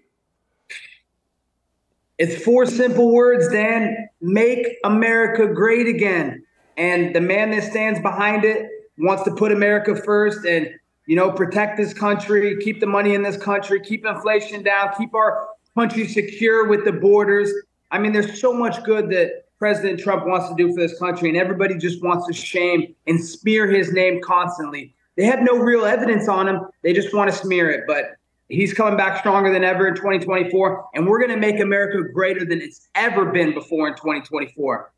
[2.22, 4.08] It's four simple words, Dan.
[4.22, 6.46] Make America great again.
[6.78, 8.70] And the man that stands behind it
[9.00, 10.70] wants to put America first and,
[11.08, 15.16] you know, protect this country, keep the money in this country, keep inflation down, keep
[15.16, 17.52] our country secure with the borders.
[17.90, 21.28] I mean, there's so much good that President Trump wants to do for this country,
[21.28, 24.94] and everybody just wants to shame and smear his name constantly.
[25.18, 26.68] They have no real evidence on him.
[26.84, 27.86] They just want to smear it.
[27.88, 28.16] But
[28.52, 32.44] He's coming back stronger than ever in 2024, and we're going to make America greater
[32.44, 34.92] than it's ever been before in 2024.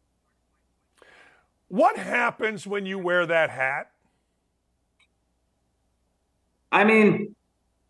[1.68, 3.92] What happens when you wear that hat?
[6.72, 7.36] I mean,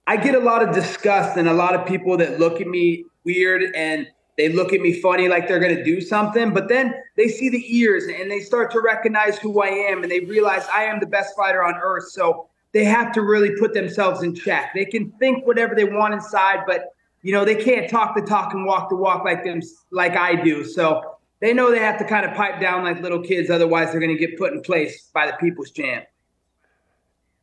[0.05, 3.05] I get a lot of disgust and a lot of people that look at me
[3.23, 4.07] weird and
[4.37, 7.47] they look at me funny like they're going to do something, but then they see
[7.47, 10.99] the ears and they start to recognize who I am and they realize I am
[10.99, 12.09] the best fighter on earth.
[12.09, 14.71] So they have to really put themselves in check.
[14.73, 18.53] They can think whatever they want inside, but you know they can't talk the talk
[18.53, 20.65] and walk the walk like them like I do.
[20.65, 23.99] So they know they have to kind of pipe down like little kids, otherwise they're
[23.99, 26.05] going to get put in place by the people's champ.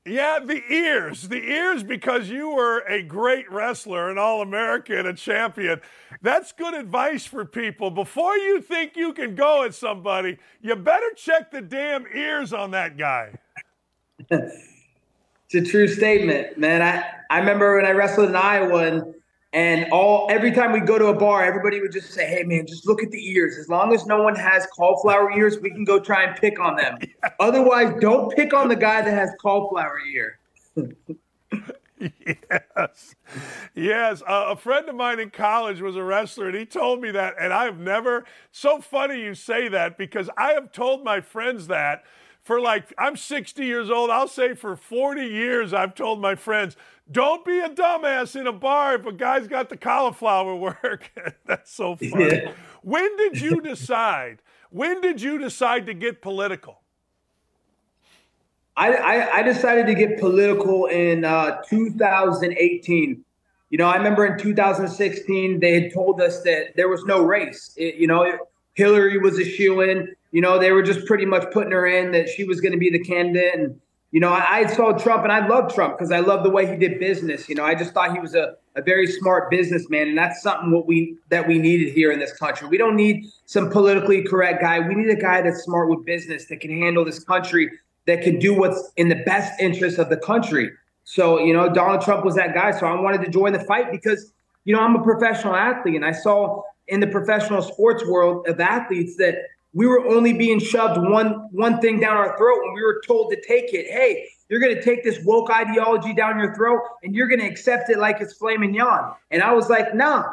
[0.07, 5.13] Yeah, the ears, the ears, because you were a great wrestler, an All American, a
[5.13, 5.83] champion.
[6.23, 7.91] That's good advice for people.
[7.91, 12.71] Before you think you can go at somebody, you better check the damn ears on
[12.71, 13.35] that guy.
[15.53, 16.81] It's a true statement, man.
[16.81, 19.15] I, I remember when I wrestled in Iowa and,
[19.53, 22.69] and all every time we go to a bar, everybody would just say, Hey man,
[22.69, 23.59] just look at the ears.
[23.59, 26.77] As long as no one has cauliflower ears, we can go try and pick on
[26.77, 26.99] them.
[27.41, 30.39] Otherwise, don't pick on the guy that has cauliflower ear.
[31.99, 33.17] yes.
[33.75, 34.23] Yes.
[34.23, 37.35] Uh, a friend of mine in college was a wrestler, and he told me that.
[37.41, 42.05] And I've never, so funny you say that because I have told my friends that
[42.51, 44.11] for like, I'm 60 years old.
[44.11, 46.77] I'll say for 40 years, I've told my friends,
[47.09, 51.13] don't be a dumbass in a bar if a guy's got the cauliflower work.
[51.47, 52.25] That's so funny.
[52.25, 52.53] Yeah.
[52.83, 54.43] When did you decide?
[54.71, 56.81] When did you decide to get political?
[58.77, 63.25] I, I, I decided to get political in uh, 2018.
[63.69, 67.73] You know, I remember in 2016 they had told us that there was no race.
[67.77, 68.25] It, you know,
[68.81, 72.13] Hillary was a shoe in you know, they were just pretty much putting her in
[72.13, 73.55] that she was going to be the candidate.
[73.55, 73.81] And,
[74.13, 76.67] you know, I, I saw Trump and I love Trump because I love the way
[76.67, 77.49] he did business.
[77.49, 80.09] You know, I just thought he was a, a very smart businessman.
[80.09, 82.69] And that's something what we that we needed here in this country.
[82.69, 84.81] We don't need some politically correct guy.
[84.81, 87.71] We need a guy that's smart with business that can handle this country,
[88.07, 90.71] that can do what's in the best interest of the country.
[91.03, 92.71] So, you know, Donald Trump was that guy.
[92.71, 94.33] So I wanted to join the fight because,
[94.65, 98.61] you know, I'm a professional athlete and I saw in the professional sports world of
[98.61, 99.37] athletes that
[99.73, 103.33] we were only being shoved one one thing down our throat when we were told
[103.33, 103.87] to take it.
[103.87, 107.47] Hey, you're going to take this woke ideology down your throat and you're going to
[107.47, 109.15] accept it like it's flaming yawn.
[109.31, 110.25] And I was like, nah,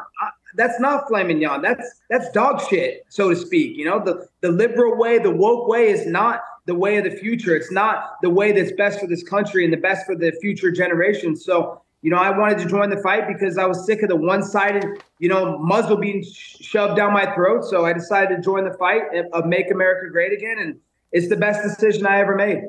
[0.56, 1.62] that's not flaming yawn.
[1.62, 3.76] That's that's dog shit, so to speak.
[3.76, 7.16] You know, the the liberal way, the woke way is not the way of the
[7.16, 7.56] future.
[7.56, 10.72] It's not the way that's best for this country and the best for the future
[10.72, 11.44] generations.
[11.44, 14.16] So you know, I wanted to join the fight because I was sick of the
[14.16, 17.64] one-sided, you know, muzzle being shoved down my throat.
[17.64, 19.02] So I decided to join the fight
[19.32, 20.78] of Make America Great Again, and
[21.10, 22.62] it's the best decision I ever made.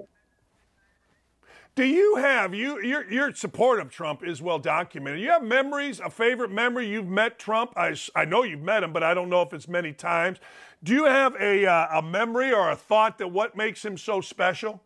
[1.75, 5.21] Do you have you your your support of Trump is well documented?
[5.21, 7.71] You have memories, a favorite memory you've met Trump.
[7.77, 10.39] I, I know you've met him, but I don't know if it's many times.
[10.83, 14.19] Do you have a uh, a memory or a thought that what makes him so
[14.19, 14.81] special?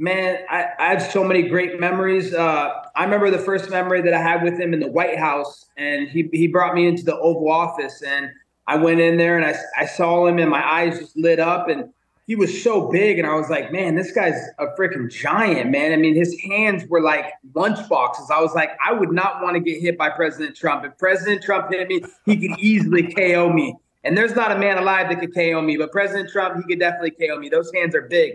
[0.00, 2.32] Man, I, I have so many great memories.
[2.32, 5.66] Uh, I remember the first memory that I had with him in the White House,
[5.76, 8.30] and he he brought me into the Oval Office, and
[8.68, 11.68] I went in there and I I saw him, and my eyes just lit up,
[11.68, 11.92] and
[12.28, 15.92] he was so big, and I was like, man, this guy's a freaking giant, man.
[15.92, 18.30] I mean, his hands were like lunchboxes.
[18.30, 20.84] I was like, I would not want to get hit by President Trump.
[20.84, 23.74] If President Trump hit me, he could easily KO me.
[24.04, 26.78] And there's not a man alive that could KO me, but President Trump, he could
[26.78, 27.48] definitely KO me.
[27.48, 28.34] Those hands are big.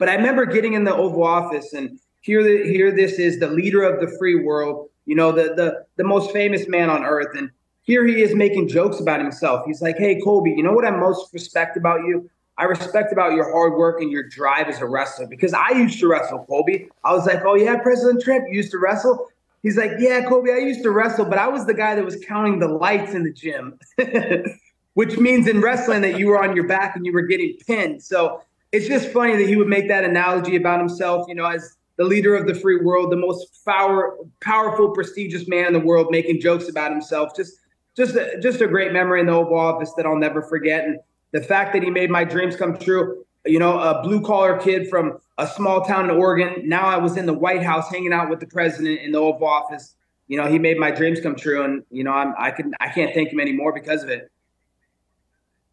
[0.00, 3.48] But I remember getting in the Oval Office and here, the, here this is the
[3.48, 7.36] leader of the free world, you know, the the the most famous man on earth,
[7.36, 7.50] and
[7.82, 9.64] here he is making jokes about himself.
[9.66, 12.28] He's like, "Hey, Colby, you know what I most respect about you?
[12.56, 15.98] I respect about your hard work and your drive as a wrestler because I used
[16.00, 16.88] to wrestle, Colby.
[17.04, 19.28] I was like, oh, yeah, President Trump you used to wrestle.
[19.62, 22.22] He's like, yeah, Colby, I used to wrestle, but I was the guy that was
[22.26, 23.78] counting the lights in the gym,
[24.94, 28.02] which means in wrestling that you were on your back and you were getting pinned.
[28.02, 31.76] So it's just funny that he would make that analogy about himself, you know, as
[31.96, 36.08] the leader of the free world, the most power, powerful, prestigious man in the world,
[36.10, 37.34] making jokes about himself.
[37.36, 37.58] Just,
[37.96, 40.84] just, a, just a great memory in the Oval Office that I'll never forget.
[40.84, 40.98] And
[41.32, 43.24] the fact that he made my dreams come true.
[43.46, 46.68] You know, a blue collar kid from a small town in Oregon.
[46.68, 49.46] Now I was in the White House hanging out with the president in the Oval
[49.46, 49.94] Office.
[50.28, 52.88] You know, he made my dreams come true, and you know, I'm, I can I
[52.88, 54.30] can't thank him anymore because of it.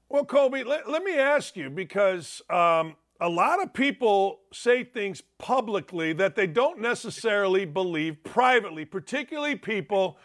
[0.09, 5.21] Well, Colby, let, let me ask you because um, a lot of people say things
[5.37, 10.17] publicly that they don't necessarily believe privately, particularly people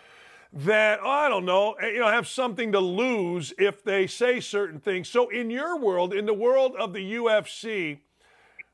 [0.52, 4.38] that oh, I don't know, eh, you know, have something to lose if they say
[4.38, 5.08] certain things.
[5.08, 7.98] So in your world, in the world of the UFC,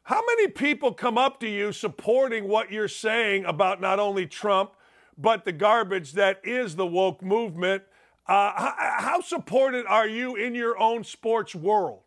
[0.03, 4.73] how many people come up to you supporting what you're saying about not only Trump
[5.17, 7.83] but the garbage that is the woke movement?
[8.29, 12.03] Uh, how, how supported are you in your own sports world?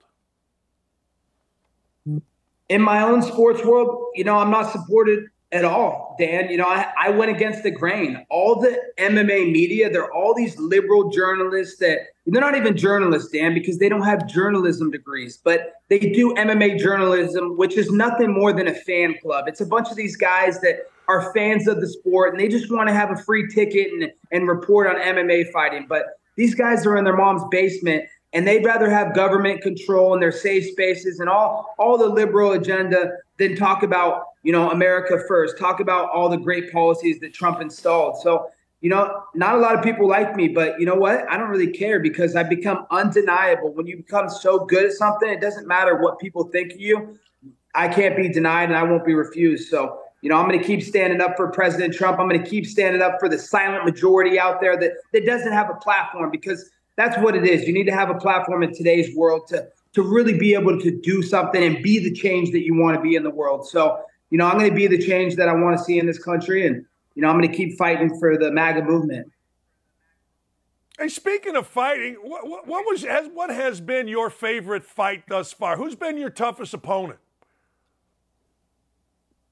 [2.70, 6.50] In my own sports world, you know, I'm not supported at all, Dan.
[6.50, 8.26] You know, I, I went against the grain.
[8.30, 13.54] All the MMA media, they're all these liberal journalists that they're not even journalists, Dan,
[13.54, 18.54] because they don't have journalism degrees, but they do MMA journalism, which is nothing more
[18.54, 19.46] than a fan club.
[19.48, 22.72] It's a bunch of these guys that are fans of the sport and they just
[22.72, 25.86] want to have a free ticket and, and report on MMA fighting.
[25.90, 26.06] But
[26.38, 30.32] these guys are in their mom's basement and they'd rather have government control and their
[30.32, 35.58] safe spaces and all all the liberal agenda than talk about you know America first.
[35.58, 38.22] Talk about all the great policies that Trump installed.
[38.22, 38.50] So
[38.82, 41.32] you know, not a lot of people like me, but you know what?
[41.32, 43.72] I don't really care because I've become undeniable.
[43.72, 47.20] When you become so good at something, it doesn't matter what people think of you.
[47.76, 49.70] I can't be denied and I won't be refused.
[49.70, 52.20] So, you know, I'm going to keep standing up for President Trump.
[52.20, 55.54] I'm going to keep standing up for the silent majority out there that, that doesn't
[55.54, 57.68] have a platform because that's what it is.
[57.68, 61.02] You need to have a platform in today's world to to really be able to
[61.02, 63.68] do something and be the change that you want to be in the world.
[63.68, 66.06] So, you know, I'm going to be the change that I want to see in
[66.06, 66.86] this country, and
[67.16, 69.32] you know, I'm going to keep fighting for the MAGA movement.
[70.98, 73.04] Hey, speaking of fighting, what, what, was
[73.34, 75.76] what has been your favorite fight thus far?
[75.76, 77.20] Who's been your toughest opponent?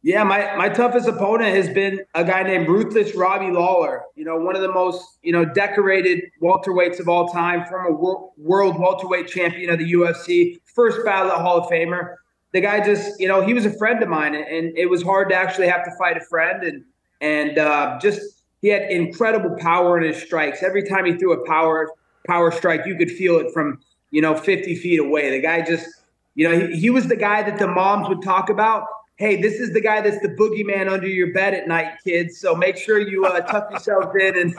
[0.01, 4.03] Yeah, my, my toughest opponent has been a guy named Ruthless Robbie Lawler.
[4.15, 8.31] You know, one of the most you know decorated welterweights of all time, former world,
[8.37, 12.15] world welterweight champion of the UFC, first ballot Hall of Famer.
[12.53, 15.29] The guy just, you know, he was a friend of mine, and it was hard
[15.29, 16.85] to actually have to fight a friend, and
[17.19, 18.21] and uh, just
[18.61, 20.63] he had incredible power in his strikes.
[20.63, 21.89] Every time he threw a power
[22.25, 23.79] power strike, you could feel it from
[24.11, 25.29] you know 50 feet away.
[25.29, 25.87] The guy just,
[26.35, 28.85] you know, he, he was the guy that the moms would talk about
[29.19, 32.39] hey, this is the guy that's the boogeyman under your bed at night, kids.
[32.39, 34.55] So make sure you uh, tuck yourselves in and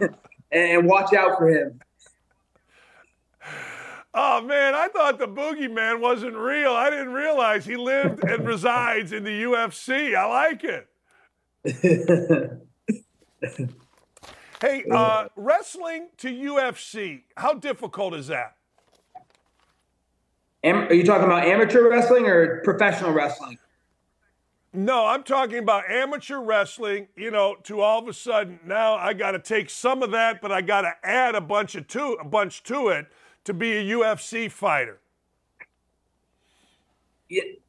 [0.53, 1.81] and watch out for him.
[4.13, 6.73] Oh man, I thought the boogeyman wasn't real.
[6.73, 10.15] I didn't realize he lived and resides in the UFC.
[10.15, 10.89] I like it.
[14.61, 18.57] hey, uh, wrestling to UFC, how difficult is that?
[20.65, 23.59] Am- are you talking about amateur wrestling or professional wrestling?
[24.73, 29.15] No, I'm talking about amateur wrestling, you know, to all of a sudden now I
[29.15, 32.13] got to take some of that, but I got to add a bunch of to
[32.21, 33.07] a bunch to it
[33.45, 35.01] to be a UFC fighter.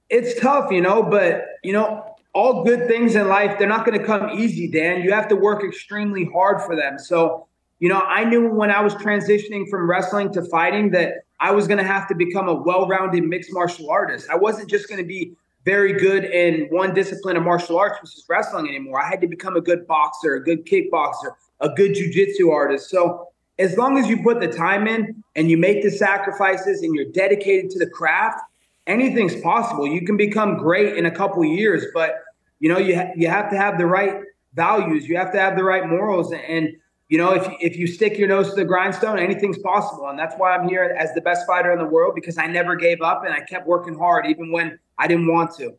[0.10, 4.00] It's tough, you know, but you know, all good things in life, they're not going
[4.00, 5.02] to come easy, Dan.
[5.02, 7.00] You have to work extremely hard for them.
[7.00, 7.48] So,
[7.80, 11.68] you know, I knew when I was transitioning from wrestling to fighting that I was
[11.68, 14.30] going to have to become a well-rounded mixed martial artist.
[14.30, 18.16] I wasn't just going to be very good in one discipline of martial arts, which
[18.18, 19.02] is wrestling anymore.
[19.02, 22.90] I had to become a good boxer, a good kickboxer, a good jujitsu artist.
[22.90, 23.28] So
[23.60, 27.12] as long as you put the time in and you make the sacrifices and you're
[27.12, 28.40] dedicated to the craft,
[28.88, 29.88] anything's possible.
[29.88, 32.16] You can become great in a couple years, but
[32.60, 34.22] you know you ha- you have to have the right
[34.54, 35.08] values.
[35.08, 36.70] You have to have the right morals, and
[37.12, 40.08] you know if if you stick your nose to the grindstone, anything's possible.
[40.08, 42.74] And that's why I'm here as the best fighter in the world because I never
[42.78, 45.76] gave up and I kept working hard even when I didn't want to.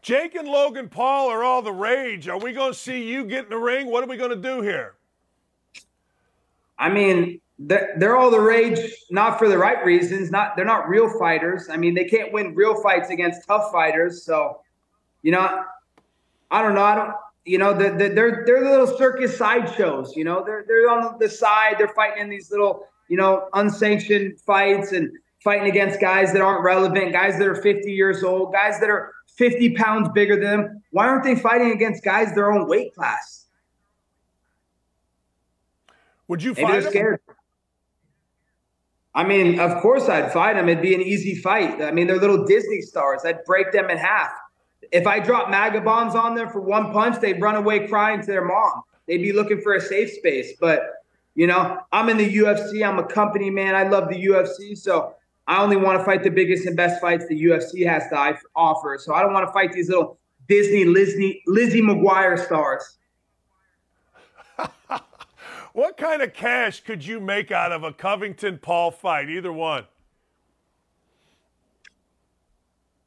[0.00, 2.26] Jake and Logan Paul are all the rage.
[2.26, 3.90] Are we going to see you get in the ring?
[3.90, 4.94] What are we going to do here?
[6.78, 8.78] I mean, they're, they're all the rage,
[9.10, 10.30] not for the right reasons.
[10.30, 11.68] Not they're not real fighters.
[11.70, 14.24] I mean, they can't win real fights against tough fighters.
[14.24, 14.60] So,
[15.22, 15.64] you know,
[16.50, 16.84] I don't know.
[16.84, 17.14] I don't.
[17.44, 20.16] You know, the, the, they're they're little circus sideshows.
[20.16, 21.74] You know, they're they're on the side.
[21.78, 25.10] They're fighting in these little, you know, unsanctioned fights and
[25.42, 29.12] fighting against guys that aren't relevant, guys that are 50 years old, guys that are
[29.36, 30.82] 50 pounds bigger than them.
[30.90, 33.46] Why aren't they fighting against guys their own weight class?
[36.28, 37.20] Would you Maybe fight they're scared.
[39.14, 40.68] I mean, of course I'd fight them.
[40.68, 41.80] It'd be an easy fight.
[41.82, 43.20] I mean, they're little Disney stars.
[43.24, 44.32] I'd break them in half.
[44.94, 48.26] If I drop MAGA bombs on them for one punch, they'd run away crying to
[48.26, 48.82] their mom.
[49.08, 50.52] They'd be looking for a safe space.
[50.60, 50.82] But,
[51.34, 52.86] you know, I'm in the UFC.
[52.86, 53.74] I'm a company man.
[53.74, 54.78] I love the UFC.
[54.78, 55.16] So
[55.48, 58.96] I only want to fight the biggest and best fights the UFC has to offer.
[59.00, 60.16] So I don't want to fight these little
[60.46, 62.96] Disney Lizzie, Lizzie McGuire stars.
[65.72, 69.28] what kind of cash could you make out of a Covington Paul fight?
[69.28, 69.86] Either one.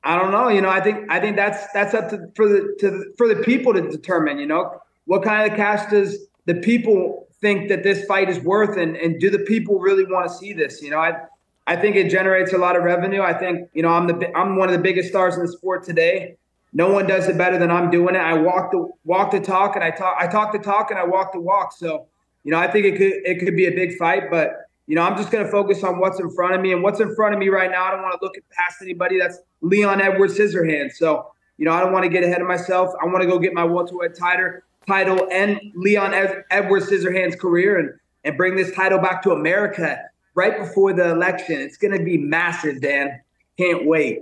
[0.04, 0.48] I don't know.
[0.50, 3.42] You know, I think I think that's that's up to for the to for the
[3.44, 4.40] people to determine.
[4.40, 8.78] You know, what kind of cash does the people think that this fight is worth,
[8.78, 10.82] and and do the people really want to see this?
[10.82, 11.18] You know, I
[11.66, 13.22] I think it generates a lot of revenue.
[13.22, 15.84] I think you know I'm the I'm one of the biggest stars in the sport
[15.84, 16.38] today.
[16.74, 18.20] No one does it better than I'm doing it.
[18.20, 21.04] I walk the walk the talk, and I talk I talk the talk, and I
[21.04, 21.74] walk the walk.
[21.74, 22.06] So
[22.44, 25.04] you know I think it could it could be a big fight, but you know
[25.04, 27.34] I'm just going to focus on what's in front of me, and what's in front
[27.34, 27.86] of me right now.
[27.86, 29.20] I don't want to look past anybody.
[29.20, 30.94] That's Leon Edwards Scissorhands.
[30.94, 32.94] So you know I don't want to get ahead of myself.
[33.02, 36.14] I want to go get my welterweight title title and Leon
[36.50, 37.92] Edwards Scissorhands career and
[38.24, 40.02] and bring this title back to America
[40.36, 41.60] right before the election.
[41.60, 43.22] It's going to be massive, Dan.
[43.58, 44.22] Can't wait.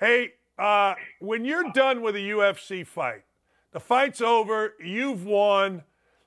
[0.00, 3.22] Hey, uh, when you're done with a UFC fight,
[3.72, 5.82] the fight's over, you've won.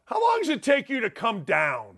[0.06, 1.97] How long does it take you to come down?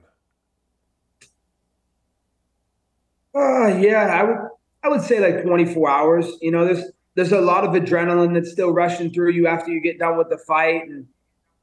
[3.40, 4.38] Uh, yeah, I would
[4.84, 6.28] I would say like 24 hours.
[6.42, 6.84] You know, there's
[7.16, 10.30] there's a lot of adrenaline that's still rushing through you after you get done with
[10.30, 11.08] the fight and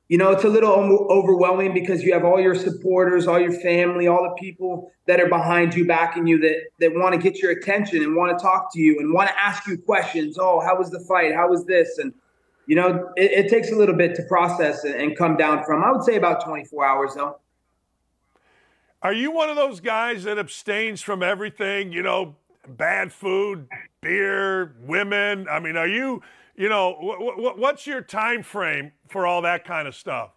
[0.08, 4.06] you know, it's a little overwhelming because you have all your supporters, all your family,
[4.06, 7.50] all the people that are behind you, backing you, that that want to get your
[7.50, 10.38] attention and want to talk to you and want to ask you questions.
[10.38, 11.34] Oh, how was the fight?
[11.34, 11.98] How was this?
[11.98, 12.14] And
[12.66, 15.82] you know, it, it takes a little bit to process and, and come down from.
[15.82, 17.40] I would say about 24 hours, though.
[19.02, 21.92] Are you one of those guys that abstains from everything?
[21.92, 22.36] You know,
[22.66, 23.68] bad food,
[24.00, 25.46] beer, women.
[25.48, 26.22] I mean, are you?
[26.56, 26.96] You know,
[27.58, 30.30] what's your time frame for all that kind of stuff?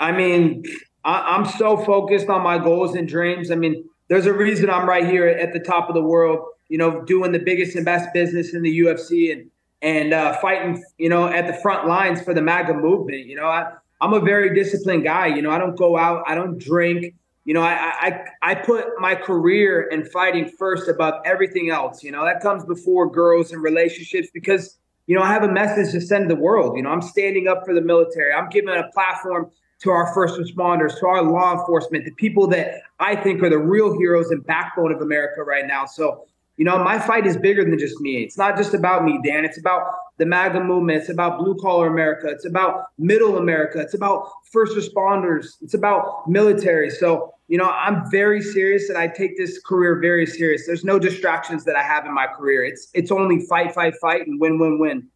[0.00, 0.62] I mean,
[1.04, 3.50] I, am so focused on my goals and dreams.
[3.50, 6.78] I mean, there's a reason I'm right here at the top of the world, you
[6.78, 9.50] know, doing the biggest and best business in the UFC and
[9.82, 13.26] and uh, fighting, you know, at the front lines for the MAGA movement.
[13.26, 15.26] You know, I, I'm a very disciplined guy.
[15.26, 17.14] You know, I don't go out, I don't drink.
[17.44, 22.02] You know, I, I I put my career and fighting first above everything else.
[22.02, 25.92] You know, that comes before girls and relationships because you know, I have a message
[25.92, 26.76] to send to the world.
[26.76, 28.32] You know, I'm standing up for the military.
[28.32, 29.50] I'm giving a platform
[29.82, 33.58] to our first responders, to our law enforcement, the people that I think are the
[33.58, 35.84] real heroes and backbone of America right now.
[35.86, 36.24] So,
[36.56, 38.22] you know, my fight is bigger than just me.
[38.22, 39.44] It's not just about me, Dan.
[39.44, 39.82] It's about
[40.18, 41.00] the MAGA movement.
[41.00, 42.28] It's about blue collar America.
[42.28, 43.80] It's about middle America.
[43.80, 45.56] It's about first responders.
[45.62, 46.90] It's about military.
[46.90, 50.66] So, you know, I'm very serious and I take this career very serious.
[50.66, 52.64] There's no distractions that I have in my career.
[52.64, 55.08] It's it's only fight, fight, fight and win, win, win.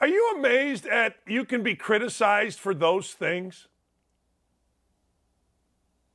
[0.00, 3.68] Are you amazed at you can be criticized for those things?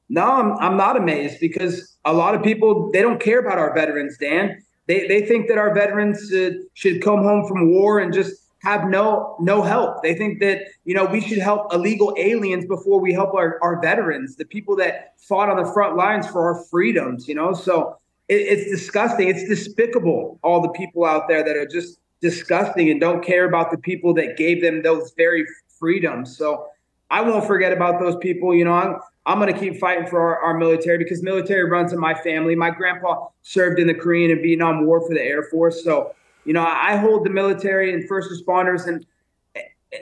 [0.07, 3.73] No, I'm, I'm not amazed because a lot of people they don't care about our
[3.73, 4.61] veterans, Dan.
[4.87, 8.87] They they think that our veterans should, should come home from war and just have
[8.87, 10.03] no no help.
[10.03, 13.81] They think that you know we should help illegal aliens before we help our, our
[13.81, 17.27] veterans, the people that fought on the front lines for our freedoms.
[17.27, 17.97] You know, so
[18.27, 19.27] it, it's disgusting.
[19.27, 20.39] It's despicable.
[20.43, 24.13] All the people out there that are just disgusting and don't care about the people
[24.13, 25.45] that gave them those very
[25.79, 26.37] freedoms.
[26.37, 26.67] So
[27.11, 28.55] I won't forget about those people.
[28.55, 31.93] You know, I'm I'm going to keep fighting for our, our, military because military runs
[31.93, 32.55] in my family.
[32.55, 36.15] My grandpa served in the Korean and Vietnam War for the Air Force, so
[36.45, 39.05] you know I hold the military and first responders and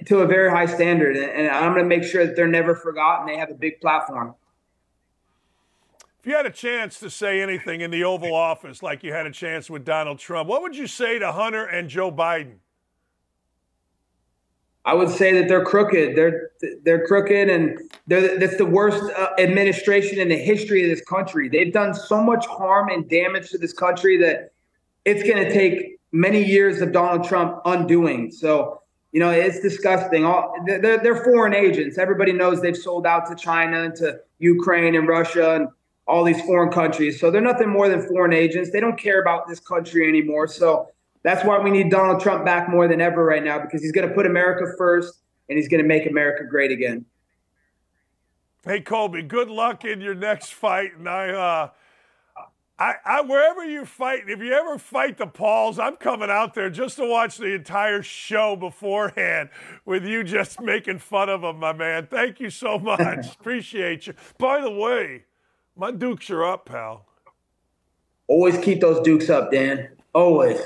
[0.05, 3.25] to a very high standard, and I'm going to make sure that they're never forgotten.
[3.25, 4.35] They have a big platform.
[6.19, 9.25] If you had a chance to say anything in the Oval Office, like you had
[9.25, 12.57] a chance with Donald Trump, what would you say to Hunter and Joe Biden?
[14.89, 16.15] I would say that they're crooked.
[16.15, 16.49] They're
[16.83, 21.47] they're crooked, and they're that's the worst uh, administration in the history of this country.
[21.47, 24.51] They've done so much harm and damage to this country that
[25.05, 28.31] it's going to take many years of Donald Trump undoing.
[28.31, 30.25] So you know it's disgusting.
[30.25, 31.99] All they're, they're foreign agents.
[31.99, 35.67] Everybody knows they've sold out to China and to Ukraine and Russia and
[36.07, 37.19] all these foreign countries.
[37.19, 38.71] So they're nothing more than foreign agents.
[38.71, 40.47] They don't care about this country anymore.
[40.47, 40.89] So
[41.23, 44.07] that's why we need Donald Trump back more than ever right now because he's going
[44.07, 45.19] to put America first
[45.49, 47.05] and he's going to make America great again.
[48.63, 51.69] Hey Colby, good luck in your next fight, and I, uh,
[52.77, 56.69] I, I, wherever you fight, if you ever fight the Pauls, I'm coming out there
[56.69, 59.49] just to watch the entire show beforehand
[59.85, 62.07] with you just making fun of them, my man.
[62.07, 63.33] Thank you so much.
[63.33, 64.13] Appreciate you.
[64.37, 65.25] By the way,
[65.75, 67.05] my Dukes are up, pal.
[68.27, 69.89] Always keep those Dukes up, Dan.
[70.13, 70.59] Always.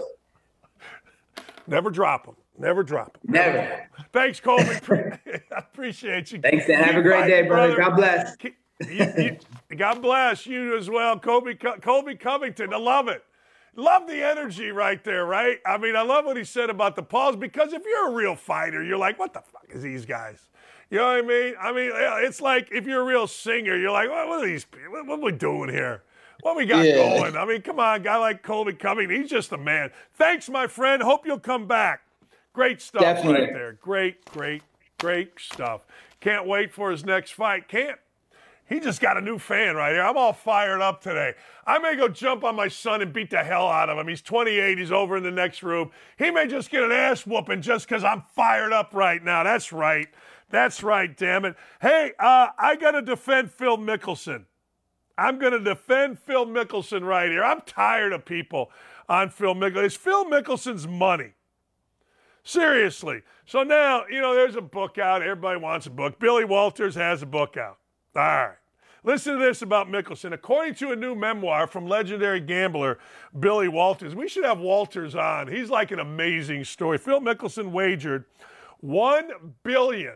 [1.67, 2.35] Never drop them.
[2.57, 3.33] Never drop them.
[3.33, 3.87] Never.
[4.11, 4.63] Thanks, Colby.
[4.89, 6.39] I appreciate you.
[6.39, 6.83] Thanks, Dan.
[6.83, 7.75] Have a great day, brother.
[7.75, 7.91] brother.
[7.91, 8.35] God bless.
[8.89, 9.37] You,
[9.69, 11.55] you, God bless you as well, Colby.
[11.55, 12.73] Colby Covington.
[12.73, 13.23] I love it.
[13.75, 15.57] Love the energy right there, right?
[15.65, 18.35] I mean, I love what he said about the Pauls because if you're a real
[18.35, 20.47] fighter, you're like, what the fuck is these guys?
[20.91, 21.55] You know what I mean?
[21.59, 21.91] I mean,
[22.23, 24.91] it's like if you're a real singer, you're like, what, what are these people?
[24.91, 26.03] What, what are we doing here?
[26.43, 26.95] What we got yeah.
[26.95, 27.37] going?
[27.37, 29.91] I mean, come on, guy like Colby Covington, he's just a man.
[30.15, 31.01] Thanks, my friend.
[31.01, 32.01] Hope you'll come back.
[32.51, 33.45] Great stuff Definitely.
[33.45, 33.73] right there.
[33.81, 34.61] Great, great,
[34.99, 35.81] great stuff.
[36.19, 37.69] Can't wait for his next fight.
[37.69, 37.97] Can't.
[38.67, 40.03] He just got a new fan right here.
[40.03, 41.33] I'm all fired up today.
[41.65, 44.07] I may go jump on my son and beat the hell out of him.
[44.07, 44.77] He's 28.
[44.77, 45.91] He's over in the next room.
[46.17, 49.43] He may just get an ass whooping just because I'm fired up right now.
[49.43, 50.07] That's right.
[50.49, 51.55] That's right, damn it.
[51.81, 54.45] Hey, uh, I got to defend Phil Mickelson.
[55.17, 57.43] I'm going to defend Phil Mickelson right here.
[57.43, 58.71] I'm tired of people
[59.07, 59.83] on Phil Mickelson.
[59.85, 61.33] It's Phil Mickelson's money.
[62.43, 63.21] Seriously.
[63.45, 65.21] So now, you know, there's a book out.
[65.21, 66.19] Everybody wants a book.
[66.19, 67.77] Billy Walters has a book out.
[68.15, 68.55] All right.
[69.05, 70.33] Listen to this about Mickelson.
[70.33, 72.99] According to a new memoir from legendary gambler
[73.37, 75.49] Billy Walters, we should have Walters on.
[75.49, 76.97] He's like an amazing story.
[76.97, 78.25] Phil Mickelson wagered
[78.79, 79.29] 1
[79.63, 80.15] billion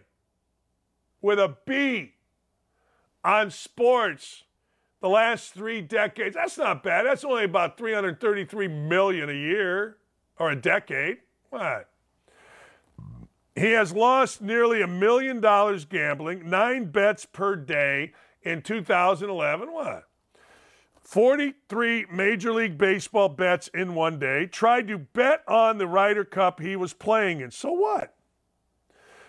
[1.22, 2.14] with a B
[3.26, 4.44] on sports
[5.02, 6.36] the last three decades.
[6.36, 7.06] That's not bad.
[7.06, 9.98] That's only about 333 million a year
[10.40, 11.18] or a decade.
[11.50, 11.90] What?
[13.56, 18.14] He has lost nearly a million dollars gambling, nine bets per day
[18.44, 19.74] in 2011.
[19.74, 20.04] What?
[21.02, 24.46] 43 Major League Baseball bets in one day.
[24.46, 27.50] Tried to bet on the Ryder Cup he was playing in.
[27.50, 28.14] So what?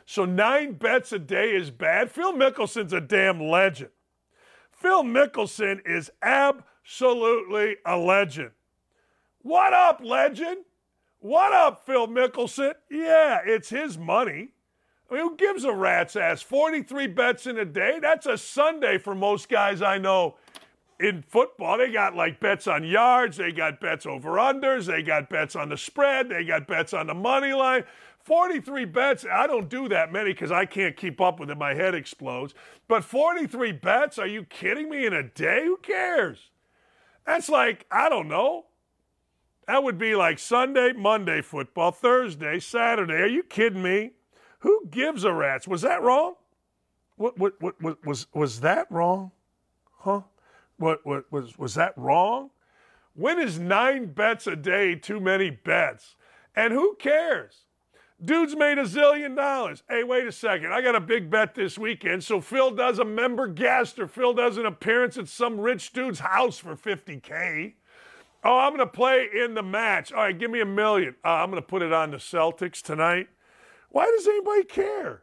[0.05, 2.11] So nine bets a day is bad.
[2.11, 3.91] Phil Mickelson's a damn legend.
[4.79, 8.53] Phil Mickelson is absolutely a legend.
[9.43, 10.59] What up, legend?
[11.19, 12.75] What up, Phil Mickelson?
[12.89, 14.51] Yeah, it's his money.
[15.11, 16.43] I mean, who gives a rat's ass?
[16.43, 17.99] 43 bets in a day?
[18.01, 20.37] That's a Sunday for most guys I know
[21.01, 21.79] in football.
[21.79, 25.69] They got like bets on yards, they got bets over unders, they got bets on
[25.69, 27.85] the spread, they got bets on the money line.
[28.21, 31.57] 43 bets, I don't do that many because I can't keep up with it.
[31.57, 32.55] My head explodes.
[32.87, 35.07] But 43 bets, are you kidding me?
[35.07, 35.65] In a day?
[35.65, 36.51] Who cares?
[37.27, 38.67] That's like, I don't know.
[39.67, 43.15] That would be like Sunday, Monday football, Thursday, Saturday.
[43.15, 44.13] Are you kidding me?
[44.61, 45.69] Who gives a rat's?
[45.69, 46.35] Was that wrong?
[47.17, 49.31] What, what, what, what was, was that wrong?
[49.99, 50.23] Huh?
[50.79, 52.51] What, what, was, was that wrong?
[53.15, 56.17] When is nine bets a day too many bets?
[56.55, 57.65] And who cares?
[58.25, 59.85] Dude's made a zillion dollars.
[59.89, 60.73] Hey, wait a second.
[60.73, 62.25] I got a big bet this weekend.
[62.25, 66.21] So Phil does a member guest or Phil does an appearance at some rich dude's
[66.21, 67.75] house for 50K.
[68.43, 70.13] Oh, I'm going to play in the match.
[70.13, 71.15] All right, give me a million.
[71.25, 73.29] Uh, I'm going to put it on the Celtics tonight.
[73.91, 75.23] Why does anybody care?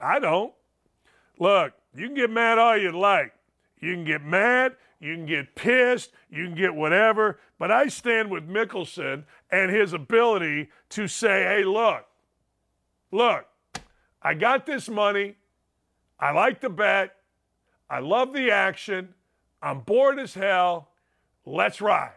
[0.00, 0.52] I don't.
[1.38, 3.32] Look, you can get mad all you like.
[3.80, 4.76] You can get mad.
[5.00, 6.12] You can get pissed.
[6.30, 7.38] You can get whatever.
[7.58, 12.04] But I stand with Mickelson and his ability to say, hey, look,
[13.10, 13.46] look,
[14.22, 15.36] I got this money.
[16.18, 17.14] I like the bet.
[17.88, 19.14] I love the action.
[19.62, 20.88] I'm bored as hell.
[21.44, 22.12] Let's ride.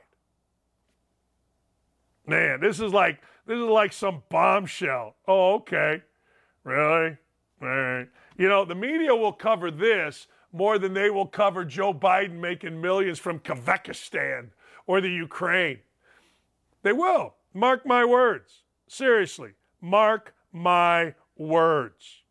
[2.25, 5.15] Man, this is like this is like some bombshell.
[5.27, 6.03] Oh, okay.
[6.63, 7.17] Really?
[7.61, 8.07] All right.
[8.39, 12.79] You know, the media will cover this more than they will cover Joe Biden making
[12.79, 14.51] millions from Kazakhstan
[14.87, 15.79] or the Ukraine.
[16.81, 17.35] They will.
[17.53, 18.63] Mark my words.
[18.87, 19.51] Seriously,
[19.81, 22.21] mark my words.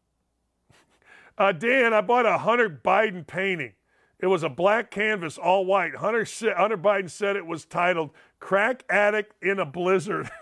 [1.37, 3.75] Uh, Dan, I bought a Hunter Biden painting.
[4.19, 5.95] It was a black canvas, all white.
[5.95, 6.27] Hunter,
[6.57, 8.11] Hunter Biden said it was titled
[8.41, 10.29] Crack Addict in a Blizzard.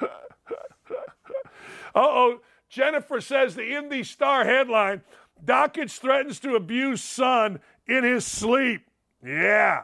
[0.00, 0.06] uh
[1.94, 2.40] oh.
[2.74, 5.02] Jennifer says the Indy Star headline
[5.44, 8.88] Dakich threatens to abuse son in his sleep.
[9.24, 9.82] Yeah.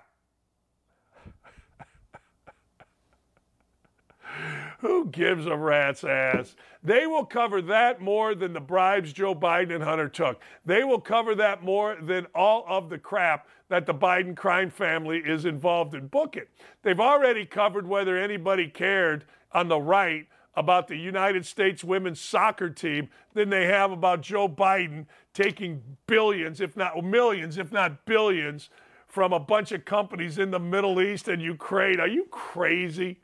[4.80, 6.56] Who gives a rat's ass?
[6.82, 10.42] They will cover that more than the bribes Joe Biden and Hunter took.
[10.64, 15.18] They will cover that more than all of the crap that the Biden crime family
[15.18, 16.08] is involved in.
[16.08, 16.48] Book it.
[16.82, 22.68] They've already covered whether anybody cared on the right about the United States women's soccer
[22.70, 28.68] team than they have about Joe Biden taking billions, if not millions, if not billions,
[29.06, 32.00] from a bunch of companies in the Middle East and Ukraine.
[32.00, 33.20] Are you crazy?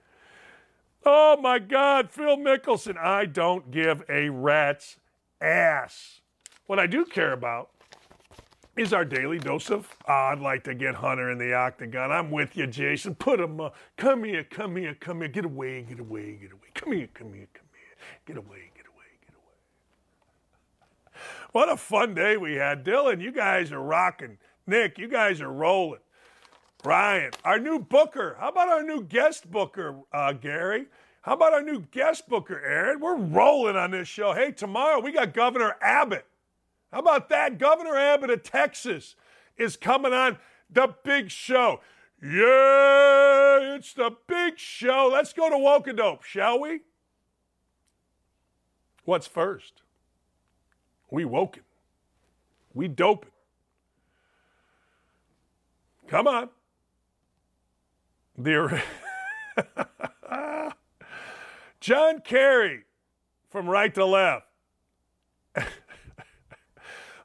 [1.05, 2.97] Oh my God, Phil Mickelson.
[2.97, 4.97] I don't give a rat's
[5.40, 6.20] ass.
[6.66, 7.70] What I do care about
[8.77, 12.12] is our daily dose of, oh, I'd like to get Hunter in the octagon.
[12.12, 13.15] I'm with you, Jason.
[13.15, 13.74] Put him up.
[13.97, 15.28] Come here, come here, come here.
[15.28, 16.69] Get away, get away, get away.
[16.74, 17.97] Come here, come here, come here.
[18.27, 21.20] Get away, get away, get away.
[21.53, 22.85] What a fun day we had.
[22.85, 24.36] Dylan, you guys are rocking.
[24.66, 26.01] Nick, you guys are rolling.
[26.85, 28.36] Ryan, our new booker.
[28.39, 30.86] How about our new guest booker, uh, Gary?
[31.23, 33.01] How about our new guest booker, Aaron?
[33.01, 34.35] We're rolling on this show.
[34.35, 36.27] Hey, tomorrow we got Governor Abbott.
[36.93, 37.59] How about that?
[37.59, 39.17] Governor Abbott of Texas
[39.57, 40.39] is coming on
[40.71, 41.81] the big show.
[42.23, 45.11] Yeah, it's the big show.
[45.13, 46.81] Let's go to Wokadope, shall we?
[49.05, 49.83] What's first?
[51.11, 51.63] We woken.
[52.75, 53.31] We doping.
[56.09, 56.49] Come on.
[58.39, 58.83] The
[61.81, 62.85] John Kerry
[63.51, 64.47] from right to left.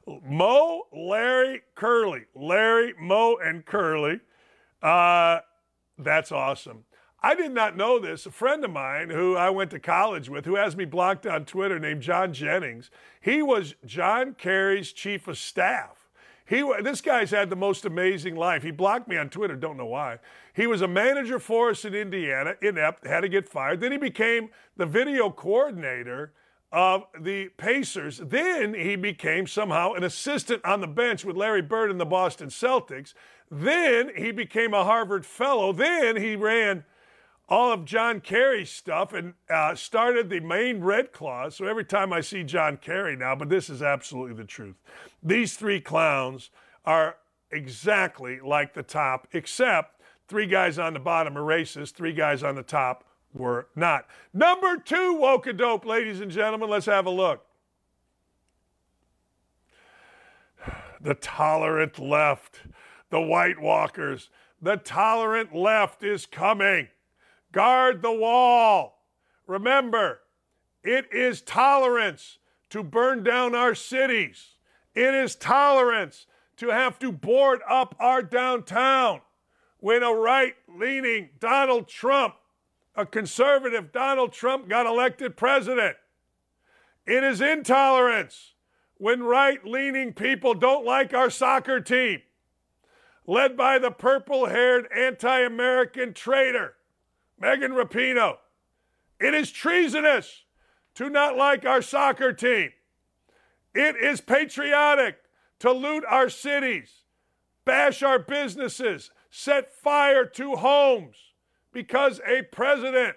[0.06, 2.24] Moe, Larry, Curly.
[2.34, 4.20] Larry, Moe, and Curly.
[4.82, 5.40] Uh,
[5.98, 6.84] that's awesome.
[7.22, 8.26] I did not know this.
[8.26, 11.44] A friend of mine who I went to college with, who has me blocked on
[11.44, 16.08] Twitter, named John Jennings, he was John Kerry's chief of staff.
[16.44, 18.64] He, this guy's had the most amazing life.
[18.64, 20.18] He blocked me on Twitter, don't know why.
[20.52, 23.80] He was a manager for us in Indiana, inept, had to get fired.
[23.80, 26.32] Then he became the video coordinator
[26.72, 28.18] of the Pacers.
[28.18, 32.48] Then he became somehow an assistant on the bench with Larry Bird and the Boston
[32.48, 33.12] Celtics.
[33.50, 35.72] Then he became a Harvard fellow.
[35.72, 36.84] Then he ran
[37.48, 41.56] all of John Kerry's stuff and uh, started the Maine Red Claws.
[41.56, 44.76] So every time I see John Kerry now, but this is absolutely the truth.
[45.22, 46.48] These three clowns
[46.86, 47.16] are
[47.50, 52.54] exactly like the top, except three guys on the bottom are racist, three guys on
[52.54, 53.04] the top
[53.34, 54.06] were not.
[54.32, 56.68] Number two, woke dope, ladies and gentlemen.
[56.68, 57.44] Let's have a look.
[61.00, 62.60] The tolerant left,
[63.10, 64.30] the White Walkers,
[64.60, 66.88] the tolerant left is coming.
[67.50, 69.02] Guard the wall.
[69.46, 70.20] Remember,
[70.84, 72.38] it is tolerance
[72.70, 74.56] to burn down our cities.
[74.94, 76.26] It is tolerance
[76.58, 79.20] to have to board up our downtown
[79.78, 82.34] when a right leaning Donald Trump
[82.94, 85.96] a conservative Donald Trump got elected president.
[87.06, 88.54] It is intolerance
[88.98, 92.20] when right leaning people don't like our soccer team,
[93.26, 96.74] led by the purple haired anti American traitor,
[97.38, 98.36] Megan Rapinoe.
[99.18, 100.44] It is treasonous
[100.94, 102.70] to not like our soccer team.
[103.74, 105.16] It is patriotic
[105.60, 107.04] to loot our cities,
[107.64, 111.31] bash our businesses, set fire to homes
[111.72, 113.16] because a president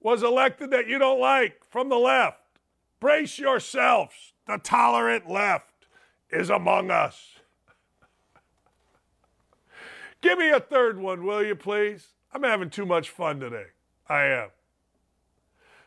[0.00, 2.38] was elected that you don't like from the left.
[3.00, 4.32] Brace yourselves.
[4.46, 5.86] The tolerant left
[6.30, 7.36] is among us.
[10.20, 12.08] Give me a third one, will you, please?
[12.32, 13.66] I'm having too much fun today.
[14.08, 14.48] I am.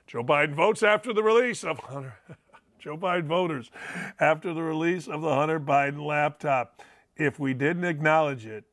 [0.08, 2.18] Joe Biden votes after the release of Hunter.
[2.80, 3.72] Joe Biden voters
[4.20, 6.84] after the release of the Hunter Biden laptop.
[7.16, 8.66] If we didn't acknowledge it,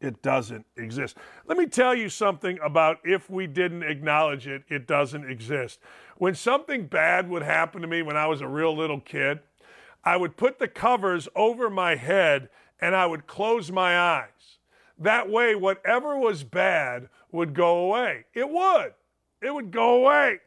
[0.00, 1.16] it doesn't exist.
[1.46, 5.80] Let me tell you something about if we didn't acknowledge it, it doesn't exist.
[6.18, 9.40] When something bad would happen to me when I was a real little kid,
[10.04, 12.48] I would put the covers over my head
[12.80, 14.58] and I would close my eyes.
[14.98, 18.24] That way, whatever was bad would go away.
[18.34, 18.94] It would.
[19.42, 20.38] It would go away.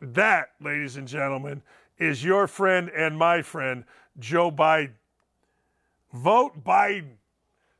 [0.00, 1.62] That, ladies and gentlemen,
[1.98, 3.84] is your friend and my friend,
[4.18, 4.92] Joe Biden.
[6.12, 7.16] Vote Biden.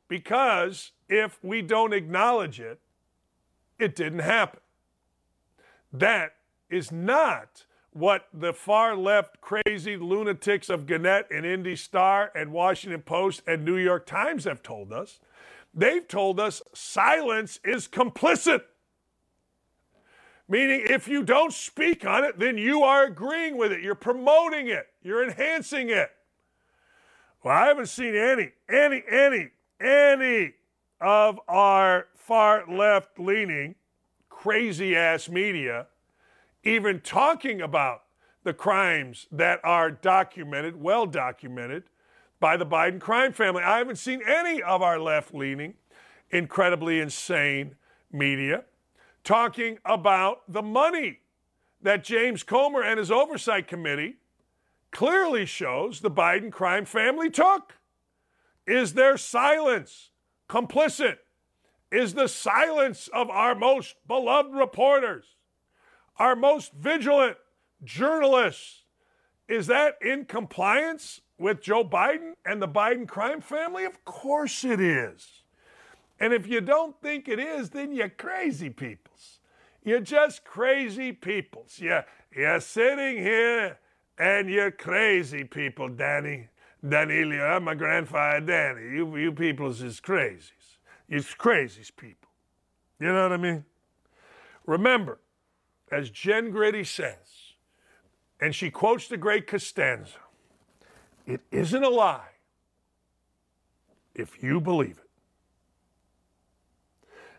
[0.07, 2.79] Because if we don't acknowledge it,
[3.77, 4.61] it didn't happen.
[5.91, 6.35] That
[6.69, 13.01] is not what the far left crazy lunatics of Gannett and Indy Star and Washington
[13.01, 15.19] Post and New York Times have told us.
[15.73, 18.61] They've told us silence is complicit.
[20.49, 23.81] Meaning, if you don't speak on it, then you are agreeing with it.
[23.81, 24.87] You're promoting it.
[25.01, 26.09] You're enhancing it.
[27.47, 30.51] Well, I haven't seen any, any, any, any
[30.99, 33.75] of our far left leaning,
[34.27, 35.87] crazy ass media
[36.65, 38.03] even talking about
[38.43, 41.83] the crimes that are documented, well documented,
[42.41, 43.63] by the Biden crime family.
[43.63, 45.75] I haven't seen any of our left leaning,
[46.29, 47.75] incredibly insane
[48.11, 48.65] media
[49.23, 51.19] talking about the money
[51.81, 54.17] that James Comer and his oversight committee
[54.91, 57.75] clearly shows the Biden crime family took.
[58.65, 60.11] Is their silence
[60.49, 61.17] complicit?
[61.91, 65.25] Is the silence of our most beloved reporters,
[66.17, 67.37] our most vigilant
[67.83, 68.83] journalists,
[69.47, 73.85] is that in compliance with Joe Biden and the Biden crime family?
[73.85, 75.43] Of course it is.
[76.19, 79.39] And if you don't think it is, then you're crazy peoples.
[79.83, 81.79] You're just crazy peoples.
[81.79, 82.05] You're,
[82.35, 83.77] you're sitting here
[84.17, 86.49] and you're crazy people, Danny.
[86.83, 88.95] Danilio, I'm my grandfather Danny.
[88.95, 90.51] You, you peoples is crazies.
[91.07, 92.29] You're crazies people.
[92.99, 93.65] You know what I mean?
[94.65, 95.19] Remember,
[95.91, 97.53] as Jen Gritty says,
[98.39, 100.19] and she quotes the great Costanza,
[101.25, 102.29] it isn't a lie
[104.13, 105.07] if you believe it.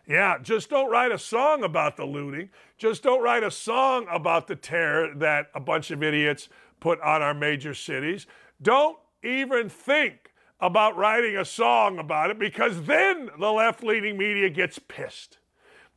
[0.07, 2.49] Yeah, just don't write a song about the looting.
[2.79, 6.49] Just don't write a song about the terror that a bunch of idiots
[6.79, 8.27] put on our major cities.
[8.61, 14.49] Don't even think about writing a song about it because then the left leaning media
[14.49, 15.37] gets pissed.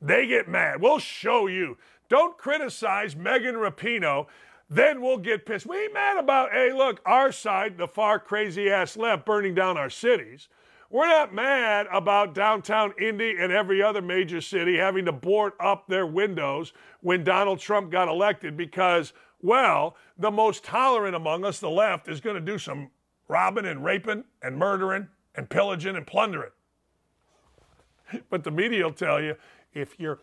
[0.00, 0.80] They get mad.
[0.80, 1.78] We'll show you.
[2.08, 4.26] Don't criticize Megan Rapinoe.
[4.68, 5.66] Then we'll get pissed.
[5.66, 9.76] We ain't mad about, hey, look, our side, the far crazy ass left, burning down
[9.76, 10.48] our cities.
[10.90, 15.86] We're not mad about downtown Indy and every other major city having to board up
[15.88, 21.70] their windows when Donald Trump got elected because, well, the most tolerant among us, the
[21.70, 22.90] left, is going to do some
[23.28, 26.52] robbing and raping and murdering and pillaging and plundering.
[28.30, 29.36] But the media will tell you
[29.74, 30.20] if you're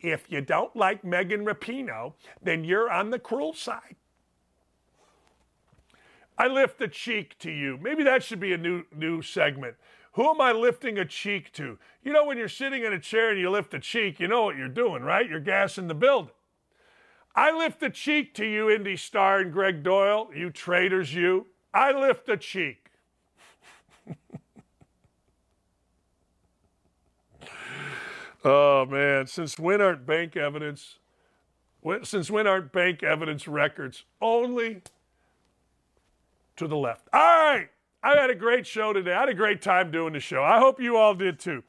[0.00, 2.12] if you don't like Megan Rapinoe,
[2.42, 3.96] then you're on the cruel side.
[6.38, 7.78] I lift a cheek to you.
[7.80, 9.76] Maybe that should be a new new segment.
[10.12, 11.78] Who am I lifting a cheek to?
[12.02, 14.44] You know, when you're sitting in a chair and you lift a cheek, you know
[14.44, 15.28] what you're doing, right?
[15.28, 16.32] You're gassing the building.
[17.36, 21.46] I lift the cheek to you, Indy Star and Gregg Doyel, you traitors, you.
[21.74, 22.90] I lift a cheek.
[28.44, 29.26] oh, man.
[29.26, 30.98] Since when aren't bank evidence,
[32.04, 34.80] since when aren't bank evidence records only
[36.56, 37.06] to the left?
[37.12, 37.68] All right.
[38.02, 39.12] I had a great show today.
[39.12, 40.42] I had a great time doing the show.
[40.42, 41.62] I hope you all did too.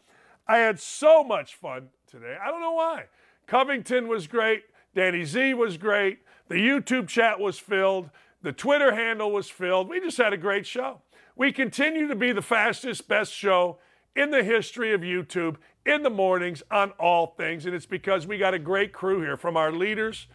[0.48, 2.38] I had so much fun today.
[2.41, 3.07] I don't know why.
[3.48, 4.64] Covington was great.
[4.98, 6.22] Danny Z was great.
[6.48, 8.10] The YouTube chat was filled.
[8.41, 9.90] The Twitter handle was filled.
[9.90, 11.03] We just had a great show.
[11.36, 13.78] We continue to be the fastest, best show
[14.15, 17.68] in the history of YouTube in the mornings on all things.
[17.68, 20.26] And it's because we got a great crew here from our leaders,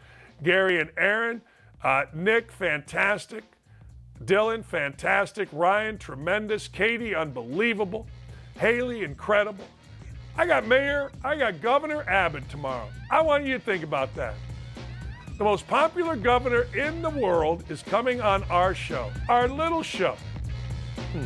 [0.44, 1.42] Gary and Aaron.
[1.82, 3.42] Uh, Nick, fantastic.
[4.24, 5.48] Dylan, fantastic.
[5.50, 6.68] Ryan, tremendous.
[6.68, 8.06] Katie, unbelievable.
[8.60, 9.66] Haley, incredible.
[10.36, 12.88] I got Mayor, I got Governor Abbott tomorrow.
[13.10, 14.34] I want you to think about that.
[15.42, 20.16] The most popular governor in the world is coming on our show, our little show.
[21.10, 21.24] Hmm.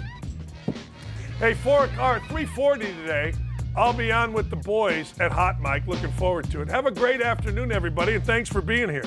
[1.38, 3.34] Hey, four or 340 today.
[3.76, 5.86] I'll be on with the boys at Hot Mike.
[5.86, 6.68] Looking forward to it.
[6.68, 9.04] Have a great afternoon, everybody, and thanks for being here.